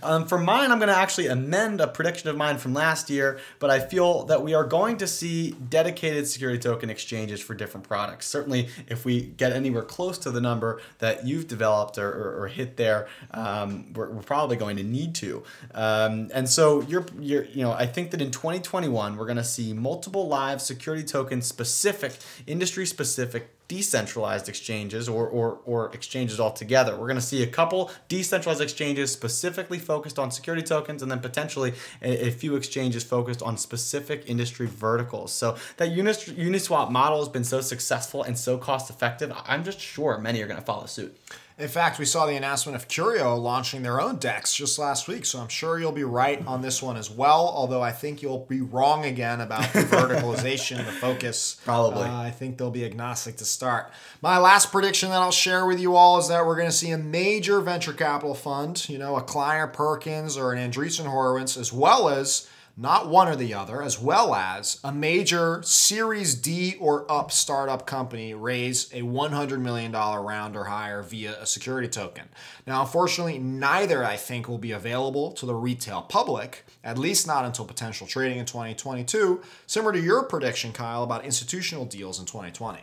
Um, 0.03 0.27
for 0.27 0.39
mine, 0.39 0.71
I'm 0.71 0.79
going 0.79 0.89
to 0.89 0.97
actually 0.97 1.27
amend 1.27 1.81
a 1.81 1.87
prediction 1.87 2.29
of 2.29 2.37
mine 2.37 2.59
from 2.59 2.75
last 2.75 3.11
year, 3.11 3.39
but 3.59 3.71
I 3.71 3.79
feel 3.81 4.25
that 4.25 4.43
we 4.43 4.55
are 4.55 4.65
going 4.65 4.97
to 4.99 5.07
see 5.07 5.53
dedicated 5.53 6.27
security 6.27 6.59
token 6.59 6.91
exchanges 6.91 7.41
for 7.41 7.55
different 7.55 7.87
products. 7.87 8.27
Certainly, 8.27 8.69
if 8.89 9.05
we 9.05 9.23
get 9.23 9.53
anywhere 9.53 9.83
close 9.83 10.19
to 10.19 10.31
the 10.31 10.41
number 10.41 10.81
that 10.99 11.27
you've 11.27 11.49
developed 11.49 11.99
or, 11.99 12.09
or, 12.09 12.43
or 12.43 12.49
hit 12.49 12.77
there, 12.77 13.09
um, 13.33 13.93
we're, 13.93 14.11
we're, 14.11 14.23
probably 14.31 14.57
going 14.57 14.77
to 14.77 14.85
need 14.85 15.15
to. 15.17 15.43
Um, 15.75 16.31
and 16.33 16.49
so, 16.49 16.83
you're, 16.83 17.07
you're, 17.19 17.45
you 17.45 17.63
know, 17.63 17.73
I 17.73 17.87
think 17.87 18.13
that 18.13 18.23
in 18.23 18.31
2021, 18.31 19.17
we're 19.17 19.25
going 19.25 19.37
to 19.37 19.45
see 19.45 19.73
multiple 19.73 20.29
live 20.29 20.63
security 20.63 21.05
token 21.05 21.43
specific, 21.43 22.13
industry 22.47 22.87
specific 22.87 23.51
decentralized 23.71 24.49
exchanges 24.49 25.09
or, 25.09 25.29
or, 25.29 25.61
or 25.64 25.95
exchanges 25.95 26.41
altogether. 26.41 26.97
We're 26.97 27.07
going 27.07 27.14
to 27.14 27.23
see 27.23 27.45
a 27.45 27.47
couple 27.47 27.93
decentralized 28.09 28.61
exchanges 28.61 29.12
specifically 29.12 29.79
focused 29.79 30.18
on 30.18 30.33
security 30.33 30.64
tokens 30.64 31.03
and 31.03 31.11
then 31.11 31.21
potentially 31.21 31.75
a, 32.03 32.27
a 32.27 32.31
few 32.33 32.57
exchanges 32.57 33.05
focused 33.05 33.43
on 33.43 33.57
specific 33.57 34.25
industry 34.27 34.66
verticals. 34.66 35.33
So 35.33 35.57
that 35.77 35.93
Unis, 35.93 36.25
Uniswap 36.25 36.91
model 36.91 37.21
has 37.21 37.29
been 37.29 37.45
so 37.45 37.61
successful 37.61 38.25
and 38.25 38.37
so 38.37 38.59
cost 38.59 38.91
effective, 38.91 39.33
I'm 39.47 39.62
just 39.62 39.79
sure 39.79 40.18
many 40.18 40.43
are 40.43 40.49
going 40.49 40.59
to 40.59 40.66
follow 40.66 40.87
suit. 40.87 41.16
In 41.61 41.69
fact, 41.69 41.99
we 41.99 42.07
saw 42.07 42.25
the 42.25 42.37
announcement 42.37 42.75
of 42.75 42.89
Curio 42.89 43.37
launching 43.37 43.83
their 43.83 44.01
own 44.01 44.17
DEX 44.17 44.55
just 44.55 44.79
last 44.79 45.07
week, 45.09 45.27
so 45.27 45.39
I'm 45.39 45.49
sure 45.49 45.79
you'll 45.79 45.93
be 45.93 46.05
right 46.05 46.43
on 46.47 46.63
this 46.63 46.83
one 46.83 46.97
as 46.97 47.11
well. 47.11 47.53
Although 47.55 47.83
I 47.83 47.93
think 47.93 48.23
you'll 48.23 48.47
be 48.47 48.63
wrong 48.63 49.05
again 49.05 49.43
about 49.43 49.71
the 49.75 49.81
verticalization, 49.81 50.79
the 50.79 50.93
focus. 50.93 51.61
Probably. 51.63 52.05
Uh, 52.05 52.23
I 52.23 52.31
think 52.31 52.57
they'll 52.57 52.71
be 52.71 52.87
agnostic 52.87 53.37
to 53.37 53.45
start. 53.45 53.93
My 54.23 54.39
last 54.39 54.73
prediction 54.73 55.11
that 55.11 55.21
I'll 55.21 55.31
share 55.31 55.67
with 55.67 55.79
you 55.79 55.97
all 55.97 56.19
is 56.19 56.29
that 56.29 56.47
we're 56.47 56.57
going 56.57 56.71
to 56.71 56.75
see 56.75 56.93
a 56.93 56.99
major 56.99 57.61
venture 57.61 57.93
capital 57.93 58.35
fund, 58.35 58.89
you 58.89 58.97
know, 58.97 59.17
a 59.17 59.23
Kleiner 59.23 59.67
Perkins 59.67 60.39
or 60.39 60.55
an 60.55 60.71
Andreessen 60.71 61.05
Horowitz, 61.05 61.59
as 61.59 61.75
well 61.75 62.09
as 62.09 62.49
not 62.77 63.09
one 63.09 63.29
or 63.29 63.37
the 63.37 63.53
other, 63.53 63.83
as 63.83 63.99
well 63.99 64.35
as 64.35 64.81
a 64.83 64.93
major 64.93 65.62
Series 65.62 66.35
D 66.35 66.77
or 66.81 67.11
up 67.11 67.31
startup 67.31 67.87
company 67.87 68.35
raise 68.35 68.91
a 68.93 69.03
$100 69.03 69.61
million 69.61 69.93
round 69.93 70.57
or 70.57 70.64
higher 70.64 71.03
via 71.03 71.41
a 71.41 71.47
security 71.47 71.89
token. 71.89 72.25
Now, 72.66 72.81
unfortunately, 72.83 73.39
neither 73.39 74.05
I 74.05 74.16
think 74.16 74.49
will 74.49 74.59
be 74.59 74.73
available 74.73 75.33
to 75.33 75.47
the 75.47 75.55
retail 75.55 76.03
public, 76.03 76.64
at 76.83 76.99
least 76.99 77.27
not 77.27 77.45
until 77.45 77.64
potential 77.64 78.07
trading 78.07 78.39
in 78.39 78.47
2022, 78.47 79.43
similar 79.66 79.93
to 79.93 80.01
your 80.01 80.25
prediction, 80.25 80.73
Kyle, 80.73 81.03
about 81.03 81.25
institutional 81.25 81.85
deals 81.85 82.18
in 82.18 82.27
2020. 82.27 82.81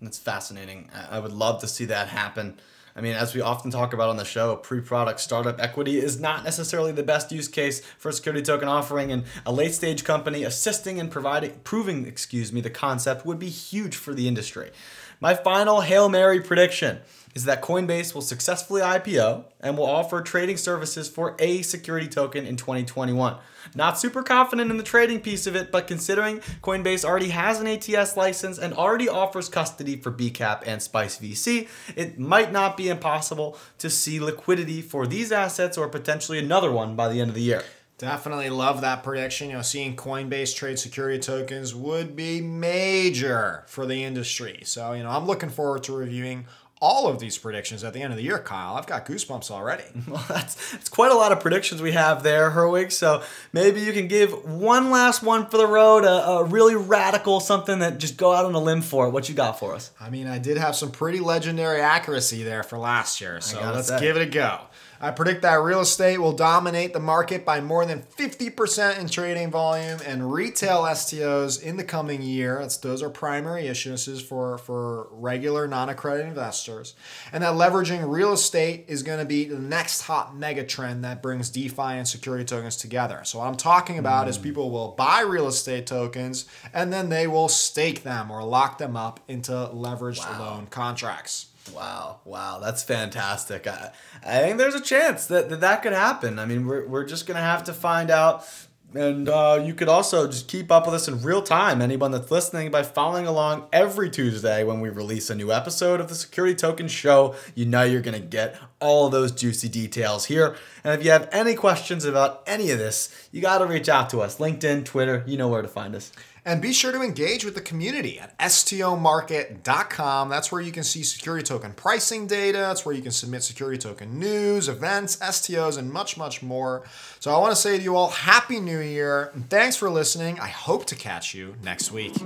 That's 0.00 0.18
fascinating. 0.18 0.90
I 1.10 1.18
would 1.18 1.32
love 1.32 1.60
to 1.60 1.66
see 1.66 1.84
that 1.86 2.08
happen. 2.08 2.60
I 2.98 3.00
mean, 3.00 3.14
as 3.14 3.32
we 3.32 3.40
often 3.40 3.70
talk 3.70 3.92
about 3.92 4.08
on 4.08 4.16
the 4.16 4.24
show, 4.24 4.56
pre 4.56 4.80
product 4.80 5.20
startup 5.20 5.60
equity 5.60 5.98
is 5.98 6.18
not 6.18 6.42
necessarily 6.42 6.90
the 6.90 7.04
best 7.04 7.30
use 7.30 7.46
case 7.46 7.80
for 7.96 8.08
a 8.08 8.12
security 8.12 8.42
token 8.42 8.66
offering, 8.66 9.12
and 9.12 9.22
a 9.46 9.52
late 9.52 9.72
stage 9.72 10.02
company 10.02 10.42
assisting 10.42 10.98
and 10.98 11.08
providing, 11.08 11.60
proving, 11.62 12.08
excuse 12.08 12.52
me, 12.52 12.60
the 12.60 12.70
concept 12.70 13.24
would 13.24 13.38
be 13.38 13.50
huge 13.50 13.94
for 13.94 14.14
the 14.14 14.26
industry. 14.26 14.72
My 15.20 15.36
final 15.36 15.82
Hail 15.82 16.08
Mary 16.08 16.40
prediction 16.40 16.98
is 17.38 17.44
that 17.44 17.62
Coinbase 17.62 18.14
will 18.14 18.20
successfully 18.20 18.82
IPO 18.82 19.44
and 19.60 19.78
will 19.78 19.86
offer 19.86 20.20
trading 20.20 20.56
services 20.56 21.08
for 21.08 21.36
a 21.38 21.62
security 21.62 22.08
token 22.08 22.44
in 22.44 22.56
2021. 22.56 23.36
Not 23.76 23.96
super 23.96 24.24
confident 24.24 24.72
in 24.72 24.76
the 24.76 24.82
trading 24.82 25.20
piece 25.20 25.46
of 25.46 25.54
it, 25.54 25.70
but 25.70 25.86
considering 25.86 26.40
Coinbase 26.62 27.04
already 27.04 27.28
has 27.28 27.60
an 27.60 27.68
ATS 27.68 28.16
license 28.16 28.58
and 28.58 28.74
already 28.74 29.08
offers 29.08 29.48
custody 29.48 29.94
for 29.94 30.10
BCAP 30.10 30.64
and 30.66 30.82
Spice 30.82 31.20
VC, 31.20 31.68
it 31.94 32.18
might 32.18 32.50
not 32.50 32.76
be 32.76 32.88
impossible 32.88 33.56
to 33.78 33.88
see 33.88 34.18
liquidity 34.18 34.82
for 34.82 35.06
these 35.06 35.30
assets 35.30 35.78
or 35.78 35.88
potentially 35.88 36.40
another 36.40 36.72
one 36.72 36.96
by 36.96 37.08
the 37.08 37.20
end 37.20 37.28
of 37.28 37.36
the 37.36 37.42
year. 37.42 37.62
Definitely 37.98 38.50
love 38.50 38.80
that 38.80 39.02
prediction. 39.02 39.48
You 39.48 39.56
know, 39.56 39.62
seeing 39.62 39.94
Coinbase 39.96 40.56
trade 40.56 40.78
security 40.78 41.18
tokens 41.20 41.74
would 41.74 42.14
be 42.14 42.40
major 42.40 43.64
for 43.66 43.86
the 43.86 44.02
industry. 44.04 44.62
So, 44.64 44.92
you 44.92 45.02
know, 45.02 45.10
I'm 45.10 45.26
looking 45.26 45.50
forward 45.50 45.82
to 45.84 45.92
reviewing 45.92 46.46
all 46.80 47.08
of 47.08 47.18
these 47.18 47.36
predictions 47.36 47.82
at 47.84 47.92
the 47.92 48.02
end 48.02 48.12
of 48.12 48.16
the 48.16 48.22
year, 48.22 48.38
Kyle. 48.38 48.76
I've 48.76 48.86
got 48.86 49.06
goosebumps 49.06 49.50
already. 49.50 49.84
Well, 50.08 50.24
that's 50.26 50.74
it's 50.74 50.88
quite 50.88 51.12
a 51.12 51.14
lot 51.14 51.32
of 51.32 51.40
predictions 51.40 51.82
we 51.82 51.92
have 51.92 52.22
there, 52.22 52.50
Herwig. 52.52 52.92
So 52.92 53.22
maybe 53.52 53.80
you 53.80 53.92
can 53.92 54.08
give 54.08 54.32
one 54.48 54.90
last 54.90 55.22
one 55.22 55.46
for 55.46 55.58
the 55.58 55.66
road, 55.66 56.04
a, 56.04 56.28
a, 56.28 56.44
really 56.44 56.76
radical 56.76 57.40
something 57.40 57.80
that 57.80 57.98
just 57.98 58.16
go 58.16 58.32
out 58.32 58.46
on 58.46 58.54
a 58.54 58.58
limb 58.58 58.80
for. 58.80 59.10
What 59.10 59.28
you 59.28 59.34
got 59.34 59.58
for 59.58 59.74
us? 59.74 59.90
I 60.00 60.08
mean, 60.08 60.26
I 60.26 60.38
did 60.38 60.56
have 60.56 60.74
some 60.76 60.90
pretty 60.90 61.20
legendary 61.20 61.82
accuracy 61.82 62.42
there 62.42 62.62
for 62.62 62.78
last 62.78 63.20
year, 63.20 63.40
so 63.42 63.60
let's 63.60 63.88
say. 63.88 64.00
give 64.00 64.16
it 64.16 64.22
a 64.22 64.30
go. 64.30 64.60
I 65.00 65.12
predict 65.12 65.42
that 65.42 65.62
real 65.62 65.80
estate 65.80 66.18
will 66.18 66.32
dominate 66.32 66.92
the 66.92 67.00
market 67.00 67.44
by 67.44 67.60
more 67.60 67.86
than 67.86 68.02
50% 68.02 68.98
in 68.98 69.08
trading 69.08 69.50
volume 69.50 70.00
and 70.04 70.32
retail 70.32 70.82
STOs 70.82 71.62
in 71.62 71.76
the 71.76 71.84
coming 71.84 72.20
year. 72.20 72.58
That's, 72.60 72.76
those 72.78 73.02
are 73.02 73.10
primary 73.10 73.64
issuances 73.64 74.20
for, 74.20 74.58
for 74.58 75.08
regular 75.12 75.68
non 75.68 75.88
accredited 75.88 76.28
investors. 76.28 76.94
And 77.32 77.44
that 77.44 77.54
leveraging 77.54 78.10
real 78.10 78.32
estate 78.32 78.86
is 78.88 79.04
going 79.04 79.20
to 79.20 79.24
be 79.24 79.44
the 79.44 79.58
next 79.58 80.02
hot 80.02 80.36
mega 80.36 80.64
trend 80.64 81.04
that 81.04 81.22
brings 81.22 81.48
DeFi 81.50 81.82
and 81.82 82.08
security 82.08 82.44
tokens 82.44 82.76
together. 82.76 83.20
So, 83.24 83.38
what 83.38 83.46
I'm 83.46 83.56
talking 83.56 83.98
about 83.98 84.26
mm. 84.26 84.30
is 84.30 84.38
people 84.38 84.70
will 84.70 84.88
buy 84.88 85.20
real 85.20 85.46
estate 85.46 85.86
tokens 85.86 86.46
and 86.74 86.92
then 86.92 87.08
they 87.08 87.26
will 87.26 87.48
stake 87.48 88.02
them 88.02 88.30
or 88.30 88.42
lock 88.42 88.78
them 88.78 88.96
up 88.96 89.20
into 89.28 89.52
leveraged 89.52 90.28
wow. 90.28 90.56
loan 90.56 90.66
contracts. 90.66 91.46
Wow, 91.74 92.20
wow, 92.24 92.58
that's 92.58 92.82
fantastic. 92.82 93.66
I, 93.66 93.92
I 94.24 94.40
think 94.40 94.58
there's 94.58 94.74
a 94.74 94.80
chance 94.80 95.26
that, 95.26 95.48
that 95.50 95.60
that 95.60 95.82
could 95.82 95.92
happen. 95.92 96.38
I 96.38 96.44
mean, 96.46 96.66
we're, 96.66 96.86
we're 96.86 97.04
just 97.04 97.26
going 97.26 97.36
to 97.36 97.42
have 97.42 97.64
to 97.64 97.72
find 97.72 98.10
out. 98.10 98.46
And 98.94 99.28
uh, 99.28 99.62
you 99.62 99.74
could 99.74 99.90
also 99.90 100.26
just 100.26 100.48
keep 100.48 100.72
up 100.72 100.86
with 100.86 100.94
us 100.94 101.08
in 101.08 101.20
real 101.20 101.42
time, 101.42 101.82
anyone 101.82 102.10
that's 102.10 102.30
listening, 102.30 102.70
by 102.70 102.82
following 102.82 103.26
along 103.26 103.68
every 103.70 104.08
Tuesday 104.08 104.64
when 104.64 104.80
we 104.80 104.88
release 104.88 105.28
a 105.28 105.34
new 105.34 105.52
episode 105.52 106.00
of 106.00 106.08
the 106.08 106.14
Security 106.14 106.54
Token 106.54 106.88
Show. 106.88 107.34
You 107.54 107.66
know 107.66 107.82
you're 107.82 108.00
going 108.00 108.18
to 108.18 108.26
get 108.26 108.58
all 108.80 109.10
those 109.10 109.30
juicy 109.30 109.68
details 109.68 110.24
here. 110.24 110.56
And 110.84 110.98
if 110.98 111.04
you 111.04 111.10
have 111.10 111.28
any 111.32 111.54
questions 111.54 112.06
about 112.06 112.42
any 112.46 112.70
of 112.70 112.78
this, 112.78 113.28
you 113.30 113.42
got 113.42 113.58
to 113.58 113.66
reach 113.66 113.90
out 113.90 114.08
to 114.10 114.22
us 114.22 114.38
LinkedIn, 114.38 114.86
Twitter, 114.86 115.22
you 115.26 115.36
know 115.36 115.48
where 115.48 115.60
to 115.60 115.68
find 115.68 115.94
us. 115.94 116.10
And 116.48 116.62
be 116.62 116.72
sure 116.72 116.92
to 116.92 117.02
engage 117.02 117.44
with 117.44 117.54
the 117.54 117.60
community 117.60 118.18
at 118.18 118.34
stomarket.com. 118.38 120.28
That's 120.30 120.50
where 120.50 120.62
you 120.62 120.72
can 120.72 120.82
see 120.82 121.02
security 121.02 121.44
token 121.44 121.74
pricing 121.74 122.26
data. 122.26 122.56
That's 122.56 122.86
where 122.86 122.94
you 122.94 123.02
can 123.02 123.10
submit 123.10 123.42
security 123.42 123.76
token 123.76 124.18
news, 124.18 124.66
events, 124.66 125.16
STOs, 125.18 125.76
and 125.76 125.92
much, 125.92 126.16
much 126.16 126.42
more. 126.42 126.84
So 127.20 127.34
I 127.34 127.38
want 127.38 127.52
to 127.54 127.60
say 127.60 127.76
to 127.76 127.82
you 127.84 127.96
all, 127.96 128.08
Happy 128.08 128.60
New 128.60 128.80
Year. 128.80 129.30
And 129.34 129.50
thanks 129.50 129.76
for 129.76 129.90
listening. 129.90 130.40
I 130.40 130.48
hope 130.48 130.86
to 130.86 130.94
catch 130.94 131.34
you 131.34 131.54
next 131.62 131.92
week. 131.92 132.16